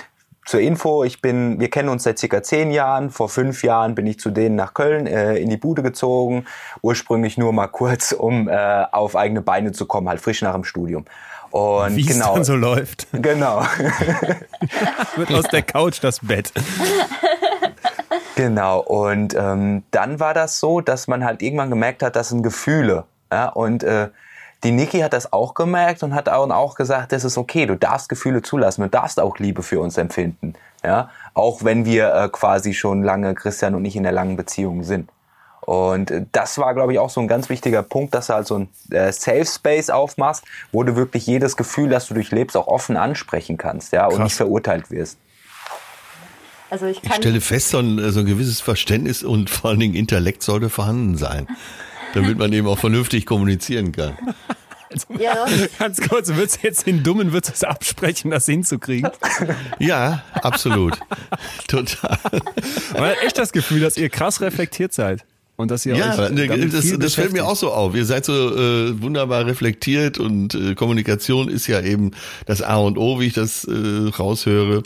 [0.46, 3.10] zur Info, ich bin, wir kennen uns seit circa zehn Jahren.
[3.10, 6.44] Vor fünf Jahren bin ich zu denen nach Köln äh, in die Bude gezogen.
[6.82, 10.64] Ursprünglich nur mal kurz, um äh, auf eigene Beine zu kommen, halt frisch nach dem
[10.64, 11.06] Studium.
[11.54, 13.06] Und Wie genau, es dann so läuft.
[13.12, 13.62] Genau.
[15.14, 16.52] Wird aus der Couch das Bett.
[18.36, 22.42] Genau, und ähm, dann war das so, dass man halt irgendwann gemerkt hat, das sind
[22.42, 23.04] Gefühle.
[23.30, 23.48] Ja?
[23.48, 24.08] Und äh,
[24.64, 27.76] die Niki hat das auch gemerkt und hat auch, auch gesagt, das ist okay, du
[27.76, 30.54] darfst Gefühle zulassen, du darfst auch Liebe für uns empfinden.
[30.82, 31.10] Ja?
[31.34, 35.08] Auch wenn wir äh, quasi schon lange, Christian und ich, in der langen Beziehung sind.
[35.66, 38.46] Und äh, das war, glaube ich, auch so ein ganz wichtiger Punkt, dass du halt
[38.46, 42.66] so ein äh, Safe Space aufmachst, wo du wirklich jedes Gefühl, das du durchlebst, auch
[42.66, 45.18] offen ansprechen kannst, ja, und nicht verurteilt wirst.
[46.70, 49.94] Also ich, ich stelle fest, so ein, so ein gewisses Verständnis und vor allen Dingen
[49.94, 51.46] Intellekt sollte vorhanden sein,
[52.14, 54.16] damit man eben auch vernünftig kommunizieren kann.
[54.90, 55.46] Also, ja.
[55.78, 59.10] Ganz kurz, würdest du jetzt den Dummen würdest du es absprechen, das hinzukriegen?
[59.78, 60.98] Ja, absolut.
[61.68, 62.18] Total.
[62.94, 65.24] Aber echt das Gefühl, dass ihr krass reflektiert seid.
[65.56, 67.94] Und dass ihr ja, euch das, das fällt mir auch so auf.
[67.94, 72.10] Ihr seid so äh, wunderbar reflektiert und äh, Kommunikation ist ja eben
[72.46, 74.82] das A und O, wie ich das äh, raushöre.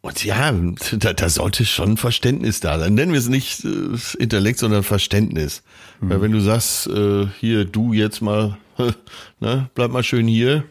[0.00, 0.54] Und ja,
[0.98, 2.94] da, da sollte schon Verständnis da sein.
[2.94, 5.62] Nennen wir es nicht äh, Intellekt, sondern Verständnis.
[6.00, 6.10] Mhm.
[6.10, 8.58] Weil wenn du sagst, äh, hier, du jetzt mal,
[9.40, 10.64] ne, bleib mal schön hier.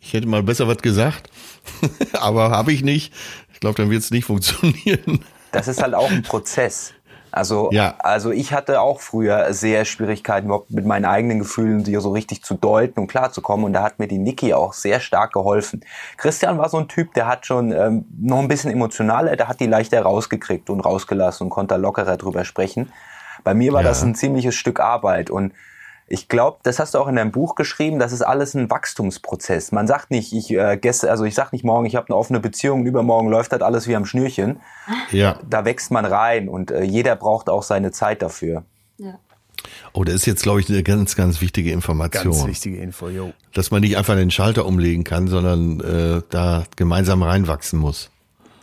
[0.00, 1.30] Ich hätte mal besser was gesagt,
[2.12, 3.12] aber habe ich nicht.
[3.52, 5.20] Ich glaube, dann wird es nicht funktionieren.
[5.52, 6.94] Das ist halt auch ein Prozess.
[7.32, 7.94] Also, ja.
[7.98, 12.42] also ich hatte auch früher sehr Schwierigkeiten, überhaupt mit meinen eigenen Gefühlen die so richtig
[12.42, 13.66] zu deuten und klarzukommen.
[13.66, 15.84] Und da hat mir die Niki auch sehr stark geholfen.
[16.16, 19.60] Christian war so ein Typ, der hat schon ähm, noch ein bisschen emotionaler, der hat
[19.60, 22.92] die leichter rausgekriegt und rausgelassen und konnte lockerer drüber sprechen.
[23.44, 23.88] Bei mir war ja.
[23.88, 25.52] das ein ziemliches Stück Arbeit und
[26.12, 29.70] ich glaube, das hast du auch in deinem Buch geschrieben, das ist alles ein Wachstumsprozess.
[29.70, 32.40] Man sagt nicht, ich äh, gestern, also ich sag nicht morgen, ich habe eine offene
[32.40, 34.58] Beziehung, übermorgen läuft das alles wie am Schnürchen.
[35.12, 35.38] Ja.
[35.48, 38.64] Da wächst man rein und äh, jeder braucht auch seine Zeit dafür.
[38.98, 39.20] Ja.
[39.92, 42.32] Oh, das ist jetzt, glaube ich, eine ganz, ganz wichtige Information.
[42.32, 43.32] Ganz wichtige Info, jo.
[43.54, 48.10] Dass man nicht einfach den Schalter umlegen kann, sondern äh, da gemeinsam reinwachsen muss.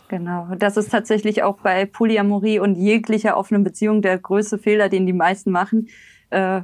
[0.08, 5.06] Genau, das ist tatsächlich auch bei Polyamorie und jeglicher offenen Beziehung der größte Fehler, den
[5.06, 5.88] die meisten machen.
[6.28, 6.62] Äh,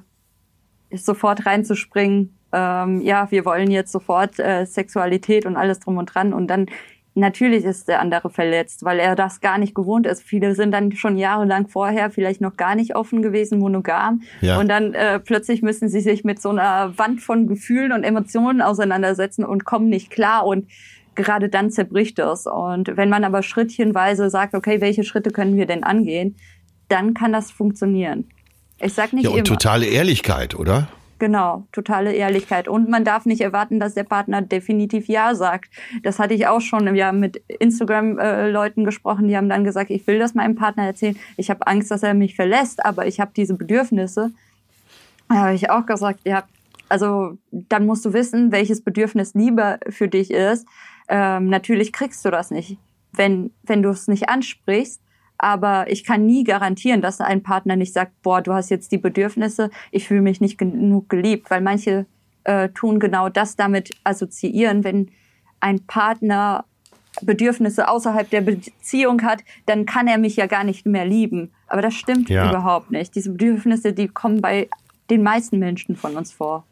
[0.96, 6.32] sofort reinzuspringen, ähm, ja, wir wollen jetzt sofort äh, Sexualität und alles drum und dran
[6.32, 6.66] und dann
[7.14, 10.22] natürlich ist der andere verletzt, weil er das gar nicht gewohnt ist.
[10.22, 14.22] Viele sind dann schon jahrelang vorher vielleicht noch gar nicht offen gewesen, monogam.
[14.40, 14.58] Ja.
[14.58, 18.60] Und dann äh, plötzlich müssen sie sich mit so einer Wand von Gefühlen und Emotionen
[18.60, 20.68] auseinandersetzen und kommen nicht klar und
[21.14, 22.46] gerade dann zerbricht es.
[22.46, 26.36] Und wenn man aber schrittchenweise sagt, okay, welche Schritte können wir denn angehen,
[26.88, 28.28] dann kann das funktionieren.
[28.80, 29.44] Ich sag nicht ja, und immer.
[29.44, 30.88] totale Ehrlichkeit, oder?
[31.18, 32.68] Genau, totale Ehrlichkeit.
[32.68, 35.70] Und man darf nicht erwarten, dass der Partner definitiv Ja sagt.
[36.02, 40.06] Das hatte ich auch schon ja, mit Instagram-Leuten äh, gesprochen, die haben dann gesagt, ich
[40.06, 41.16] will das meinem Partner erzählen.
[41.36, 44.32] Ich habe Angst, dass er mich verlässt, aber ich habe diese Bedürfnisse.
[45.28, 46.44] Da habe ich auch gesagt, ja,
[46.88, 50.66] also dann musst du wissen, welches Bedürfnis lieber für dich ist.
[51.08, 52.76] Ähm, natürlich kriegst du das nicht,
[53.12, 55.00] wenn, wenn du es nicht ansprichst.
[55.38, 58.98] Aber ich kann nie garantieren, dass ein Partner nicht sagt, boah, du hast jetzt die
[58.98, 62.06] Bedürfnisse, ich fühle mich nicht genug geliebt, weil manche
[62.44, 65.10] äh, tun genau das damit assoziieren, wenn
[65.60, 66.64] ein Partner
[67.22, 71.52] Bedürfnisse außerhalb der Beziehung hat, dann kann er mich ja gar nicht mehr lieben.
[71.68, 72.48] Aber das stimmt ja.
[72.48, 73.14] überhaupt nicht.
[73.14, 74.68] Diese Bedürfnisse, die kommen bei
[75.10, 76.64] den meisten Menschen von uns vor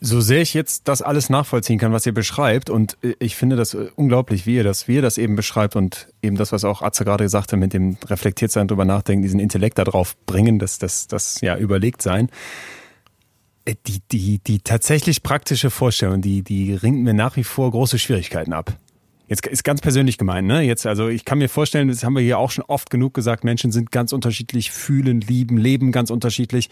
[0.00, 3.56] so sehr ich jetzt das alles nachvollziehen kann, was ihr beschreibt, und äh, ich finde
[3.56, 6.64] das äh, unglaublich, wie ihr das, wie ihr das eben beschreibt und eben das, was
[6.64, 10.16] auch Atze gerade gesagt hat, mit dem reflektiert sein, drüber nachdenken, diesen Intellekt da drauf
[10.26, 12.28] bringen, das, das, das, ja, überlegt sein.
[13.64, 17.98] Äh, die, die, die tatsächlich praktische Vorstellung, die, die ringt mir nach wie vor große
[17.98, 18.76] Schwierigkeiten ab.
[19.30, 20.60] Jetzt ist ganz persönlich gemeint, ne?
[20.62, 23.44] Jetzt, also ich kann mir vorstellen, das haben wir hier auch schon oft genug gesagt,
[23.44, 26.68] Menschen sind ganz unterschiedlich, fühlen, lieben, leben ganz unterschiedlich.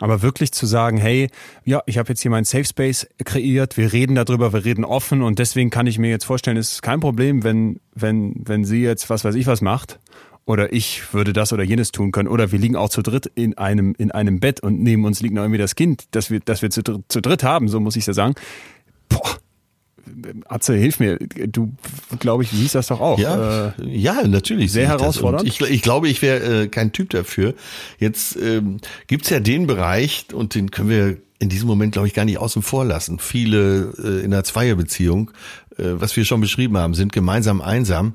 [0.00, 1.30] Aber wirklich zu sagen, hey,
[1.64, 5.22] ja, ich habe jetzt hier meinen Safe Space kreiert, wir reden darüber, wir reden offen
[5.22, 9.08] und deswegen kann ich mir jetzt vorstellen, ist kein Problem, wenn, wenn, wenn sie jetzt
[9.08, 9.98] was weiß ich was macht
[10.44, 13.56] oder ich würde das oder jenes tun können oder wir liegen auch zu dritt in
[13.56, 16.60] einem in einem Bett und neben uns liegt noch irgendwie das Kind, das wir das
[16.60, 18.34] wir zu, zu dritt haben, so muss ich ja sagen.
[19.08, 19.38] Boah,
[20.46, 21.18] Atze, hilf mir.
[21.18, 21.72] Du,
[22.18, 23.18] glaube ich, liest das doch auch.
[23.18, 24.72] Ja, äh, ja natürlich.
[24.72, 25.46] Sehr herausfordernd.
[25.46, 27.54] Ich, ich, glaube, ich wäre äh, kein Typ dafür.
[27.98, 32.14] Jetzt ähm, gibt's ja den Bereich, und den können wir in diesem Moment, glaube ich,
[32.14, 33.18] gar nicht außen vor lassen.
[33.18, 35.30] Viele äh, in einer Zweierbeziehung,
[35.76, 38.14] äh, was wir schon beschrieben haben, sind gemeinsam einsam.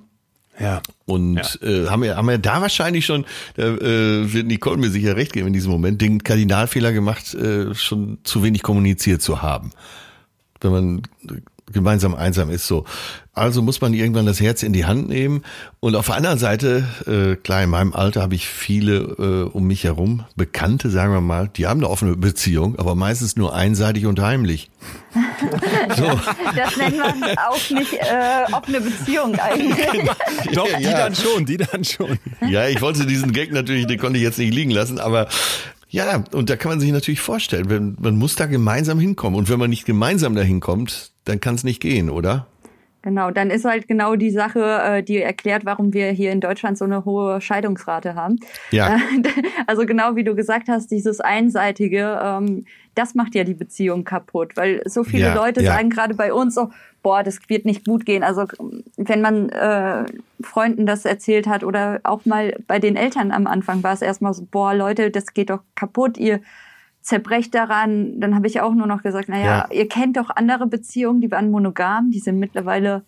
[0.60, 0.82] Ja.
[1.06, 1.68] Und ja.
[1.68, 3.26] Äh, haben, wir, haben wir da wahrscheinlich schon,
[3.56, 7.74] da äh, wird Nicole mir sicher recht geben in diesem Moment, den Kardinalfehler gemacht, äh,
[7.76, 9.72] schon zu wenig kommuniziert zu haben.
[10.62, 11.02] Wenn man
[11.72, 12.86] gemeinsam einsam ist so.
[13.34, 15.44] Also muss man irgendwann das Herz in die Hand nehmen.
[15.80, 19.66] Und auf der anderen Seite, äh, klar, in meinem Alter habe ich viele äh, um
[19.66, 24.06] mich herum, Bekannte, sagen wir mal, die haben eine offene Beziehung, aber meistens nur einseitig
[24.06, 24.70] und heimlich.
[25.96, 26.20] so.
[26.56, 30.10] Das nennt man auch nicht äh, offene Beziehung eigentlich.
[30.54, 30.98] Doch, die ja.
[30.98, 32.20] dann schon, die dann schon.
[32.48, 35.28] Ja, ich wollte diesen Gag natürlich, den konnte ich jetzt nicht liegen lassen, aber
[35.92, 39.38] ja, und da kann man sich natürlich vorstellen, wenn, man muss da gemeinsam hinkommen.
[39.38, 42.48] Und wenn man nicht gemeinsam dahin kommt, dann kann es nicht gehen, oder?
[43.02, 46.78] Genau, dann ist halt genau die Sache, äh, die erklärt, warum wir hier in Deutschland
[46.78, 48.40] so eine hohe Scheidungsrate haben.
[48.72, 48.98] Ja.
[49.68, 52.66] Also genau wie du gesagt hast, dieses Einseitige, ähm,
[52.96, 55.74] das macht ja die Beziehung kaputt, weil so viele ja, Leute ja.
[55.74, 56.72] sagen gerade bei uns so,
[57.04, 58.24] boah, das wird nicht gut gehen.
[58.24, 58.46] Also
[58.98, 60.06] wenn man äh,
[60.42, 64.34] Freunden das erzählt hat oder auch mal bei den Eltern am Anfang war es erstmal
[64.34, 66.42] so, boah, Leute, das geht doch kaputt, ihr
[67.02, 68.20] zerbrecht daran.
[68.20, 69.72] Dann habe ich auch nur noch gesagt, naja, ja.
[69.72, 73.04] ihr kennt doch andere Beziehungen, die waren monogam, die sind mittlerweile,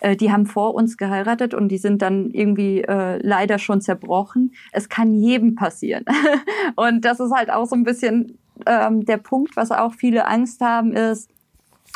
[0.00, 4.52] äh, die haben vor uns geheiratet und die sind dann irgendwie äh, leider schon zerbrochen.
[4.72, 6.04] Es kann jedem passieren.
[6.76, 10.60] und das ist halt auch so ein bisschen ähm, der Punkt, was auch viele Angst
[10.60, 11.30] haben, ist,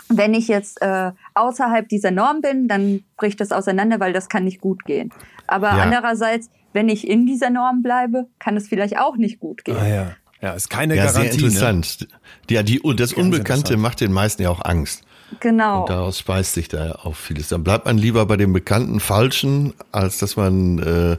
[0.09, 4.45] wenn ich jetzt äh, außerhalb dieser Norm bin, dann bricht das auseinander, weil das kann
[4.45, 5.11] nicht gut gehen.
[5.47, 5.83] Aber ja.
[5.83, 9.77] andererseits, wenn ich in dieser Norm bleibe, kann es vielleicht auch nicht gut gehen.
[9.79, 10.17] Ah, ja.
[10.43, 11.31] Ja, ist keine ja, Garantie.
[11.31, 11.47] Sehr ne?
[11.47, 12.01] interessant.
[12.01, 12.07] Ne?
[12.51, 15.05] Ja, die, das Unbekannte macht den meisten ja auch Angst.
[15.41, 15.83] Genau.
[15.83, 17.49] Und daraus speist sich da auch vieles.
[17.49, 21.17] Dann bleibt man lieber bei dem bekannten Falschen, als dass man äh,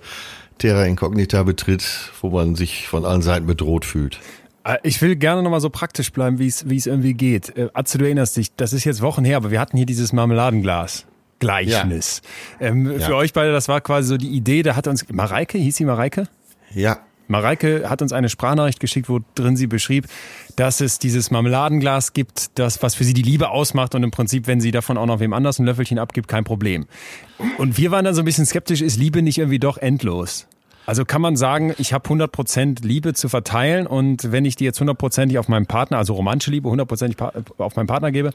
[0.59, 4.19] Terra Incognita betritt, wo man sich von allen Seiten bedroht fühlt.
[4.65, 7.55] Äh, ich will gerne nochmal so praktisch bleiben, wie es wie es irgendwie geht.
[7.57, 10.13] Äh, Atze, du erinnerst dich, das ist jetzt Wochen her, aber wir hatten hier dieses
[10.13, 11.05] Marmeladenglas.
[11.39, 12.21] Gleichnis.
[12.59, 12.67] Ja.
[12.67, 13.05] Ähm, ja.
[13.05, 15.85] Für euch beide, das war quasi so die Idee, da hat uns, Mareike, hieß sie
[15.85, 16.27] Mareike?
[16.73, 16.99] Ja.
[17.27, 20.07] Mareike hat uns eine Sprachnachricht geschickt, wo drin sie beschrieb,
[20.55, 24.47] dass es dieses Marmeladenglas gibt, das, was für sie die Liebe ausmacht und im Prinzip,
[24.47, 26.85] wenn sie davon auch noch wem anders ein Löffelchen abgibt, kein Problem.
[27.57, 30.47] Und wir waren dann so ein bisschen skeptisch, ist Liebe nicht irgendwie doch endlos?
[30.85, 34.81] Also kann man sagen, ich habe 100% Liebe zu verteilen und wenn ich die jetzt
[34.81, 38.31] 100%ig auf meinen Partner, also romantische Liebe 100%ig auf meinen Partner gebe,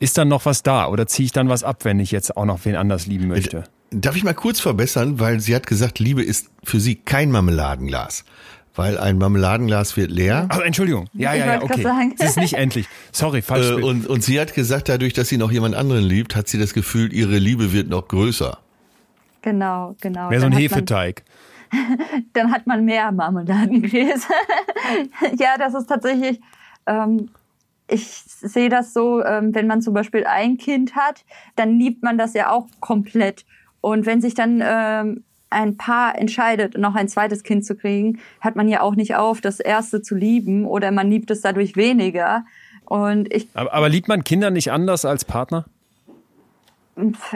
[0.00, 2.44] ist dann noch was da oder ziehe ich dann was ab, wenn ich jetzt auch
[2.44, 3.64] noch wen anders lieben möchte?
[3.90, 8.24] Darf ich mal kurz verbessern, weil sie hat gesagt, Liebe ist für sie kein Marmeladenglas.
[8.76, 10.46] Weil ein Marmeladenglas wird leer.
[10.48, 11.08] Also Entschuldigung.
[11.12, 11.86] Ja, ja, ja, okay.
[12.18, 12.88] Es ist nicht endlich.
[13.12, 13.70] Sorry, falsch.
[13.70, 16.58] Äh, und, und sie hat gesagt, dadurch, dass sie noch jemand anderen liebt, hat sie
[16.58, 18.58] das Gefühl, ihre Liebe wird noch größer.
[19.42, 20.28] Genau, genau.
[20.30, 21.22] Mehr so ein Hefeteig.
[22.32, 24.28] dann hat man mehr Marmeladengläser.
[25.38, 26.40] ja, das ist tatsächlich,
[26.86, 27.30] ähm,
[27.88, 31.24] ich sehe das so, ähm, wenn man zum Beispiel ein Kind hat,
[31.56, 33.44] dann liebt man das ja auch komplett.
[33.80, 38.56] Und wenn sich dann ähm, ein Paar entscheidet, noch ein zweites Kind zu kriegen, hat
[38.56, 42.44] man ja auch nicht auf, das erste zu lieben oder man liebt es dadurch weniger.
[42.84, 45.66] Und ich, aber, aber liebt man Kinder nicht anders als Partner?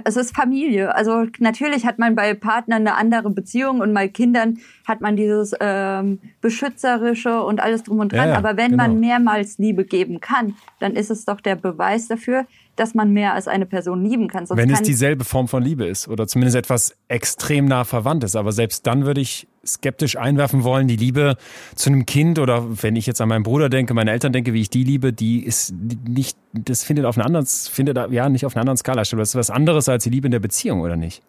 [0.04, 0.94] Es ist Familie.
[0.94, 5.54] Also natürlich hat man bei Partnern eine andere Beziehung und bei Kindern hat man dieses
[5.60, 8.28] ähm, beschützerische und alles drum und dran.
[8.28, 8.84] Ja, ja, Aber wenn genau.
[8.84, 12.46] man mehrmals Liebe geben kann, dann ist es doch der Beweis dafür,
[12.78, 14.46] dass man mehr als eine Person lieben kann.
[14.46, 18.36] Sonst wenn es dieselbe Form von Liebe ist oder zumindest etwas extrem nah verwandt ist.
[18.36, 21.36] Aber selbst dann würde ich skeptisch einwerfen wollen, die Liebe
[21.74, 24.60] zu einem Kind oder wenn ich jetzt an meinen Bruder denke, meine Eltern denke, wie
[24.60, 28.54] ich die liebe, die ist nicht, das findet auf einer anderen, findet ja nicht auf
[28.54, 29.20] einer anderen Skala statt.
[29.20, 31.22] Das ist was anderes als die Liebe in der Beziehung, oder nicht?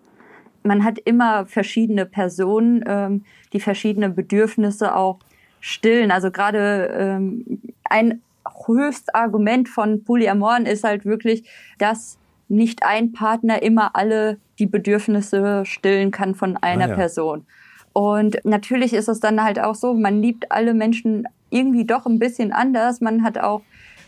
[0.64, 3.24] Man hat immer verschiedene Personen, ähm,
[3.54, 5.20] die verschiedene Bedürfnisse auch
[5.62, 6.12] stillen.
[6.12, 8.22] Also gerade ähm, ein
[8.68, 12.18] Höchstargument von Polyamoren ist halt wirklich, dass
[12.48, 16.96] nicht ein Partner immer alle die Bedürfnisse stillen kann von einer ah, ja.
[16.96, 17.46] Person.
[17.94, 22.20] Und natürlich ist es dann halt auch so, man liebt alle Menschen irgendwie doch ein
[22.20, 23.02] bisschen anders.
[23.02, 23.62] Man hat auch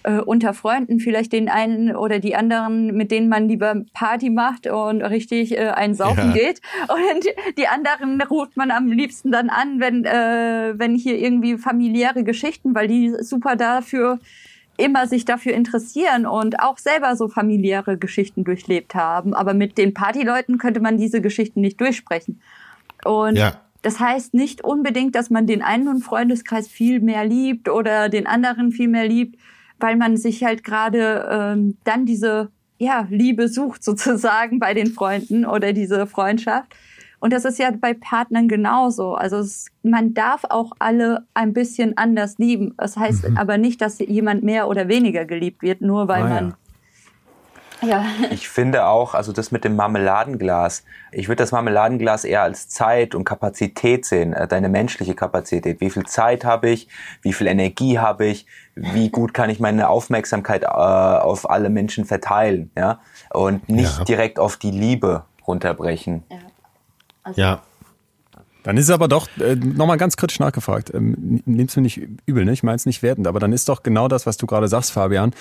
[0.04, 4.68] äh, unter Freunden vielleicht den einen oder die anderen, mit denen man lieber Party macht
[4.68, 6.34] und richtig äh, ein Saufen ja.
[6.34, 6.62] geht.
[6.88, 12.24] Und die anderen ruft man am liebsten dann an, wenn, äh, wenn hier irgendwie familiäre
[12.24, 14.20] Geschichten, weil die super dafür
[14.78, 19.34] immer sich dafür interessieren und auch selber so familiäre Geschichten durchlebt haben.
[19.34, 22.42] Aber mit den Partyleuten könnte man diese Geschichten nicht durchsprechen.
[23.06, 23.62] Und ja.
[23.82, 28.72] das heißt nicht unbedingt, dass man den einen Freundeskreis viel mehr liebt oder den anderen
[28.72, 29.38] viel mehr liebt,
[29.82, 35.46] weil man sich halt gerade ähm, dann diese ja, Liebe sucht sozusagen bei den Freunden
[35.46, 36.74] oder diese Freundschaft.
[37.20, 39.14] Und das ist ja bei Partnern genauso.
[39.14, 42.74] Also es, man darf auch alle ein bisschen anders lieben.
[42.78, 43.38] Das heißt mhm.
[43.38, 46.58] aber nicht, dass jemand mehr oder weniger geliebt wird, nur weil ah, man ja.
[48.30, 53.16] Ich finde auch, also das mit dem Marmeladenglas, ich würde das Marmeladenglas eher als Zeit
[53.16, 55.82] und Kapazität sehen, äh, deine menschliche Kapazität.
[55.82, 56.88] Wie viel Zeit habe ich?
[57.22, 58.46] Wie viel Energie habe ich?
[58.76, 62.72] Wie gut kann ich meine Aufmerksamkeit äh, auf alle Menschen verteilen?
[62.78, 63.00] Ja?
[63.32, 64.04] Und nicht ja.
[64.04, 66.24] direkt auf die Liebe runterbrechen.
[66.30, 66.38] Ja.
[67.24, 67.62] Also ja.
[68.64, 70.94] Dann ist es aber doch äh, nochmal ganz kritisch nachgefragt.
[70.94, 72.52] Ähm, Nimmst du nicht übel, ne?
[72.54, 74.92] Ich meine es nicht wertend, aber dann ist doch genau das, was du gerade sagst,
[74.92, 75.34] Fabian,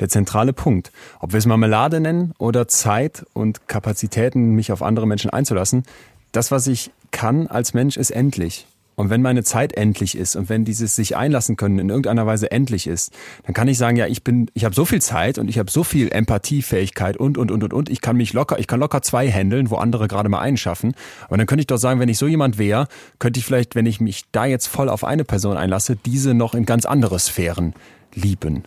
[0.00, 0.92] der zentrale Punkt.
[1.20, 5.84] Ob wir es Marmelade nennen oder Zeit und Kapazitäten, mich auf andere Menschen einzulassen,
[6.32, 8.66] das, was ich kann als Mensch, ist endlich.
[8.94, 12.50] Und wenn meine Zeit endlich ist und wenn dieses sich einlassen können in irgendeiner Weise
[12.50, 13.12] endlich ist,
[13.44, 15.70] dann kann ich sagen, ja, ich bin, ich habe so viel Zeit und ich habe
[15.70, 17.88] so viel Empathiefähigkeit und und und und und.
[17.88, 20.94] Ich kann mich locker, ich kann locker zwei handeln, wo andere gerade mal einen schaffen.
[21.26, 22.86] Aber dann könnte ich doch sagen, wenn ich so jemand wäre,
[23.18, 26.54] könnte ich vielleicht, wenn ich mich da jetzt voll auf eine Person einlasse, diese noch
[26.54, 27.74] in ganz andere Sphären
[28.14, 28.64] lieben.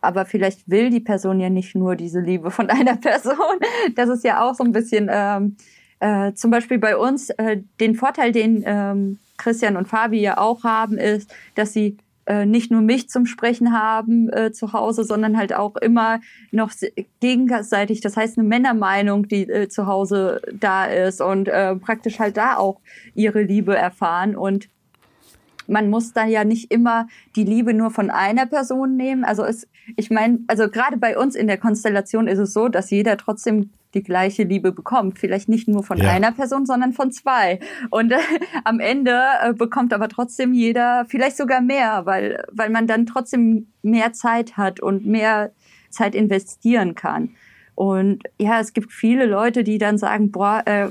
[0.00, 3.58] Aber vielleicht will die Person ja nicht nur diese Liebe von einer Person.
[3.94, 5.08] Das ist ja auch so ein bisschen.
[5.10, 5.56] Ähm
[5.98, 10.64] äh, zum Beispiel bei uns, äh, den Vorteil, den ähm, Christian und Fabi ja auch
[10.64, 11.96] haben, ist, dass sie
[12.26, 16.20] äh, nicht nur mich zum Sprechen haben äh, zu Hause, sondern halt auch immer
[16.50, 16.72] noch
[17.20, 22.36] gegenseitig, das heißt eine Männermeinung, die äh, zu Hause da ist und äh, praktisch halt
[22.36, 22.80] da auch
[23.14, 24.68] ihre Liebe erfahren und
[25.68, 29.24] man muss da ja nicht immer die Liebe nur von einer Person nehmen.
[29.24, 29.66] Also es,
[29.96, 33.70] ich meine, also gerade bei uns in der Konstellation ist es so, dass jeder trotzdem
[33.94, 35.18] die gleiche Liebe bekommt.
[35.18, 36.10] Vielleicht nicht nur von ja.
[36.10, 37.58] einer Person, sondern von zwei.
[37.90, 38.18] Und äh,
[38.64, 43.68] am Ende äh, bekommt aber trotzdem jeder vielleicht sogar mehr, weil, weil man dann trotzdem
[43.82, 45.50] mehr Zeit hat und mehr
[45.90, 47.30] Zeit investieren kann.
[47.74, 50.88] Und ja, es gibt viele Leute, die dann sagen, boah, äh,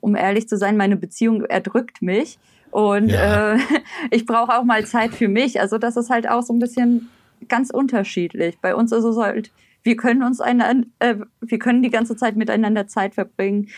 [0.00, 2.38] um ehrlich zu sein, meine Beziehung erdrückt mich.
[2.74, 3.54] Und ja.
[3.54, 3.58] äh,
[4.10, 5.60] ich brauche auch mal Zeit für mich.
[5.60, 7.08] Also das ist halt auch so ein bisschen
[7.48, 8.58] ganz unterschiedlich.
[8.60, 9.52] Bei uns ist es halt,
[9.84, 13.68] wir können uns einander, äh, wir können die ganze Zeit miteinander Zeit verbringen.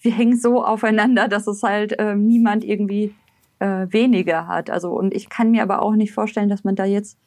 [0.00, 3.12] Wir hängen so aufeinander, dass es halt äh, niemand irgendwie
[3.58, 4.70] äh, weniger hat.
[4.70, 7.18] Also und ich kann mir aber auch nicht vorstellen, dass man da jetzt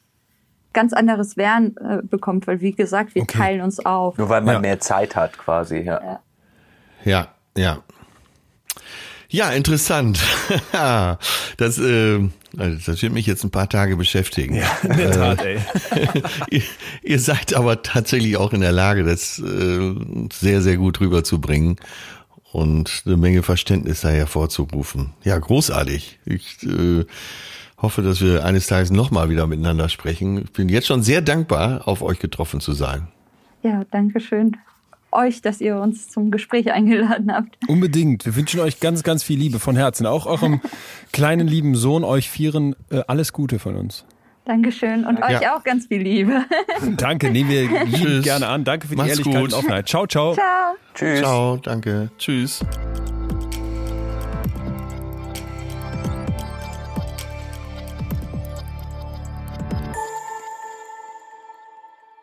[0.72, 3.36] ganz anderes Wern äh, bekommt, weil wie gesagt, wir okay.
[3.36, 4.16] teilen uns auf.
[4.16, 4.60] Nur weil man ja.
[4.60, 5.80] mehr Zeit hat, quasi.
[5.80, 6.20] Ja,
[7.04, 7.28] ja,
[7.58, 7.82] ja.
[9.30, 9.50] Ja.
[9.52, 10.20] Interessant.
[10.72, 14.56] das, äh, also das wird mich jetzt ein paar Tage beschäftigen.
[14.56, 15.58] Ja, in der Tat, ey.
[16.50, 16.62] ihr,
[17.02, 19.94] ihr, seid aber tatsächlich auch in der Lage, das äh,
[20.32, 21.76] sehr, sehr gut rüberzubringen
[22.52, 25.10] und eine Menge Verständnis da hervorzurufen.
[25.22, 26.18] Ja, großartig.
[26.24, 27.04] Ich äh,
[27.78, 30.44] hoffe, dass wir eines Tages nochmal wieder miteinander sprechen.
[30.44, 33.08] Ich bin jetzt schon sehr dankbar, auf euch getroffen zu sein.
[33.62, 34.56] Ja, danke schön
[35.12, 37.56] euch, dass ihr uns zum Gespräch eingeladen habt.
[37.68, 38.24] Unbedingt.
[38.26, 40.06] Wir wünschen euch ganz, ganz viel Liebe von Herzen.
[40.06, 40.60] Auch eurem
[41.12, 44.04] kleinen lieben Sohn, euch Vieren, äh, alles Gute von uns.
[44.44, 45.56] Dankeschön und euch ja.
[45.56, 46.44] auch ganz viel Liebe.
[46.96, 48.64] Danke, nehmen wir lieb gerne an.
[48.64, 49.52] Danke für die Mach's Ehrlichkeit gut.
[49.52, 49.88] und Offenheit.
[49.88, 50.34] Ciao, ciao.
[50.34, 50.74] Ciao.
[50.94, 51.20] Tschüss.
[51.20, 52.10] Ciao, danke.
[52.18, 52.60] Tschüss.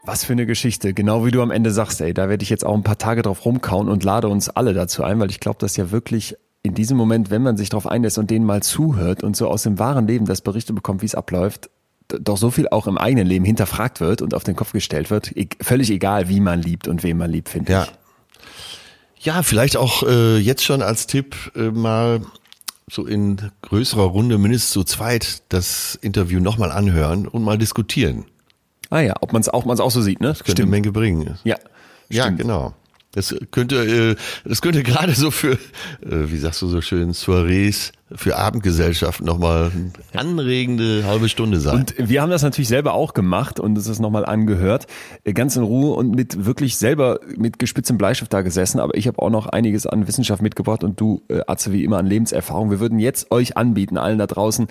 [0.07, 0.93] Was für eine Geschichte.
[0.93, 3.23] Genau wie du am Ende sagst, ey, da werde ich jetzt auch ein paar Tage
[3.23, 6.73] drauf rumkauen und lade uns alle dazu ein, weil ich glaube, dass ja wirklich in
[6.73, 9.79] diesem Moment, wenn man sich darauf einlässt und denen mal zuhört und so aus dem
[9.79, 11.69] wahren Leben das Berichte bekommt, wie es abläuft,
[12.07, 15.35] doch so viel auch im eigenen Leben hinterfragt wird und auf den Kopf gestellt wird.
[15.35, 17.83] E völlig egal, wie man liebt und wen man liebt, finde ja.
[17.83, 19.25] ich.
[19.25, 22.21] Ja, vielleicht auch äh, jetzt schon als Tipp äh, mal
[22.89, 28.23] so in größerer Runde mindestens zu zweit das Interview nochmal anhören und mal diskutieren.
[28.89, 30.29] Ah ja, ob man es auch, man's auch so sieht, ne?
[30.29, 30.67] Das könnte Stimmt.
[30.67, 31.37] eine Menge bringen.
[31.43, 31.55] Ja.
[32.09, 32.39] Ja, stimmt.
[32.39, 32.73] genau.
[33.13, 34.15] Das könnte, äh,
[34.47, 35.57] das könnte gerade so für, äh,
[36.01, 39.71] wie sagst du so schön, Soirees, für Abendgesellschaft nochmal
[40.13, 41.77] anregende halbe Stunde sein.
[41.77, 44.87] Und wir haben das natürlich selber auch gemacht und es ist nochmal angehört,
[45.23, 49.07] äh, ganz in Ruhe und mit wirklich selber mit gespitztem Bleistift da gesessen, aber ich
[49.07, 52.71] habe auch noch einiges an Wissenschaft mitgebracht und du, Atze, wie immer an Lebenserfahrung.
[52.71, 54.67] Wir würden jetzt euch anbieten, allen da draußen,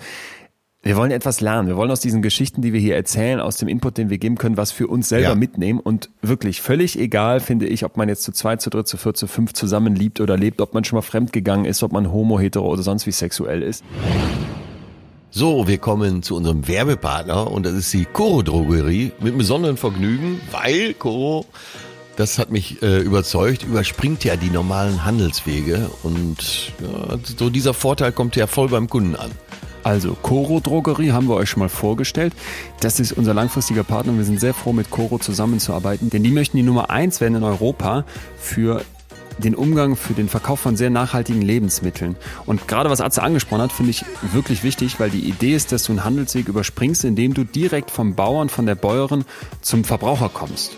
[0.87, 1.67] Wir wollen etwas lernen.
[1.67, 4.37] Wir wollen aus diesen Geschichten, die wir hier erzählen, aus dem Input, den wir geben
[4.37, 5.35] können, was für uns selber ja.
[5.35, 5.81] mitnehmen.
[5.81, 9.13] Und wirklich völlig egal, finde ich, ob man jetzt zu zwei, zu dritt, zu vier,
[9.13, 12.39] zu fünf zusammen liebt oder lebt, ob man schon mal fremdgegangen ist, ob man homo,
[12.39, 13.83] hetero oder sonst wie sexuell ist.
[15.29, 20.39] So, wir kommen zu unserem Werbepartner und das ist die Coro Drogerie mit besonderem Vergnügen,
[20.51, 21.45] weil Coro,
[22.15, 28.13] das hat mich äh, überzeugt, überspringt ja die normalen Handelswege und ja, so dieser Vorteil
[28.13, 29.31] kommt ja voll beim Kunden an.
[29.87, 32.33] Also Coro Drogerie haben wir euch schon mal vorgestellt.
[32.81, 36.29] Das ist unser langfristiger Partner und wir sind sehr froh, mit Coro zusammenzuarbeiten, denn die
[36.29, 38.03] möchten die Nummer eins werden in Europa
[38.37, 38.81] für
[39.37, 42.17] den Umgang für den Verkauf von sehr nachhaltigen Lebensmitteln.
[42.45, 44.03] Und gerade was Atze angesprochen hat, finde ich
[44.33, 48.13] wirklich wichtig, weil die Idee ist, dass du einen Handelsweg überspringst, indem du direkt vom
[48.13, 49.23] Bauern, von der Bäuerin
[49.61, 50.73] zum Verbraucher kommst.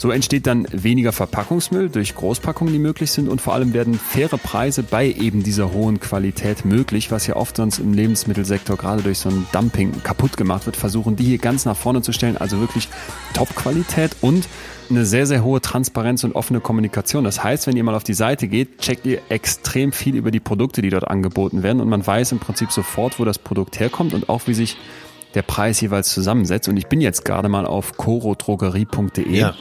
[0.00, 4.38] So entsteht dann weniger Verpackungsmüll durch Großpackungen, die möglich sind und vor allem werden faire
[4.38, 9.18] Preise bei eben dieser hohen Qualität möglich, was ja oft sonst im Lebensmittelsektor gerade durch
[9.18, 12.60] so ein Dumping kaputt gemacht wird, versuchen die hier ganz nach vorne zu stellen, also
[12.60, 12.88] wirklich
[13.34, 14.48] Top-Qualität und
[14.88, 17.24] eine sehr, sehr hohe Transparenz und offene Kommunikation.
[17.24, 20.40] Das heißt, wenn ihr mal auf die Seite geht, checkt ihr extrem viel über die
[20.40, 24.14] Produkte, die dort angeboten werden und man weiß im Prinzip sofort, wo das Produkt herkommt
[24.14, 24.78] und auch wie sich
[25.34, 26.70] der Preis jeweils zusammensetzt.
[26.70, 29.30] Und ich bin jetzt gerade mal auf corodrogerie.de.
[29.30, 29.54] Ja.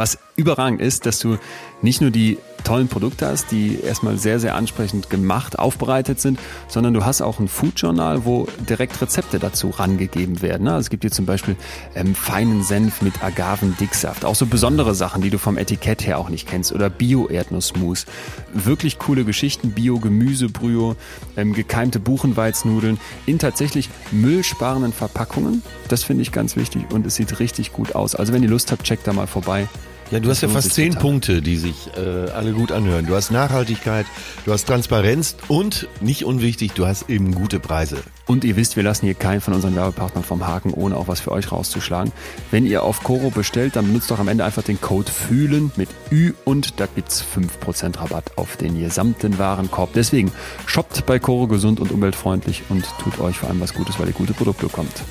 [0.00, 1.36] Was überragend ist, dass du
[1.82, 6.94] nicht nur die tollen Produkte hast, die erstmal sehr, sehr ansprechend gemacht, aufbereitet sind, sondern
[6.94, 10.68] du hast auch ein Food-Journal, wo direkt Rezepte dazu rangegeben werden.
[10.68, 11.54] Also es gibt hier zum Beispiel
[11.94, 16.30] ähm, feinen Senf mit Agavendicksaft, auch so besondere Sachen, die du vom Etikett her auch
[16.30, 18.06] nicht kennst, oder Bio-Erdnussmus.
[18.54, 20.96] Wirklich coole Geschichten, Bio-Gemüsebrühe,
[21.36, 25.62] ähm, gekeimte Buchenweiznudeln in tatsächlich müllsparenden Verpackungen.
[25.88, 28.14] Das finde ich ganz wichtig und es sieht richtig gut aus.
[28.14, 29.68] Also wenn ihr Lust habt, checkt da mal vorbei.
[30.10, 31.02] Ja, du hast ja fast zehn total.
[31.02, 33.06] Punkte, die sich äh, alle gut anhören.
[33.06, 34.06] Du hast Nachhaltigkeit,
[34.44, 37.98] du hast Transparenz und, nicht unwichtig, du hast eben gute Preise.
[38.26, 41.20] Und ihr wisst, wir lassen hier keinen von unseren Werbepartnern vom Haken, ohne auch was
[41.20, 42.12] für euch rauszuschlagen.
[42.50, 45.88] Wenn ihr auf Coro bestellt, dann benutzt doch am Ende einfach den Code FÜHLEN mit
[46.10, 49.92] Ü und da gibt's 5% Rabatt auf den gesamten Warenkorb.
[49.94, 50.32] Deswegen
[50.66, 54.12] shoppt bei Coro gesund und umweltfreundlich und tut euch vor allem was Gutes, weil ihr
[54.12, 55.04] gute Produkte bekommt.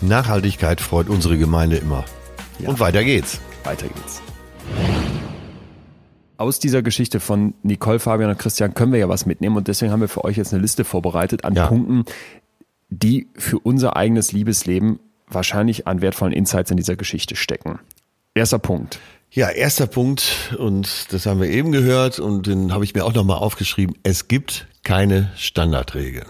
[0.00, 2.06] Nachhaltigkeit freut unsere Gemeinde immer.
[2.58, 2.70] Ja.
[2.70, 3.38] Und weiter geht's.
[3.64, 4.22] Weiter geht's.
[6.36, 9.92] Aus dieser Geschichte von Nicole, Fabian und Christian können wir ja was mitnehmen und deswegen
[9.92, 11.66] haben wir für euch jetzt eine Liste vorbereitet an ja.
[11.66, 12.04] Punkten,
[12.90, 14.98] die für unser eigenes Liebesleben
[15.28, 17.78] wahrscheinlich an wertvollen Insights in dieser Geschichte stecken.
[18.34, 18.98] Erster Punkt.
[19.30, 23.14] Ja, erster Punkt, und das haben wir eben gehört, und den habe ich mir auch
[23.14, 23.96] nochmal aufgeschrieben.
[24.02, 26.24] Es gibt keine Standardregel.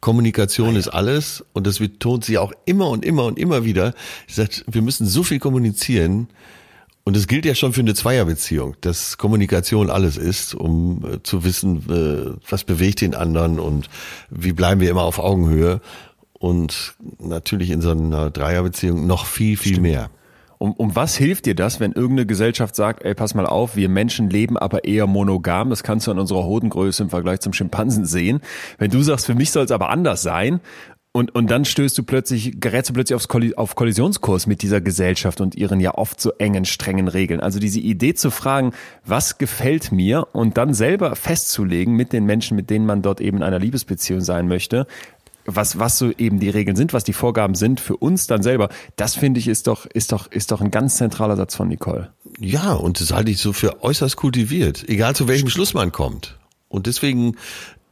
[0.00, 3.94] Kommunikation ist alles, und das betont sie auch immer und immer und immer wieder.
[4.26, 6.28] Sie sagt, wir müssen so viel kommunizieren,
[7.10, 11.42] und es gilt ja schon für eine Zweierbeziehung, dass Kommunikation alles ist, um äh, zu
[11.42, 13.90] wissen, äh, was bewegt den anderen und
[14.30, 15.80] wie bleiben wir immer auf Augenhöhe.
[16.34, 19.88] Und natürlich in so einer Dreierbeziehung noch viel, viel Stimmt.
[19.88, 20.10] mehr.
[20.58, 23.88] Um, um was hilft dir das, wenn irgendeine Gesellschaft sagt, ey, pass mal auf, wir
[23.88, 28.04] Menschen leben aber eher monogam, das kannst du an unserer Hodengröße im Vergleich zum Schimpansen
[28.06, 28.40] sehen.
[28.78, 30.60] Wenn du sagst, für mich soll es aber anders sein
[31.12, 34.80] und, und dann stößt du plötzlich, gerätst du plötzlich aufs Kolli auf Kollisionskurs mit dieser
[34.80, 37.40] Gesellschaft und ihren ja oft so engen, strengen Regeln.
[37.40, 38.72] Also diese Idee zu fragen,
[39.04, 43.38] was gefällt mir und dann selber festzulegen mit den Menschen, mit denen man dort eben
[43.38, 44.86] in einer Liebesbeziehung sein möchte,
[45.46, 48.68] was, was so eben die Regeln sind, was die Vorgaben sind für uns dann selber,
[48.94, 52.12] das finde ich ist doch, ist doch, ist doch ein ganz zentraler Satz von Nicole.
[52.38, 56.38] Ja, und das halte ich so für äußerst kultiviert, egal zu welchem Schluss man kommt.
[56.68, 57.36] Und deswegen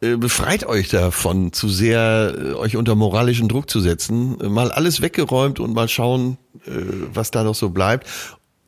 [0.01, 4.37] befreit euch davon, zu sehr äh, euch unter moralischen Druck zu setzen.
[4.53, 6.71] Mal alles weggeräumt und mal schauen, äh,
[7.13, 8.07] was da noch so bleibt.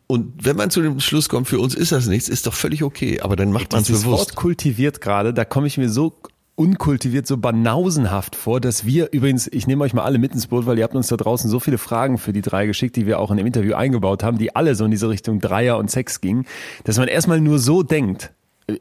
[0.06, 2.82] Und wenn man zu dem Schluss kommt, für uns ist das nichts, ist doch völlig
[2.82, 3.20] okay.
[3.20, 4.06] Aber dann macht man es bewusst.
[4.06, 6.16] Wort kultiviert gerade, da komme ich mir so
[6.56, 10.66] unkultiviert, so banausenhaft vor, dass wir übrigens, ich nehme euch mal alle mit ins Boot,
[10.66, 13.18] weil ihr habt uns da draußen so viele Fragen für die drei geschickt, die wir
[13.18, 16.20] auch in dem Interview eingebaut haben, die alle so in diese Richtung Dreier und Sex
[16.20, 16.44] gingen,
[16.84, 18.32] dass man erstmal nur so denkt.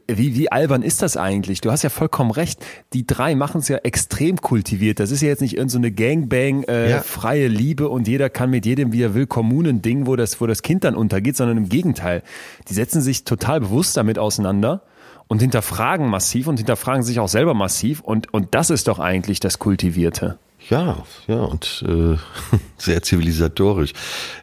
[0.06, 1.60] Wie, wie albern ist das eigentlich?
[1.60, 2.64] Du hast ja vollkommen recht.
[2.92, 5.00] Die drei machen es ja extrem kultiviert.
[5.00, 7.00] Das ist ja jetzt nicht irgendeine so Gangbang, äh, ja.
[7.00, 10.62] freie Liebe und jeder kann mit jedem, wie er will, Kommunen-Ding, wo das, wo das
[10.62, 12.22] Kind dann untergeht, sondern im Gegenteil.
[12.68, 14.82] Die setzen sich total bewusst damit auseinander
[15.28, 19.38] und hinterfragen massiv und hinterfragen sich auch selber massiv und, und das ist doch eigentlich
[19.38, 20.38] das Kultivierte.
[20.68, 22.16] Ja, ja, und äh,
[22.78, 23.92] sehr zivilisatorisch.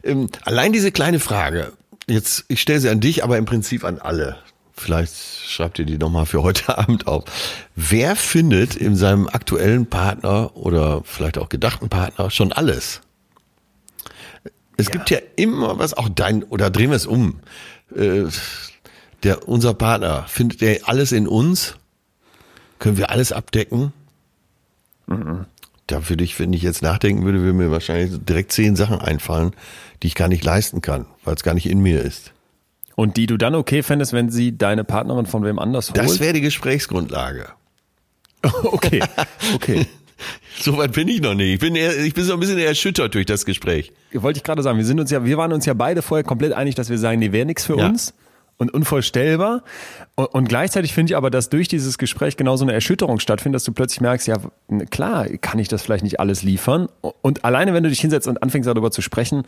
[0.04, 1.74] Ähm, allein diese kleine Frage,
[2.08, 4.38] jetzt, ich stelle sie an dich, aber im Prinzip an alle.
[4.78, 5.14] Vielleicht
[5.48, 7.26] schreibt ihr die nochmal für heute Abend auf.
[7.76, 13.02] Wer findet in seinem aktuellen Partner oder vielleicht auch gedachten Partner schon alles?
[14.78, 14.92] Es ja.
[14.92, 17.40] gibt ja immer was, auch dein, oder drehen wir es um.
[17.96, 18.26] Äh,
[19.24, 21.76] der, unser Partner, findet er alles in uns?
[22.78, 23.92] Können wir alles abdecken?
[25.08, 25.46] Mhm.
[25.88, 29.54] da würde ich, wenn ich jetzt nachdenken würde, würde mir wahrscheinlich direkt zehn Sachen einfallen,
[30.04, 32.34] die ich gar nicht leisten kann, weil es gar nicht in mir ist.
[33.00, 35.98] Und die du dann okay fändest, wenn sie deine Partnerin von wem anders holt?
[35.98, 37.46] Das wäre die Gesprächsgrundlage.
[38.64, 39.04] okay,
[39.54, 39.86] okay.
[40.60, 41.54] Soweit bin ich noch nicht.
[41.54, 43.94] Ich bin, eher, ich bin so ein bisschen erschüttert durch das Gespräch.
[44.14, 46.54] Wollte ich gerade sagen, wir sind uns ja, wir waren uns ja beide vorher komplett
[46.54, 47.86] einig, dass wir sagen, nee, wäre nichts für ja.
[47.86, 48.16] uns
[48.58, 49.62] und unvorstellbar.
[50.16, 53.58] Und, und gleichzeitig finde ich aber, dass durch dieses Gespräch genau so eine Erschütterung stattfindet,
[53.58, 54.38] dass du plötzlich merkst, ja,
[54.90, 56.90] klar, kann ich das vielleicht nicht alles liefern.
[57.22, 59.44] Und alleine, wenn du dich hinsetzt und anfängst darüber zu sprechen,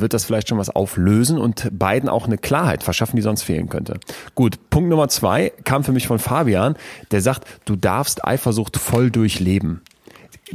[0.00, 3.68] wird das vielleicht schon was auflösen und beiden auch eine Klarheit verschaffen, die sonst fehlen
[3.68, 3.98] könnte.
[4.34, 6.76] Gut, Punkt Nummer zwei kam für mich von Fabian,
[7.10, 9.82] der sagt, du darfst Eifersucht voll durchleben.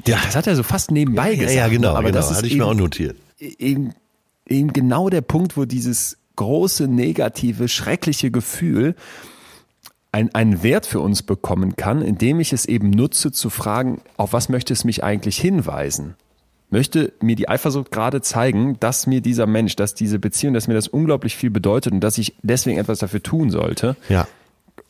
[0.06, 1.56] Das hat er so fast nebenbei ja, gesagt.
[1.56, 3.18] Ja, genau, aber genau, das ist hatte ich eben, mir auch notiert.
[3.40, 3.94] Eben,
[4.48, 8.96] eben genau der Punkt, wo dieses große, negative, schreckliche Gefühl
[10.12, 14.32] ein, einen Wert für uns bekommen kann, indem ich es eben nutze, zu fragen, auf
[14.34, 16.16] was möchte es mich eigentlich hinweisen?
[16.74, 20.74] Möchte mir die Eifersucht gerade zeigen, dass mir dieser Mensch, dass diese Beziehung, dass mir
[20.74, 23.96] das unglaublich viel bedeutet und dass ich deswegen etwas dafür tun sollte?
[24.10, 24.28] Ja.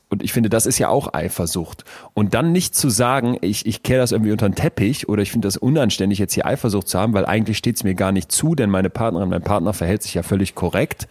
[0.08, 1.84] Und ich finde, das ist ja auch Eifersucht.
[2.14, 5.32] Und dann nicht zu sagen, ich, ich kehre das irgendwie unter den Teppich oder ich
[5.34, 8.32] finde das unanständig, jetzt hier Eifersucht zu haben, weil eigentlich steht es mir gar nicht
[8.32, 11.10] zu, denn meine Partnerin, mein Partner verhält sich ja völlig korrekt.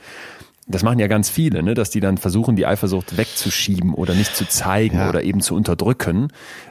[0.68, 1.74] Das machen ja ganz viele, ne?
[1.74, 5.08] dass die dann versuchen, die Eifersucht wegzuschieben oder nicht zu zeigen ja.
[5.08, 6.28] oder eben zu unterdrücken.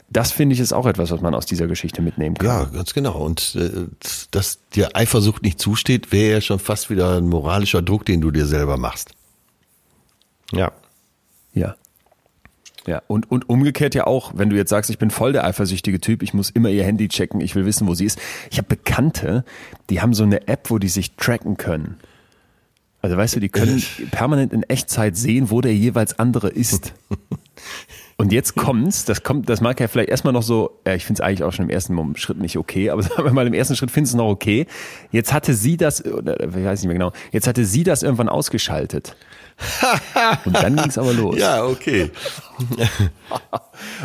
[0.10, 2.48] Das finde ich ist auch etwas, was man aus dieser Geschichte mitnehmen kann.
[2.48, 3.18] Ja, ganz genau.
[3.18, 3.88] Und äh,
[4.32, 8.32] dass dir Eifersucht nicht zusteht, wäre ja schon fast wieder ein moralischer Druck, den du
[8.32, 9.12] dir selber machst.
[10.54, 10.72] Ja.
[11.54, 11.76] Ja.
[12.88, 16.00] Ja, und, und umgekehrt ja auch, wenn du jetzt sagst, ich bin voll der eifersüchtige
[16.00, 18.20] Typ, ich muss immer ihr Handy checken, ich will wissen, wo sie ist.
[18.50, 19.46] Ich habe Bekannte,
[19.90, 22.00] die haben so eine App, wo die sich tracken können.
[23.02, 26.94] Also weißt du, die können permanent in Echtzeit sehen, wo der jeweils andere ist.
[28.18, 31.24] Und jetzt kommt's, das kommt, das mag ja vielleicht erstmal noch so, ja, ich finde
[31.24, 33.76] es eigentlich auch schon im ersten Schritt nicht okay, aber sagen wir mal, im ersten
[33.76, 34.68] Schritt findest du es noch okay.
[35.12, 38.30] Jetzt hatte sie das, oder, ich weiß nicht mehr genau, jetzt hatte sie das irgendwann
[38.30, 39.16] ausgeschaltet.
[40.46, 41.38] Und dann ging es aber los.
[41.38, 42.12] Ja, okay.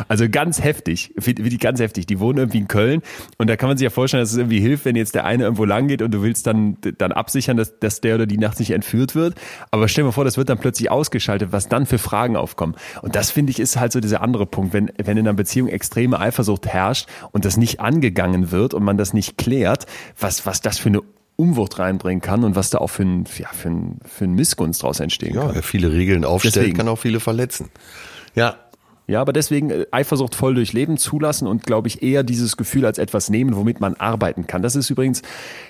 [0.07, 2.07] Also ganz heftig, die ganz heftig.
[2.07, 3.01] Die wohnen irgendwie in Köln
[3.37, 5.43] und da kann man sich ja vorstellen, dass es irgendwie hilft, wenn jetzt der eine
[5.43, 8.59] irgendwo lang geht und du willst dann, dann absichern, dass, dass der oder die nachts
[8.59, 9.35] nicht entführt wird.
[9.71, 12.75] Aber stell dir mal vor, das wird dann plötzlich ausgeschaltet, was dann für Fragen aufkommen.
[13.01, 15.67] Und das finde ich ist halt so dieser andere Punkt, wenn, wenn in einer Beziehung
[15.67, 19.85] extreme Eifersucht herrscht und das nicht angegangen wird und man das nicht klärt,
[20.19, 21.01] was, was das für eine
[21.37, 24.83] Umwucht reinbringen kann und was da auch für ein, ja, für ein, für ein Missgunst
[24.83, 25.55] draus entstehen ja, kann.
[25.55, 26.77] Wer viele Regeln aufstellt, Deswegen.
[26.77, 27.69] kann auch viele verletzen.
[28.35, 28.57] Ja,
[29.07, 32.97] ja, aber deswegen äh, Eifersucht voll durchleben, zulassen und glaube ich eher dieses Gefühl als
[32.97, 34.61] etwas nehmen, womit man arbeiten kann.
[34.61, 35.21] Das ist übrigens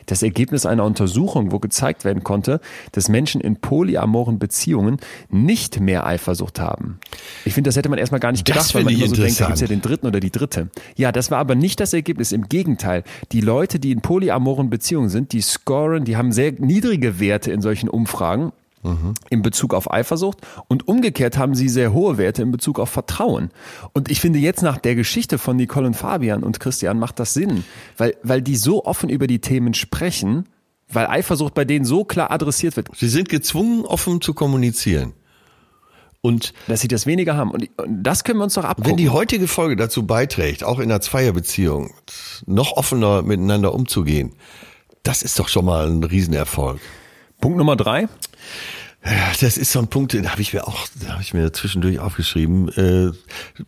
[0.07, 2.59] das Ergebnis einer Untersuchung, wo gezeigt werden konnte,
[2.93, 4.97] dass Menschen in polyamoren Beziehungen
[5.29, 6.99] nicht mehr Eifersucht haben.
[7.45, 9.45] Ich finde, das hätte man erstmal gar nicht gedacht, weil man immer so denkt, da
[9.45, 10.69] gibt's ja den dritten oder die dritte.
[10.95, 12.31] Ja, das war aber nicht das Ergebnis.
[12.31, 17.19] Im Gegenteil, die Leute, die in polyamoren Beziehungen sind, die scoren, die haben sehr niedrige
[17.19, 18.51] Werte in solchen Umfragen
[18.83, 19.13] mhm.
[19.29, 23.51] in Bezug auf Eifersucht und umgekehrt haben sie sehr hohe Werte in Bezug auf Vertrauen.
[23.93, 27.33] Und ich finde jetzt nach der Geschichte von Nicole und Fabian und Christian macht das
[27.33, 27.63] Sinn,
[27.97, 30.47] weil, weil die so offen über die Themen sprechen,
[30.89, 32.89] weil Eifersucht bei denen so klar adressiert wird.
[32.95, 35.13] Sie sind gezwungen, offen zu kommunizieren.
[36.21, 37.51] Und dass sie das weniger haben.
[37.51, 38.89] Und das können wir uns doch abgucken.
[38.89, 41.93] Wenn die heutige Folge dazu beiträgt, auch in einer Zweierbeziehung
[42.45, 44.33] noch offener miteinander umzugehen,
[45.03, 46.81] das ist doch schon mal ein Riesenerfolg.
[47.39, 48.07] Punkt Nummer drei.
[49.39, 52.69] Das ist so ein Punkt, den habe ich mir auch, habe ich mir zwischendurch aufgeschrieben.
[52.69, 53.11] Äh,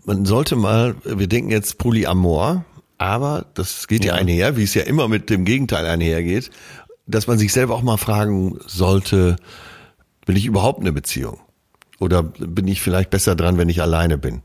[0.06, 2.66] man sollte mal, wir denken jetzt Polyamor,
[2.98, 4.16] aber das geht ja.
[4.16, 6.52] ja einher, wie es ja immer mit dem Gegenteil einhergeht,
[7.08, 9.38] dass man sich selber auch mal fragen sollte,
[10.26, 11.40] will ich überhaupt eine Beziehung?
[12.00, 14.42] Oder bin ich vielleicht besser dran, wenn ich alleine bin?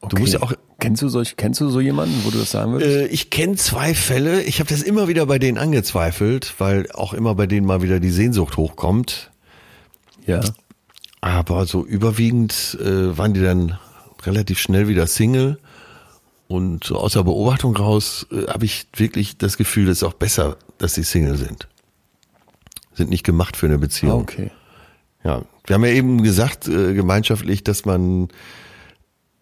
[0.00, 0.16] Okay.
[0.16, 2.72] Du musst ja auch Kennst du solch, kennst du so jemanden, wo du das sagen
[2.72, 2.90] würdest?
[2.90, 4.42] Äh, ich kenne zwei Fälle.
[4.42, 8.00] Ich habe das immer wieder bei denen angezweifelt, weil auch immer bei denen mal wieder
[8.00, 9.30] die Sehnsucht hochkommt.
[10.26, 10.40] Ja.
[11.20, 13.78] Aber so überwiegend äh, waren die dann
[14.24, 15.60] relativ schnell wieder Single.
[16.48, 20.14] Und so aus der Beobachtung raus äh, habe ich wirklich das Gefühl, es ist auch
[20.14, 21.68] besser, dass sie Single sind.
[22.92, 24.18] Sind nicht gemacht für eine Beziehung.
[24.18, 24.50] Ah, okay.
[25.22, 28.30] Ja, wir haben ja eben gesagt, äh, gemeinschaftlich, dass man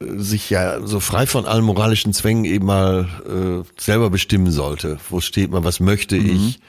[0.01, 4.98] sich ja so frei von allen moralischen Zwängen eben mal äh, selber bestimmen sollte.
[5.10, 6.31] Wo steht man, was möchte mhm.
[6.31, 6.60] ich,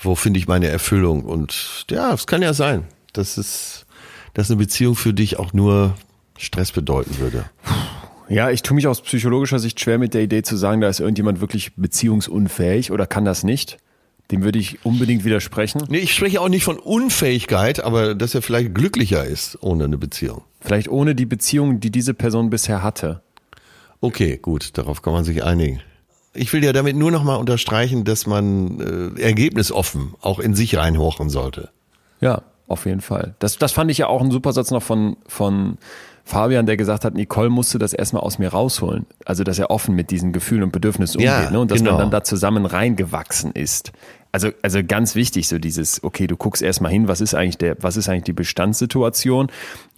[0.00, 1.24] wo finde ich meine Erfüllung?
[1.24, 3.86] Und ja, es kann ja sein, dass es,
[4.32, 5.94] dass eine Beziehung für dich auch nur
[6.38, 7.44] Stress bedeuten würde.
[8.28, 11.00] Ja, ich tue mich aus psychologischer Sicht schwer mit der Idee zu sagen, da ist
[11.00, 13.76] irgendjemand wirklich beziehungsunfähig oder kann das nicht.
[14.30, 15.82] Dem würde ich unbedingt widersprechen.
[15.88, 19.98] Nee, ich spreche auch nicht von Unfähigkeit, aber dass er vielleicht glücklicher ist ohne eine
[19.98, 20.42] Beziehung.
[20.60, 23.20] Vielleicht ohne die Beziehung, die diese Person bisher hatte.
[24.00, 25.80] Okay, gut, darauf kann man sich einigen.
[26.32, 30.76] Ich will ja damit nur noch mal unterstreichen, dass man äh, ergebnisoffen auch in sich
[30.76, 31.70] reinhorchen sollte.
[32.20, 33.34] Ja, auf jeden Fall.
[33.38, 35.78] Das, das fand ich ja auch ein super Satz noch von, von
[36.26, 39.04] Fabian, der gesagt hat, Nicole musste das erstmal aus mir rausholen.
[39.26, 41.60] Also, dass er offen mit diesen Gefühlen und Bedürfnissen umgeht, ja, ne?
[41.60, 41.92] Und dass genau.
[41.92, 43.92] man dann da zusammen reingewachsen ist.
[44.32, 47.76] Also, also ganz wichtig, so dieses, okay, du guckst erstmal hin, was ist eigentlich der,
[47.80, 49.48] was ist eigentlich die Bestandssituation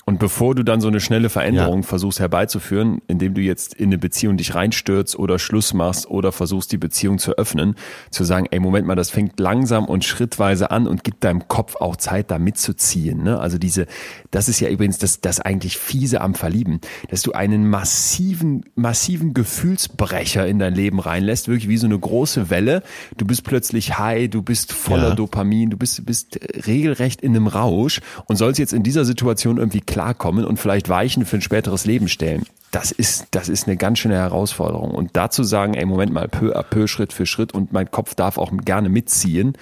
[0.08, 1.88] und bevor du dann so eine schnelle Veränderung ja.
[1.88, 6.70] versuchst herbeizuführen, indem du jetzt in eine Beziehung dich reinstürzt oder Schluss machst oder versuchst
[6.70, 7.74] die Beziehung zu öffnen,
[8.10, 11.74] zu sagen, ey, Moment mal, das fängt langsam und schrittweise an und gibt deinem Kopf
[11.74, 13.24] auch Zeit, da mitzuziehen.
[13.24, 13.40] Ne?
[13.40, 13.86] Also diese,
[14.30, 19.34] das ist ja übrigens das, das eigentlich fiese am Verlieben, dass du einen massiven, massiven
[19.34, 22.84] Gefühlsbrecher in dein Leben reinlässt, wirklich wie so eine große Welle.
[23.16, 25.14] Du bist plötzlich high, du bist voller ja.
[25.16, 29.80] Dopamin, du bist, bist regelrecht in einem Rausch und sollst jetzt in dieser Situation irgendwie
[29.96, 32.44] klarkommen und vielleicht Weichen für ein späteres Leben stellen.
[32.70, 34.90] Das ist, das ist eine ganz schöne Herausforderung.
[34.90, 38.14] Und dazu sagen, ey, Moment mal, peu à peu, Schritt für Schritt und mein Kopf
[38.14, 39.56] darf auch gerne mitziehen.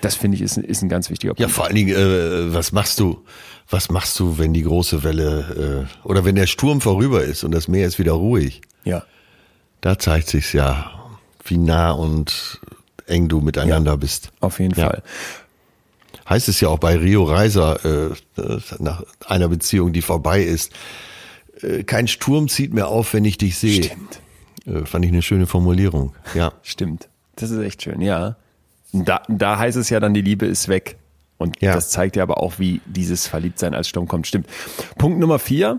[0.00, 1.40] Das finde ich ist, ist ein ganz wichtiger Punkt.
[1.40, 3.24] Ja, vor allen Dingen, äh, was machst du?
[3.70, 7.52] Was machst du, wenn die große Welle äh, oder wenn der Sturm vorüber ist und
[7.52, 8.62] das Meer ist wieder ruhig?
[8.82, 9.04] Ja.
[9.80, 10.90] Da zeigt sich's ja,
[11.44, 12.60] wie nah und
[13.06, 14.32] eng du miteinander ja, bist.
[14.40, 14.86] Auf jeden ja.
[14.86, 15.02] Fall
[16.28, 18.10] heißt es ja auch bei Rio Reiser äh,
[18.78, 20.72] nach einer Beziehung, die vorbei ist.
[21.62, 23.84] Äh, kein Sturm zieht mir auf, wenn ich dich sehe.
[23.84, 24.20] Stimmt.
[24.66, 26.14] Äh, fand ich eine schöne Formulierung.
[26.34, 26.52] Ja.
[26.62, 27.08] Stimmt.
[27.36, 28.36] Das ist echt schön, ja.
[28.92, 30.96] Da, da heißt es ja dann, die Liebe ist weg.
[31.36, 31.72] Und ja.
[31.72, 34.26] das zeigt ja aber auch, wie dieses Verliebtsein als Sturm kommt.
[34.26, 34.48] Stimmt.
[34.96, 35.78] Punkt Nummer vier.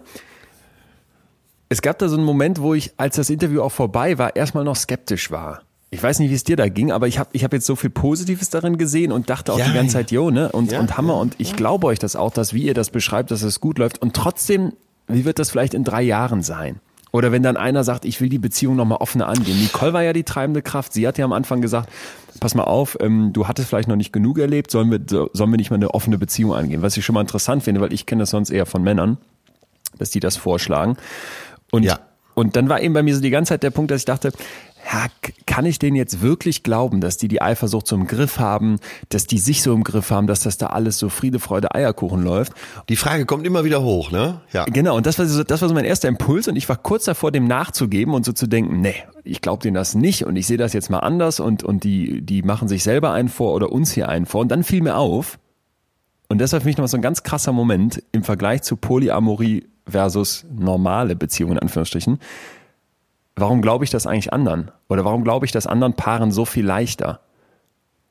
[1.68, 4.64] Es gab da so einen Moment, wo ich, als das Interview auch vorbei war, erstmal
[4.64, 7.44] noch skeptisch war ich weiß nicht, wie es dir da ging, aber ich habe ich
[7.44, 10.30] hab jetzt so viel Positives darin gesehen und dachte auch ja, die ganze Zeit, jo,
[10.30, 10.52] ne?
[10.52, 11.14] Und, ja, und Hammer.
[11.14, 13.80] Ja, und ich glaube euch das auch, dass wie ihr das beschreibt, dass es gut
[13.80, 14.00] läuft.
[14.02, 14.74] Und trotzdem,
[15.08, 16.80] wie wird das vielleicht in drei Jahren sein?
[17.12, 19.60] Oder wenn dann einer sagt, ich will die Beziehung nochmal offener angehen.
[19.60, 20.94] Nicole war ja die treibende Kraft.
[20.94, 21.90] Sie hat ja am Anfang gesagt,
[22.40, 25.58] pass mal auf, ähm, du hattest vielleicht noch nicht genug erlebt, sollen wir, sollen wir
[25.58, 26.84] nicht mal eine offene Beziehung angehen?
[26.84, 29.18] Was ich schon mal interessant finde, weil ich kenne das sonst eher von Männern,
[29.98, 30.98] dass die das vorschlagen.
[31.72, 32.00] Und ja.
[32.40, 34.32] Und dann war eben bei mir so die ganze Zeit der Punkt, dass ich dachte,
[34.92, 35.08] ja,
[35.46, 38.80] kann ich denen jetzt wirklich glauben, dass die die Eifersucht so im Griff haben,
[39.10, 42.24] dass die sich so im Griff haben, dass das da alles so Friede, Freude, Eierkuchen
[42.24, 42.54] läuft?
[42.88, 44.40] Die Frage kommt immer wieder hoch, ne?
[44.54, 44.64] Ja.
[44.64, 47.04] Genau, und das war so, das war so mein erster Impuls und ich war kurz
[47.04, 48.96] davor, dem nachzugeben und so zu denken, nee,
[49.26, 52.22] ich glaube denen das nicht und ich sehe das jetzt mal anders und, und die,
[52.22, 54.40] die machen sich selber einen vor oder uns hier einen vor.
[54.40, 55.40] Und dann fiel mir auf,
[56.30, 59.66] und das war für mich nochmal so ein ganz krasser Moment im Vergleich zu Polyamorie
[59.90, 62.20] versus normale Beziehungen, in Anführungsstrichen,
[63.36, 64.72] warum glaube ich das eigentlich anderen?
[64.88, 67.22] Oder warum glaube ich das anderen Paaren so viel leichter?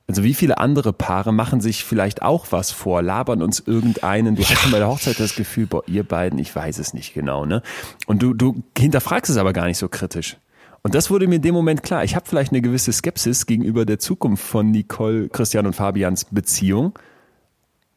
[0.07, 4.35] Also wie viele andere Paare machen sich vielleicht auch was vor, labern uns irgendeinen.
[4.35, 7.13] Du hast schon bei der Hochzeit das Gefühl, boah, ihr beiden, ich weiß es nicht
[7.13, 7.61] genau, ne?
[8.07, 10.37] Und du, du hinterfragst es aber gar nicht so kritisch.
[10.81, 12.03] Und das wurde mir in dem Moment klar.
[12.03, 16.97] Ich habe vielleicht eine gewisse Skepsis gegenüber der Zukunft von Nicole, Christian und Fabians Beziehung.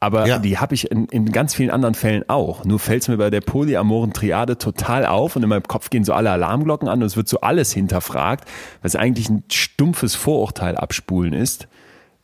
[0.03, 0.41] Aber ja.
[0.41, 2.65] die habe ich in, in ganz vielen anderen Fällen auch.
[2.65, 6.03] Nur fällt es mir bei der polyamoren Triade total auf und in meinem Kopf gehen
[6.03, 8.49] so alle Alarmglocken an und es wird so alles hinterfragt,
[8.83, 11.69] was eigentlich ein stumpfes Vorurteil abspulen ist,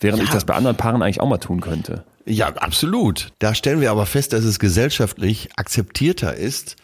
[0.00, 0.24] während ja.
[0.24, 2.02] ich das bei anderen Paaren eigentlich auch mal tun könnte.
[2.26, 3.32] Ja, absolut.
[3.38, 6.74] Da stellen wir aber fest, dass es gesellschaftlich akzeptierter ist,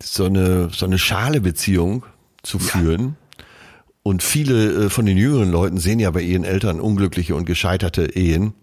[0.00, 2.06] so eine, so eine schale Beziehung
[2.44, 3.16] zu führen.
[3.38, 3.44] Ja.
[4.04, 8.04] Und viele äh, von den jüngeren Leuten sehen ja bei ihren Eltern unglückliche und gescheiterte
[8.14, 8.54] Ehen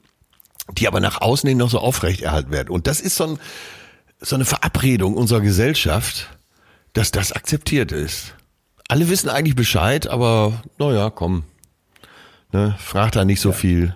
[0.77, 2.69] die aber nach außen hin noch so aufrechterhalten werden.
[2.69, 3.39] Und das ist so, ein,
[4.19, 6.30] so eine Verabredung unserer Gesellschaft,
[6.93, 8.35] dass das akzeptiert ist.
[8.88, 11.43] Alle wissen eigentlich Bescheid, aber naja, komm,
[12.52, 13.56] ne, frag da nicht so ja.
[13.56, 13.95] viel.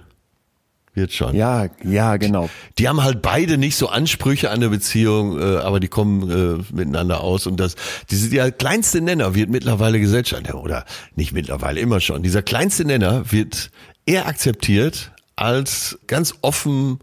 [0.95, 1.35] Wird schon.
[1.35, 2.49] Ja, ja, genau.
[2.77, 6.63] Die haben halt beide nicht so Ansprüche an eine Beziehung, äh, aber die kommen äh,
[6.73, 7.75] miteinander aus und das,
[8.09, 12.23] diese der kleinste Nenner wird mittlerweile Gesellschaft oder nicht mittlerweile immer schon.
[12.23, 13.71] Dieser kleinste Nenner wird
[14.05, 16.99] eher akzeptiert als ganz offen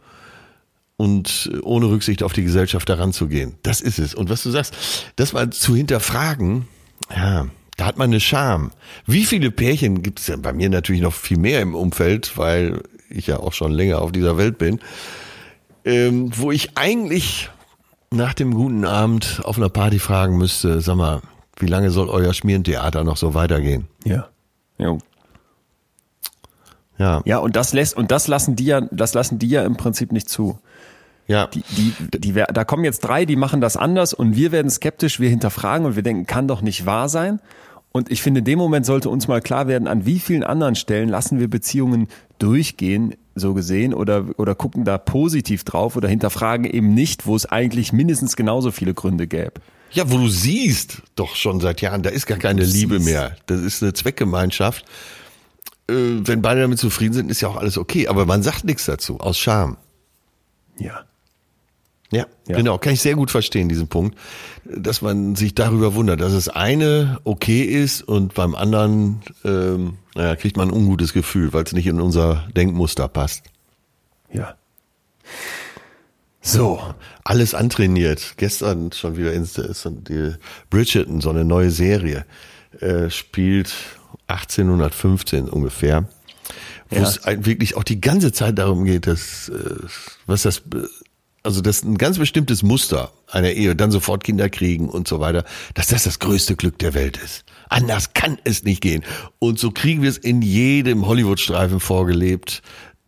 [0.97, 3.57] und ohne Rücksicht auf die Gesellschaft daran zu gehen.
[3.63, 4.15] Das ist es.
[4.15, 4.75] Und was du sagst,
[5.17, 6.69] das mal zu hinterfragen,
[7.15, 7.47] ja,
[7.77, 8.71] da hat man eine Scham.
[9.07, 12.83] Wie viele Pärchen gibt es denn bei mir natürlich noch viel mehr im Umfeld, weil
[13.11, 14.81] ich ja auch schon länger auf dieser Welt bin,
[15.85, 17.51] ähm, wo ich eigentlich
[18.11, 21.23] nach dem guten Abend auf einer Party fragen müsste, sag mal,
[21.59, 23.89] wie lange soll euer Schmierentheater noch so weitergehen?
[24.05, 24.29] Ja.
[24.79, 24.99] Ja,
[27.03, 27.23] ja.
[27.24, 30.12] Ja, und das lässt, und das lassen die ja, das lassen die ja im Prinzip
[30.12, 30.59] nicht zu.
[31.27, 31.49] Ja.
[31.49, 35.19] Die, die, die, da kommen jetzt drei, die machen das anders und wir werden skeptisch,
[35.19, 37.41] wir hinterfragen und wir denken, kann doch nicht wahr sein.
[37.91, 40.77] Und ich finde, in dem Moment sollte uns mal klar werden, an wie vielen anderen
[40.77, 42.09] Stellen lassen wir Beziehungen
[42.39, 47.47] durchgehen, so gesehen, oder, oder gucken da positiv drauf oder hinterfragen eben nicht, wo es
[47.47, 49.55] eigentlich mindestens genauso viele Gründe gäbe.
[49.91, 53.37] Ja, wo du siehst, doch schon seit Jahren, da ist gar keine Liebe mehr.
[53.47, 54.87] Das ist eine Zweckgemeinschaft.
[55.93, 58.09] Äh, wenn beide damit zufrieden sind, ist ja auch alles okay.
[58.09, 59.77] Aber man sagt nichts dazu, aus Scham.
[60.78, 61.05] Ja.
[62.12, 64.19] Ja, ja, genau, kann ich sehr gut verstehen, diesen Punkt,
[64.66, 70.36] dass man sich darüber wundert, dass es eine okay ist und beim anderen, ähm, naja,
[70.36, 73.44] kriegt man ein ungutes Gefühl, weil es nicht in unser Denkmuster passt.
[74.31, 74.56] Ja.
[76.43, 76.82] So,
[77.24, 78.35] alles antrainiert.
[78.36, 80.35] Gestern schon wieder ins, die
[80.69, 82.27] Bridgerton, so eine neue Serie,
[82.81, 83.73] äh, spielt
[84.28, 86.09] 1815 ungefähr,
[86.90, 87.03] wo ja.
[87.03, 89.77] es wirklich auch die ganze Zeit darum geht, dass äh,
[90.27, 90.62] was das
[91.43, 95.19] also das ist ein ganz bestimmtes Muster einer Ehe, dann sofort Kinder kriegen und so
[95.20, 95.44] weiter,
[95.74, 97.44] dass das das größte Glück der Welt ist.
[97.69, 99.03] Anders kann es nicht gehen.
[99.39, 102.62] Und so kriegen wir es in jedem Hollywood-Streifen vorgelebt.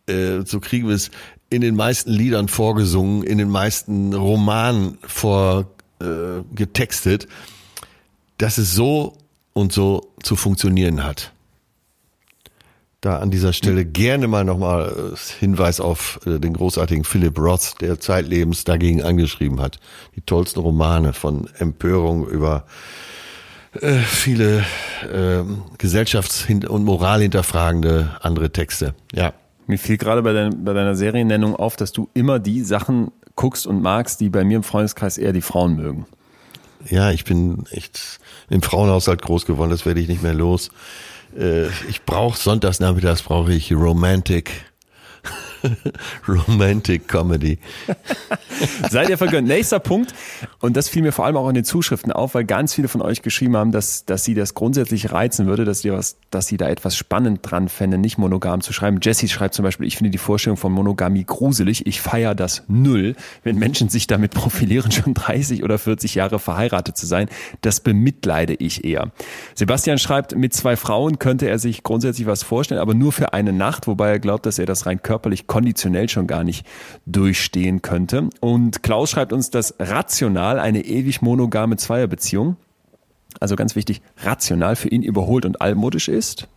[0.07, 1.11] Äh, so kriegen wir es
[1.49, 7.27] in den meisten Liedern vorgesungen, in den meisten Romanen vorgetextet, äh,
[8.37, 9.17] dass es so
[9.55, 11.31] und so zu funktionieren hat.
[12.99, 17.75] Da an dieser Stelle gerne mal nochmal äh, Hinweis auf äh, den großartigen Philip Roth,
[17.79, 19.79] der zeitlebens dagegen angeschrieben hat.
[20.15, 22.65] Die tollsten Romane von Empörung über
[23.79, 24.65] äh, viele
[25.03, 25.43] äh,
[25.77, 28.93] gesellschafts- und moral hinterfragende andere Texte.
[29.13, 29.33] Ja.
[29.67, 33.65] Mir fiel gerade bei, dein, bei deiner Seriennennung auf, dass du immer die Sachen guckst
[33.65, 36.05] und magst, die bei mir im Freundeskreis eher die Frauen mögen.
[36.89, 40.69] Ja, ich bin echt im Frauenhaushalt groß geworden, das werde ich nicht mehr los.
[41.37, 44.65] Äh, ich brauche sonntagsnachmittags brauche ich Romantic
[46.27, 47.59] Romantic Comedy.
[48.89, 49.47] Seid ihr vergönnt.
[49.47, 50.13] Nächster Punkt.
[50.59, 53.01] Und das fiel mir vor allem auch in den Zuschriften auf, weil ganz viele von
[53.01, 56.57] euch geschrieben haben, dass, dass sie das grundsätzlich reizen würde, dass sie, was, dass sie
[56.57, 58.99] da etwas spannend dran fände, nicht monogam zu schreiben.
[59.01, 61.85] Jessie schreibt zum Beispiel, ich finde die Vorstellung von Monogamie gruselig.
[61.85, 66.97] Ich feiere das null, wenn Menschen sich damit profilieren, schon 30 oder 40 Jahre verheiratet
[66.97, 67.27] zu sein.
[67.61, 69.11] Das bemitleide ich eher.
[69.55, 73.53] Sebastian schreibt, mit zwei Frauen könnte er sich grundsätzlich was vorstellen, aber nur für eine
[73.53, 76.67] Nacht, wobei er glaubt, dass er das rein körperlich konditionell schon gar nicht
[77.05, 78.29] durchstehen könnte.
[78.41, 82.57] Und Klaus schreibt uns, dass rational eine ewig monogame Zweierbeziehung,
[83.39, 86.49] also ganz wichtig, rational für ihn überholt und altmodisch ist.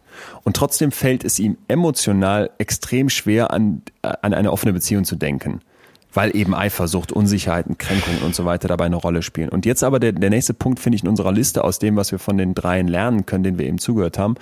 [0.42, 5.60] Und trotzdem fällt es ihm emotional extrem schwer, an, an eine offene Beziehung zu denken
[6.14, 9.50] weil eben Eifersucht, Unsicherheiten, Kränkungen und so weiter dabei eine Rolle spielen.
[9.50, 12.10] Und jetzt aber der, der nächste Punkt, finde ich, in unserer Liste aus dem, was
[12.10, 14.34] wir von den dreien lernen können, den wir eben zugehört haben.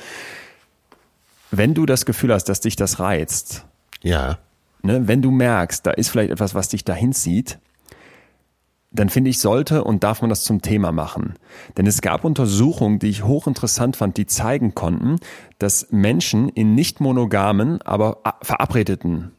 [1.51, 3.67] Wenn du das Gefühl hast, dass dich das reizt,
[4.07, 4.39] ja.
[4.87, 7.59] Ne, wenn du merkst, da ist vielleicht etwas, was dich dahin zieht,
[8.93, 11.35] dann finde ich, sollte und darf man das zum Thema machen.
[11.77, 15.17] Denn es gab Untersuchungen, die ich hochinteressant fand, die zeigen konnten,
[15.59, 19.33] dass Menschen in nicht monogamen, aber verabredeten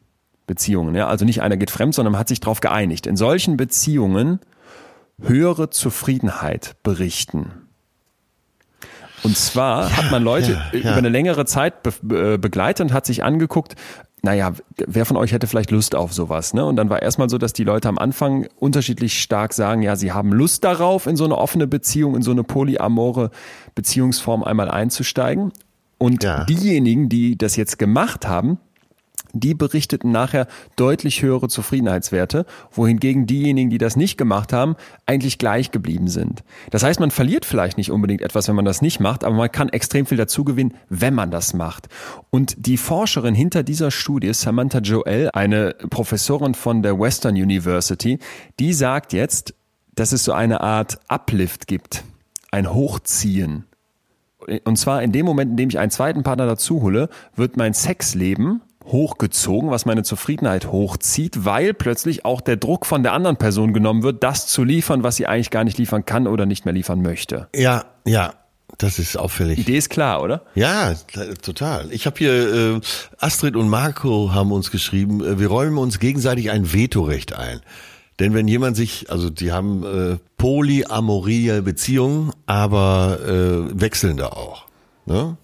[0.48, 3.56] Beziehungen, ja, also nicht einer geht fremd, sondern man hat sich darauf geeinigt, in solchen
[3.56, 4.42] Beziehungen
[5.22, 7.54] höhere Zufriedenheit berichten.
[9.24, 10.80] Und zwar ja, hat man Leute ja, ja.
[10.80, 13.76] über eine längere Zeit be begleitet und hat sich angeguckt,
[14.28, 14.52] naja,
[14.86, 16.54] wer von euch hätte vielleicht Lust auf sowas?
[16.54, 16.66] Ne?
[16.66, 20.12] Und dann war erstmal so, dass die Leute am Anfang unterschiedlich stark sagen, ja, sie
[20.12, 23.32] haben Lust darauf, in so eine offene Beziehung, in so eine polyamore
[23.74, 25.54] Beziehungsform einmal einzusteigen.
[25.98, 26.44] Und ja.
[26.44, 28.58] diejenigen, die das jetzt gemacht haben,
[29.40, 35.72] die berichteten nachher deutlich höhere Zufriedenheitswerte, wohingegen diejenigen, die das nicht gemacht haben, eigentlich gleich
[35.72, 36.44] geblieben sind.
[36.72, 39.52] Das heißt, man verliert vielleicht nicht unbedingt etwas, wenn man das nicht macht, aber man
[39.52, 41.88] kann extrem viel dazu gewinnen, wenn man das macht.
[42.30, 48.20] Und die Forscherin hinter dieser Studie, Samantha Joel, eine Professorin von der Western University,
[48.60, 49.54] die sagt jetzt,
[49.96, 52.04] dass es so eine Art Uplift gibt,
[52.52, 53.66] ein Hochziehen.
[54.64, 57.74] Und zwar in dem Moment, in dem ich einen zweiten Partner dazu hole, wird mein
[57.74, 63.74] Sexleben hochgezogen, was meine Zufriedenheit hochzieht, weil plötzlich auch der Druck von der anderen Person
[63.74, 66.74] genommen wird, das zu liefern, was sie eigentlich gar nicht liefern kann oder nicht mehr
[66.74, 67.48] liefern möchte.
[67.56, 68.34] Ja, ja.
[68.78, 69.60] Das ist auffällig.
[69.60, 70.44] Idee ist klar, oder?
[70.54, 70.94] Ja,
[71.42, 71.88] total.
[71.92, 72.82] Ich habe hier äh,
[73.18, 77.62] Astrid und Marco haben uns geschrieben, äh, wir räumen uns gegenseitig ein Vetorecht ein.
[78.20, 84.66] Denn wenn jemand sich, also die haben äh, polyamorie Beziehungen, aber äh, wechselnde auch.
[85.06, 85.38] Ne?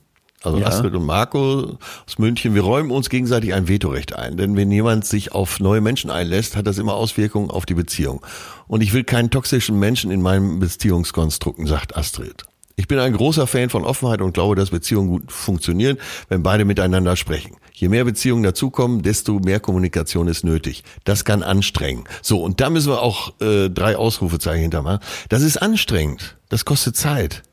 [0.44, 0.68] Also ja.
[0.68, 4.38] Astrid und Marco aus München, wir räumen uns gegenseitig ein Vetorecht ein.
[4.38, 8.26] Denn wenn jemand sich auf neue Menschen einlässt, hat das immer Auswirkungen auf die Beziehung.
[8.68, 12.45] Und ich will keinen toxischen Menschen in meinem Beziehungskonstrukten, sagt Astrid.
[12.76, 15.98] Ich bin ein großer Fan von Offenheit und glaube, dass Beziehungen gut funktionieren,
[16.28, 17.56] wenn beide miteinander sprechen.
[17.72, 20.84] Je mehr Beziehungen dazukommen, desto mehr Kommunikation ist nötig.
[21.03, 22.06] Das kann anstrengen.
[22.22, 24.99] So, und da müssen wir auch äh, drei Ausrufezeichen hintermachen.
[25.30, 26.38] Das ist anstrengend.
[26.49, 27.44] Das kostet Zeit.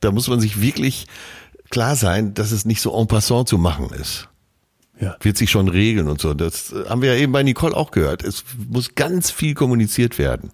[0.00, 1.06] Da muss man sich wirklich
[1.70, 4.28] klar sein, dass es nicht so en passant zu machen ist.
[5.00, 5.16] Ja.
[5.20, 6.34] Wird sich schon regeln und so.
[6.34, 8.24] Das äh, haben wir ja eben bei Nicole auch gehört.
[8.24, 10.50] Es muss ganz viel kommuniziert werden.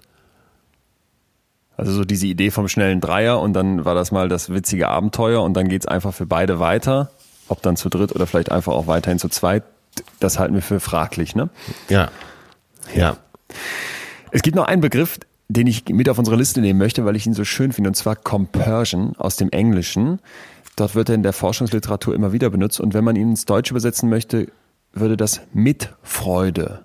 [1.77, 5.43] Also so diese Idee vom schnellen Dreier und dann war das mal das witzige Abenteuer
[5.43, 7.11] und dann geht's einfach für beide weiter.
[7.49, 9.65] Ob dann zu dritt oder vielleicht einfach auch weiterhin zu zweit,
[10.21, 11.51] das halten wir für fraglich, ne?
[11.89, 12.11] Ja.
[12.95, 13.17] Ja.
[14.31, 15.19] Es gibt noch einen Begriff,
[15.49, 17.95] den ich mit auf unsere Liste nehmen möchte, weil ich ihn so schön finde, und
[17.95, 20.21] zwar Compersion aus dem Englischen.
[20.77, 23.73] Dort wird er in der Forschungsliteratur immer wieder benutzt und wenn man ihn ins Deutsche
[23.73, 24.49] übersetzen möchte,
[24.93, 26.85] würde das Mitfreude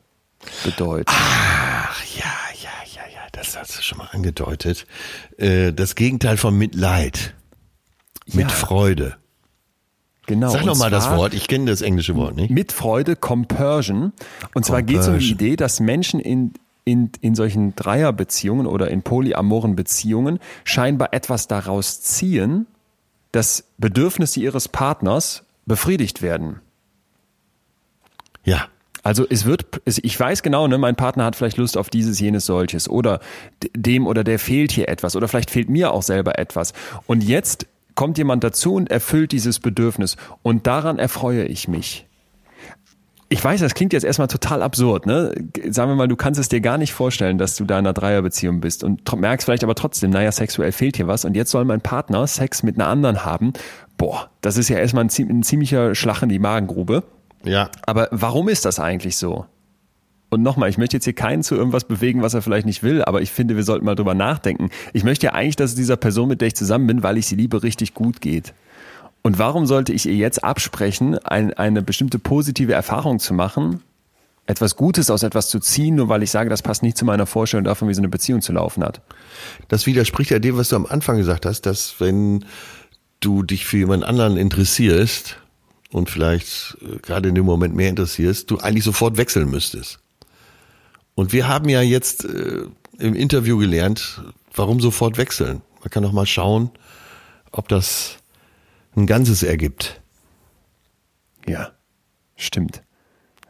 [0.63, 1.05] bedeuten.
[1.07, 2.23] Ach ja,
[2.61, 4.85] ja, ja, ja, das hast du schon mal angedeutet.
[5.37, 7.35] Äh, das Gegenteil von Mitleid.
[8.27, 8.49] Mit ja.
[8.49, 9.17] Freude.
[10.27, 10.51] Genau.
[10.51, 12.51] Sag nochmal das Wort, ich kenne das englische Wort nicht.
[12.51, 14.13] Mit Freude, Compersion.
[14.53, 16.53] Und zwar geht es um die Idee, dass Menschen in,
[16.85, 22.67] in, in solchen Dreierbeziehungen oder in polyamoren Beziehungen scheinbar etwas daraus ziehen,
[23.31, 26.59] dass Bedürfnisse ihres Partners befriedigt werden.
[28.43, 28.67] Ja.
[29.01, 32.45] Also es wird, ich weiß genau, ne, mein Partner hat vielleicht Lust auf dieses, jenes,
[32.45, 33.21] solches oder
[33.73, 36.73] dem oder der fehlt hier etwas oder vielleicht fehlt mir auch selber etwas.
[37.07, 37.65] Und jetzt
[37.95, 42.08] kommt jemand dazu und erfüllt dieses Bedürfnis und daran erfreue ich mich.
[43.31, 45.33] Ich weiß, das klingt jetzt erstmal total absurd, ne?
[45.69, 47.93] Sagen wir mal, du kannst es dir gar nicht vorstellen, dass du da in einer
[47.93, 51.63] Dreierbeziehung bist und merkst vielleicht aber trotzdem, naja, sexuell fehlt hier was und jetzt soll
[51.63, 53.53] mein Partner Sex mit einer anderen haben.
[53.97, 57.03] Boah, das ist ja erstmal ein, ein ziemlicher Schlag in die Magengrube.
[57.43, 57.69] Ja.
[57.85, 59.45] Aber warum ist das eigentlich so?
[60.29, 63.03] Und nochmal, ich möchte jetzt hier keinen zu irgendwas bewegen, was er vielleicht nicht will,
[63.03, 64.69] aber ich finde, wir sollten mal drüber nachdenken.
[64.93, 67.27] Ich möchte ja eigentlich, dass es dieser Person, mit der ich zusammen bin, weil ich
[67.27, 68.53] sie liebe, richtig gut geht.
[69.21, 73.81] Und warum sollte ich ihr jetzt absprechen, ein, eine bestimmte positive Erfahrung zu machen,
[74.45, 77.27] etwas Gutes aus etwas zu ziehen, nur weil ich sage, das passt nicht zu meiner
[77.27, 79.01] Vorstellung davon, wie so eine Beziehung zu laufen hat?
[79.67, 82.45] Das widerspricht ja dem, was du am Anfang gesagt hast, dass wenn
[83.19, 85.37] du dich für jemand anderen interessierst
[85.91, 89.99] und vielleicht äh, gerade in dem Moment mehr interessierst, du eigentlich sofort wechseln müsstest.
[91.13, 92.63] Und wir haben ja jetzt äh,
[92.97, 94.21] im Interview gelernt,
[94.55, 95.61] warum sofort wechseln.
[95.81, 96.71] Man kann doch mal schauen,
[97.51, 98.17] ob das
[98.95, 100.01] ein Ganzes ergibt.
[101.47, 101.71] Ja,
[102.35, 102.83] stimmt.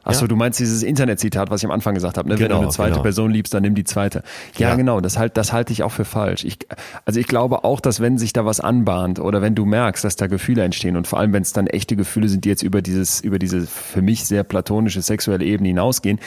[0.03, 0.27] Achso, ja.
[0.27, 2.35] du meinst dieses Internetzitat, was ich am Anfang gesagt habe, ne?
[2.35, 3.03] Genau, wenn du genau, eine zweite genau.
[3.03, 4.23] Person liebst, dann nimm die zweite.
[4.57, 4.75] Ja, ja.
[4.75, 6.45] genau, das halt, das halte ich auch für falsch.
[6.45, 6.59] Ich,
[7.05, 10.15] also ich glaube auch, dass wenn sich da was anbahnt oder wenn du merkst, dass
[10.15, 12.81] da Gefühle entstehen und vor allem, wenn es dann echte Gefühle sind, die jetzt über
[12.81, 16.19] dieses, über diese für mich sehr platonische sexuelle Ebene hinausgehen,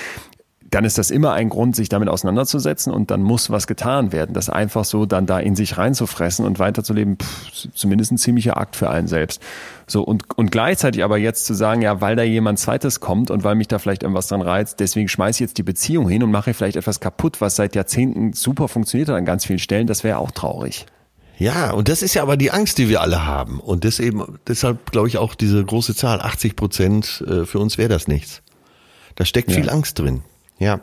[0.73, 4.33] dann ist das immer ein Grund, sich damit auseinanderzusetzen und dann muss was getan werden.
[4.33, 8.75] Das einfach so dann da in sich reinzufressen und weiterzuleben, pff, zumindest ein ziemlicher Akt
[8.77, 9.43] für einen selbst.
[9.87, 13.45] So und, und gleichzeitig aber jetzt zu sagen, ja, weil da jemand zweites kommt und
[13.45, 16.31] weil mich da vielleicht irgendwas dran reizt, deswegen schmeiße ich jetzt die Beziehung hin und
[16.31, 20.05] mache vielleicht etwas kaputt, was seit Jahrzehnten super funktioniert hat an ganz vielen Stellen, das
[20.05, 20.87] wäre auch traurig.
[21.39, 23.61] Ja, und das ist ja aber die Angst, die wir alle haben.
[23.61, 27.91] Und deswegen, deshalb glaube ich auch diese große Zahl, 80 Prozent, äh, für uns wäre
[27.91, 28.43] das nichts.
[29.17, 29.57] Da steckt ja.
[29.57, 30.23] viel Angst drin.
[30.63, 30.81] Ja.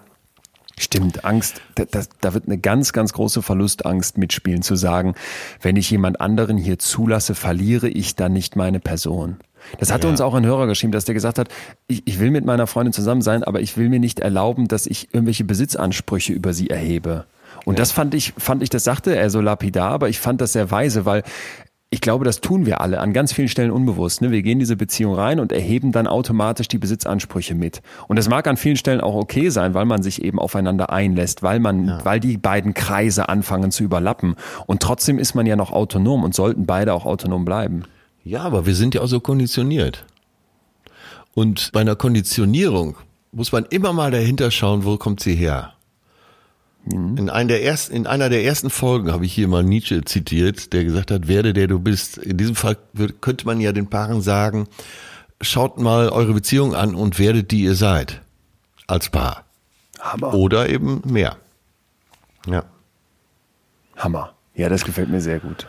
[0.78, 5.16] Stimmt, Angst, da, da, da wird eine ganz, ganz große Verlustangst mitspielen, zu sagen,
[5.62, 9.38] wenn ich jemand anderen hier zulasse, verliere ich dann nicht meine Person.
[9.78, 10.12] Das hatte ja.
[10.12, 11.50] uns auch ein Hörer geschrieben, dass der gesagt hat,
[11.88, 14.86] ich, ich will mit meiner Freundin zusammen sein, aber ich will mir nicht erlauben, dass
[14.86, 17.26] ich irgendwelche Besitzansprüche über sie erhebe.
[17.66, 17.80] Und ja.
[17.80, 20.72] das fand ich, fand ich, das sagte er so lapidar, aber ich fand das sehr
[20.72, 21.24] weise, weil
[21.92, 24.22] ich glaube, das tun wir alle an ganz vielen Stellen unbewusst.
[24.22, 24.30] Ne?
[24.30, 27.82] Wir gehen in diese Beziehung rein und erheben dann automatisch die Besitzansprüche mit.
[28.08, 31.42] Und das mag an vielen Stellen auch okay sein, weil man sich eben aufeinander einlässt,
[31.42, 32.06] weil man, ja.
[32.06, 34.36] weil die beiden Kreise anfangen zu überlappen.
[34.68, 37.86] Und trotzdem ist man ja noch autonom und sollten beide auch autonom bleiben.
[38.24, 40.06] Ja, aber wir sind ja auch so konditioniert.
[41.34, 42.98] Und bei einer Konditionierung
[43.32, 45.74] muss man immer mal dahinter schauen, wo kommt sie her.
[46.86, 47.18] Mhm.
[47.18, 50.74] In, einer der ersten, in einer der ersten Folgen habe ich hier mal Nietzsche zitiert,
[50.74, 52.18] der gesagt hat, werde der du bist.
[52.18, 52.78] In diesem Fall
[53.22, 54.68] könnte man ja den Paaren sagen,
[55.42, 58.22] schaut mal eure Beziehung an und werdet die ihr seid.
[58.88, 59.46] Als Paar.
[60.00, 60.34] Hammer.
[60.34, 61.38] Oder eben mehr.
[62.48, 62.64] Ja.
[63.98, 64.34] Hammer.
[64.56, 65.68] Ja, das gefällt mir sehr gut.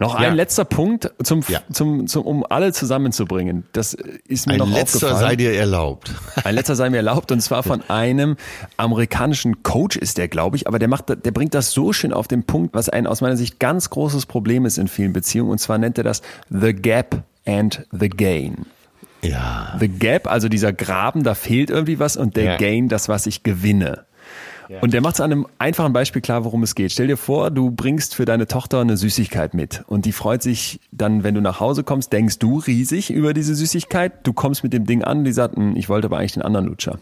[0.00, 0.32] Noch ein ja.
[0.32, 1.60] letzter Punkt, zum, ja.
[1.72, 3.64] zum, zum, um alle zusammenzubringen.
[3.72, 5.18] Das ist mir ein noch letzter aufgefallen.
[5.18, 6.12] sei dir erlaubt.
[6.44, 8.36] Ein letzter sei mir erlaubt und zwar von einem
[8.76, 12.28] amerikanischen Coach ist der, glaube ich, aber der macht, der bringt das so schön auf
[12.28, 15.58] den Punkt, was ein aus meiner Sicht ganz großes Problem ist in vielen Beziehungen und
[15.58, 18.66] zwar nennt er das The Gap and the Gain.
[19.22, 19.76] Ja.
[19.80, 22.56] The Gap, also dieser Graben, da fehlt irgendwie was und der ja.
[22.56, 24.04] Gain, das, was ich gewinne.
[24.80, 26.92] Und der macht es an einem einfachen Beispiel klar, worum es geht.
[26.92, 30.80] Stell dir vor, du bringst für deine Tochter eine Süßigkeit mit und die freut sich
[30.92, 34.26] dann, wenn du nach Hause kommst, denkst du riesig über diese Süßigkeit.
[34.26, 36.66] Du kommst mit dem Ding an, die sagt, hm, ich wollte aber eigentlich den anderen
[36.66, 36.98] Lutscher.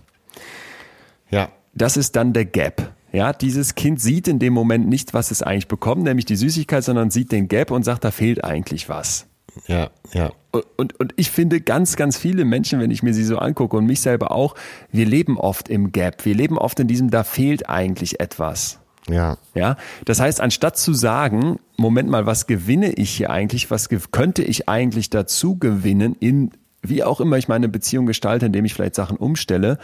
[1.30, 1.48] Ja.
[1.74, 2.93] Das ist dann der Gap.
[3.12, 6.82] Ja, dieses Kind sieht in dem Moment nicht, was es eigentlich bekommt, nämlich die Süßigkeit,
[6.82, 9.26] sondern sieht den Gap und sagt, da fehlt eigentlich was.
[9.66, 10.33] Ja, ja.
[10.77, 13.87] Und, und ich finde ganz, ganz viele Menschen, wenn ich mir sie so angucke und
[13.87, 14.55] mich selber auch,
[14.91, 16.24] wir leben oft im Gap.
[16.24, 18.81] Wir leben oft in diesem, da fehlt eigentlich etwas.
[19.09, 19.39] Ja.
[19.55, 19.77] Ja.
[20.05, 23.70] Das heißt, anstatt zu sagen, Moment mal, was gewinne ich hier eigentlich?
[23.70, 26.53] Was könnte ich eigentlich dazu gewinnen in
[26.85, 29.79] wie auch immer ich meine Beziehung gestalte, indem ich vielleicht Sachen umstelle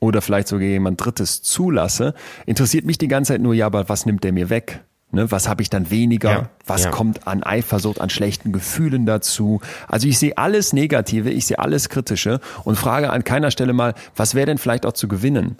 [0.00, 4.04] oder vielleicht sogar jemand Drittes zulasse, interessiert mich die ganze Zeit nur, ja, aber was
[4.04, 4.84] nimmt der mir weg?
[5.14, 6.30] Ne, was habe ich dann weniger?
[6.30, 6.90] Ja, was ja.
[6.90, 9.60] kommt an Eifersucht, an schlechten Gefühlen dazu?
[9.86, 13.92] Also ich sehe alles Negative, ich sehe alles Kritische und frage an keiner Stelle mal,
[14.16, 15.58] was wäre denn vielleicht auch zu gewinnen?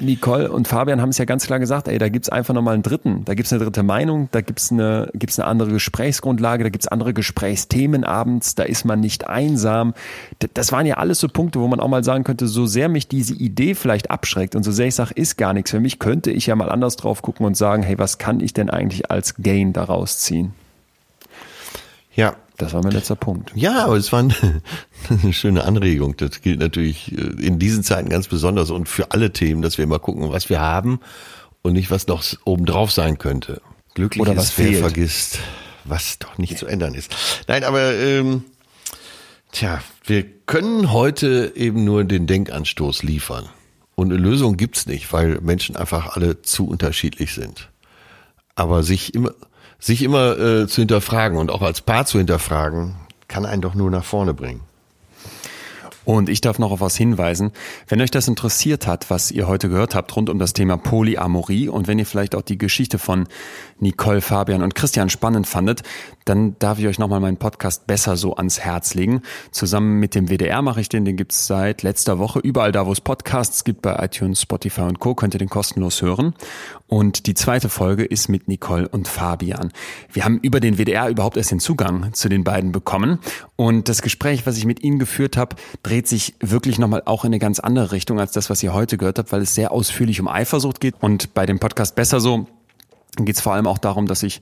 [0.00, 2.82] Nicole und Fabian haben es ja ganz klar gesagt, ey, da gibt's einfach nochmal einen
[2.82, 6.88] dritten, da gibt's eine dritte Meinung, da gibt's eine, gibt's eine andere Gesprächsgrundlage, da gibt's
[6.88, 9.94] andere Gesprächsthemen abends, da ist man nicht einsam.
[10.54, 13.08] Das waren ja alles so Punkte, wo man auch mal sagen könnte, so sehr mich
[13.08, 16.30] diese Idee vielleicht abschreckt und so sehr ich sage, ist gar nichts für mich, könnte
[16.30, 19.36] ich ja mal anders drauf gucken und sagen, hey, was kann ich denn eigentlich als
[19.36, 20.52] Gain daraus ziehen?
[22.14, 23.52] Ja, das war mein letzter Punkt.
[23.54, 24.20] Ja, aber es war
[25.10, 26.16] eine, schöne Anregung.
[26.16, 29.84] Das gilt natürlich äh, in diesen Zeiten ganz besonders und für alle Themen, dass wir
[29.84, 31.00] immer gucken, was wir haben
[31.62, 33.60] und nicht, was noch obendrauf sein könnte.
[33.94, 35.38] Glücklich Oder ist, wer vergisst,
[35.84, 37.14] was doch nicht zu ändern ist.
[37.48, 38.44] Nein, aber ähm,
[39.50, 43.48] tja, wir können heute eben nur den Denkanstoß liefern.
[43.94, 47.70] Und eine Lösung gibt's nicht, weil Menschen einfach alle zu unterschiedlich sind.
[48.54, 49.32] Aber sich immer
[49.82, 52.94] sich immer äh, zu hinterfragen und auch als Paar zu hinterfragen,
[53.26, 54.60] kann einen doch nur nach vorne bringen.
[56.04, 57.52] Und ich darf noch auf was hinweisen.
[57.88, 61.68] Wenn euch das interessiert hat, was ihr heute gehört habt rund um das Thema Polyamorie
[61.68, 63.28] und wenn ihr vielleicht auch die Geschichte von
[63.82, 65.82] Nicole, Fabian und Christian spannend fandet,
[66.24, 69.22] dann darf ich euch nochmal meinen Podcast besser so ans Herz legen.
[69.50, 72.92] Zusammen mit dem WDR mache ich den, den gibt's seit letzter Woche überall da, wo
[72.92, 75.14] es Podcasts gibt, bei iTunes, Spotify und Co.
[75.14, 76.34] könnt ihr den kostenlos hören.
[76.86, 79.72] Und die zweite Folge ist mit Nicole und Fabian.
[80.12, 83.18] Wir haben über den WDR überhaupt erst den Zugang zu den beiden bekommen.
[83.56, 87.28] Und das Gespräch, was ich mit ihnen geführt habe, dreht sich wirklich nochmal auch in
[87.28, 90.20] eine ganz andere Richtung als das, was ihr heute gehört habt, weil es sehr ausführlich
[90.20, 90.94] um Eifersucht geht.
[91.00, 92.46] Und bei dem Podcast besser so
[93.16, 94.40] geht es vor allem auch darum, dass ich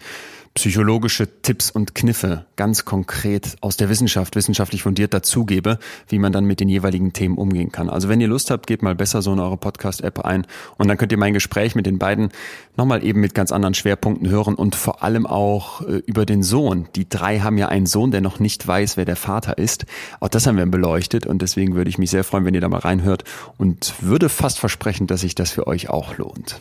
[0.54, 5.78] psychologische Tipps und Kniffe ganz konkret aus der Wissenschaft, wissenschaftlich fundiert dazugebe,
[6.08, 7.88] wie man dann mit den jeweiligen Themen umgehen kann.
[7.88, 10.96] Also wenn ihr Lust habt, gebt mal besser so in eure Podcast-App ein und dann
[10.96, 12.30] könnt ihr mein Gespräch mit den beiden
[12.76, 16.88] nochmal eben mit ganz anderen Schwerpunkten hören und vor allem auch äh, über den Sohn.
[16.96, 19.86] Die drei haben ja einen Sohn, der noch nicht weiß, wer der Vater ist.
[20.18, 22.68] Auch das haben wir beleuchtet und deswegen würde ich mich sehr freuen, wenn ihr da
[22.68, 23.22] mal reinhört
[23.56, 26.58] und würde fast versprechen, dass sich das für euch auch lohnt.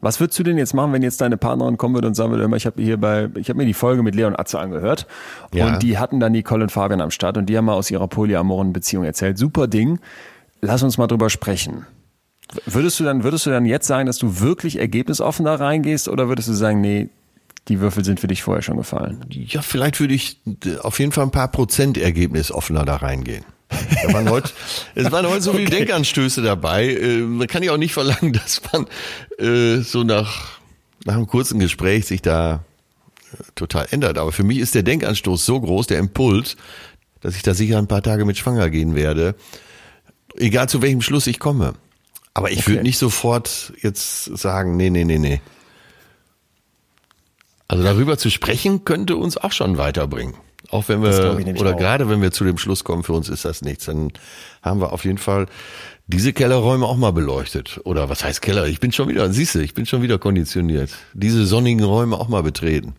[0.00, 2.56] Was würdest du denn jetzt machen, wenn jetzt deine Partnerin kommen würde und sagen würde,
[2.56, 5.06] ich habe hier bei, ich habe mir die Folge mit Leon Atze angehört
[5.52, 5.66] ja.
[5.66, 8.06] und die hatten dann Nicole und Fabian am Start und die haben mal aus ihrer
[8.06, 9.38] polyamoren Beziehung erzählt.
[9.38, 9.98] Super Ding.
[10.60, 11.86] Lass uns mal drüber sprechen.
[12.64, 16.28] Würdest du dann, würdest du dann jetzt sagen, dass du wirklich ergebnisoffen da reingehst oder
[16.28, 17.10] würdest du sagen, nee,
[17.66, 19.24] die Würfel sind für dich vorher schon gefallen?
[19.28, 20.40] Ja, vielleicht würde ich
[20.80, 23.44] auf jeden Fall ein paar Prozent ergebnisoffener da reingehen.
[23.68, 24.50] Da waren heute,
[24.94, 25.78] es waren heute so viele okay.
[25.78, 26.88] Denkanstöße dabei.
[26.88, 28.86] Äh, man kann ja auch nicht verlangen, dass man
[29.38, 30.58] äh, so nach,
[31.04, 32.64] nach einem kurzen Gespräch sich da
[33.32, 34.18] äh, total ändert.
[34.18, 36.56] Aber für mich ist der Denkanstoß so groß, der Impuls,
[37.20, 39.34] dass ich da sicher ein paar Tage mit schwanger gehen werde.
[40.36, 41.74] Egal zu welchem Schluss ich komme.
[42.34, 42.68] Aber ich okay.
[42.68, 45.40] würde nicht sofort jetzt sagen, nee, nee, nee, nee.
[47.66, 50.34] Also darüber zu sprechen könnte uns auch schon weiterbringen.
[50.70, 51.76] Auch wenn wir, oder auch.
[51.76, 54.12] gerade wenn wir zu dem Schluss kommen, für uns ist das nichts, dann
[54.62, 55.46] haben wir auf jeden Fall
[56.06, 57.80] diese Kellerräume auch mal beleuchtet.
[57.84, 58.66] Oder was heißt Keller?
[58.66, 60.90] Ich bin schon wieder, siehst du, ich bin schon wieder konditioniert.
[61.14, 62.94] Diese sonnigen Räume auch mal betreten.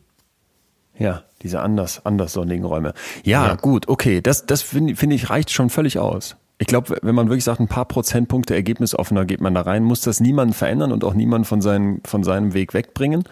[0.97, 2.93] Ja, diese anders, anders sonnigen Räume.
[3.23, 3.55] Ja, ja.
[3.55, 6.35] gut, okay, das, das finde find ich reicht schon völlig aus.
[6.57, 10.01] Ich glaube, wenn man wirklich sagt, ein paar Prozentpunkte ergebnisoffener geht man da rein, muss
[10.01, 13.23] das niemanden verändern und auch niemanden von, seinem von seinem Weg wegbringen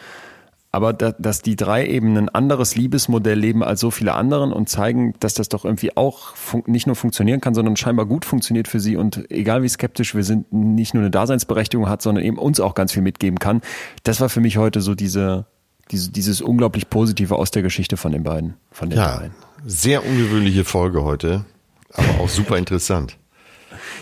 [0.77, 4.69] aber da, dass die drei eben ein anderes Liebesmodell leben als so viele anderen und
[4.69, 6.35] zeigen, dass das doch irgendwie auch
[6.67, 10.23] nicht nur funktionieren kann, sondern scheinbar gut funktioniert für sie und egal wie skeptisch wir
[10.23, 13.61] sind, nicht nur eine Daseinsberechtigung hat, sondern eben uns auch ganz viel mitgeben kann.
[14.03, 15.47] Das war für mich heute so diese,
[15.89, 19.31] diese dieses unglaublich Positive aus der Geschichte von den beiden, von den ja, dreien.
[19.65, 21.43] Sehr ungewöhnliche Folge heute,
[21.91, 23.17] aber auch super interessant.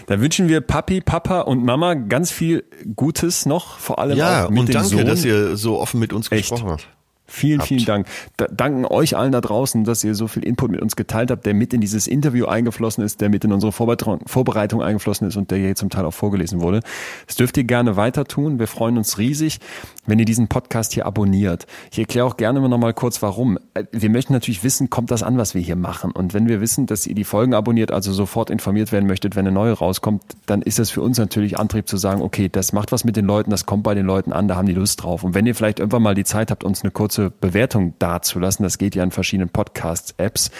[0.07, 2.63] Dann wünschen wir Papi, Papa und Mama ganz viel
[2.95, 5.05] Gutes noch, vor allem ja, auch mit und dem danke, Sohn.
[5.05, 6.49] dass ihr so offen mit uns Echt?
[6.49, 6.87] gesprochen habt.
[7.27, 7.69] Vielen, habt.
[7.69, 8.07] vielen Dank.
[8.37, 11.45] Da, danken euch allen da draußen, dass ihr so viel Input mit uns geteilt habt,
[11.45, 15.35] der mit in dieses Interview eingeflossen ist, der mit in unsere Vorbereitung, Vorbereitung eingeflossen ist
[15.35, 16.81] und der hier zum Teil auch vorgelesen wurde.
[17.25, 18.59] Das dürft ihr gerne weiter tun.
[18.59, 19.59] Wir freuen uns riesig,
[20.05, 21.65] wenn ihr diesen Podcast hier abonniert.
[21.91, 23.57] Ich erkläre auch gerne noch mal kurz, warum.
[23.91, 26.11] Wir möchten natürlich wissen, kommt das an, was wir hier machen?
[26.11, 29.47] Und wenn wir wissen, dass ihr die Folgen abonniert, also sofort informiert werden möchtet, wenn
[29.47, 32.91] eine neue rauskommt, dann ist das für uns natürlich Antrieb zu sagen, okay, das macht
[32.91, 35.23] was mit den Leuten, das kommt bei den Leuten an, da haben die Lust drauf.
[35.23, 38.63] Und wenn ihr vielleicht irgendwann mal die Zeit habt, uns eine kurze kurze Bewertung dazulassen.
[38.63, 40.51] Das geht ja in verschiedenen Podcast-Apps.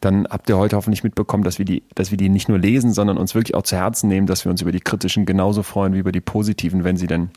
[0.00, 2.92] Dann habt ihr heute hoffentlich mitbekommen, dass wir die, dass wir die nicht nur lesen,
[2.92, 5.94] sondern uns wirklich auch zu Herzen nehmen, dass wir uns über die kritischen genauso freuen
[5.94, 7.30] wie über die positiven, wenn sie denn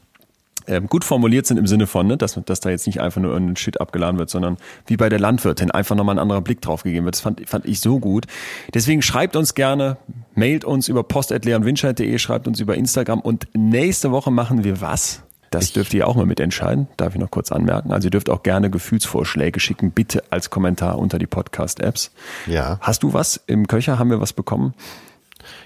[0.67, 3.31] äh, gut formuliert sind im Sinne von, ne, dass, dass da jetzt nicht einfach nur
[3.31, 6.83] irgendein Shit abgeladen wird, sondern wie bei der Landwirtin einfach nochmal ein anderer Blick drauf
[6.83, 7.15] gegeben wird.
[7.15, 8.25] Das fand, fand ich so gut.
[8.73, 9.97] Deswegen schreibt uns gerne,
[10.35, 15.23] mailt uns über post.leonwinscheid.de, schreibt uns über Instagram und nächste Woche machen wir was?
[15.49, 17.93] Das dürft ihr auch mal mitentscheiden, darf ich noch kurz anmerken.
[17.93, 22.11] Also ihr dürft auch gerne Gefühlsvorschläge schicken, bitte als Kommentar unter die Podcast-Apps.
[22.47, 22.79] Ja.
[22.81, 23.97] Hast du was im Köcher?
[23.97, 24.73] Haben wir was bekommen?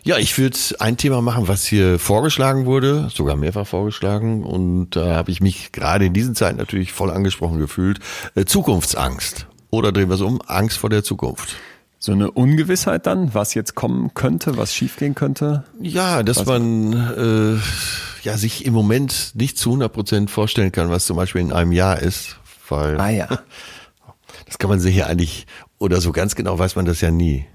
[0.04, 4.44] Ja, ich würde ein Thema machen, was hier vorgeschlagen wurde, sogar mehrfach vorgeschlagen.
[4.44, 8.00] Und da äh, habe ich mich gerade in diesen Zeiten natürlich voll angesprochen gefühlt.
[8.34, 9.48] Äh, Zukunftsangst.
[9.70, 11.56] Oder drehen wir es um, Angst vor der Zukunft.
[12.00, 15.66] So eine Ungewissheit dann, was jetzt kommen könnte, was schiefgehen könnte?
[15.80, 20.90] Ja, dass was man äh, ja sich im Moment nicht zu 100 Prozent vorstellen kann,
[20.90, 22.38] was zum Beispiel in einem Jahr ist.
[22.70, 23.28] Weil ah ja.
[24.48, 25.46] das kann man sich ja eigentlich,
[25.78, 27.46] oder so ganz genau weiß man das ja nie.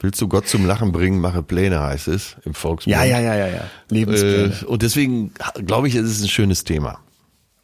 [0.00, 2.96] Willst du Gott zum Lachen bringen, mache Pläne, heißt es im Volksmund.
[2.96, 3.62] Ja, ja, ja, ja, ja.
[3.90, 4.54] Lebenspläne.
[4.62, 5.32] Äh, und deswegen
[5.66, 7.00] glaube ich, es ist ein schönes Thema.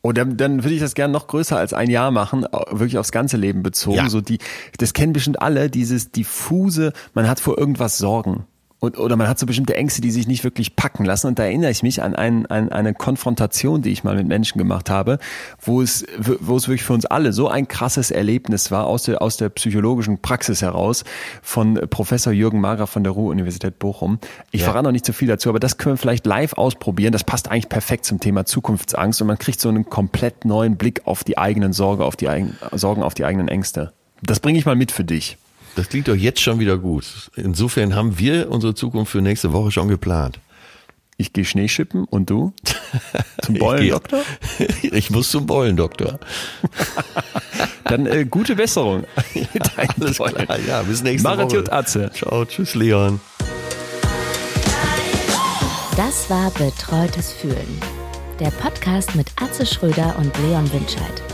[0.01, 3.12] Und dann, dann würde ich das gerne noch größer als ein Jahr machen, wirklich aufs
[3.12, 3.97] ganze Leben bezogen.
[3.97, 4.11] Ja.
[4.11, 4.39] So die,
[4.77, 8.44] das kennen bestimmt alle, dieses diffuse, man hat vor irgendwas Sorgen.
[8.85, 11.28] Und, oder man hat so bestimmte Ängste, die sich nicht wirklich packen lassen.
[11.28, 14.59] Und da erinnere ich mich an, ein, an eine Konfrontation, die ich mal mit Menschen
[14.59, 15.19] gemacht habe,
[15.61, 19.23] wo es, wo es wirklich für uns alle so ein krasses Erlebnis war aus der,
[19.23, 21.05] aus der psychologischen Praxis heraus
[21.40, 24.19] von Professor Jürgen Mager von der Ruhr-Universität Bochum.
[24.51, 24.66] Ich ja.
[24.66, 27.12] verrate noch nicht zu so viel dazu, aber das können wir vielleicht live ausprobieren.
[27.12, 31.02] Das passt eigentlich perfekt zum Thema Zukunftsangst und man kriegt so einen komplett neuen Blick
[31.06, 33.93] auf die eigenen Sorge, auf die eigenen, Sorgen, auf die eigenen Ängste.
[34.23, 35.39] Das bringe ich mal mit für dich.
[35.76, 37.05] Das klingt doch jetzt schon wieder gut.
[37.36, 40.38] Insofern haben wir unsere Zukunft für nächste Woche schon geplant.
[41.16, 42.52] Ich gehe Schneeschippen und du?
[43.42, 44.20] Zum Beulendoktor?
[44.59, 46.18] Ich, ich muss zum Beulendoktor.
[47.84, 49.05] Dann äh, gute Besserung.
[49.76, 50.59] Alles klar.
[50.66, 51.72] Ja, bis nächste Marit Woche.
[51.72, 52.10] Atze.
[52.12, 53.20] Ciao, tschüss Leon.
[55.96, 57.80] Das war Betreutes Fühlen.
[58.40, 61.34] Der Podcast mit Atze Schröder und Leon Winscheid.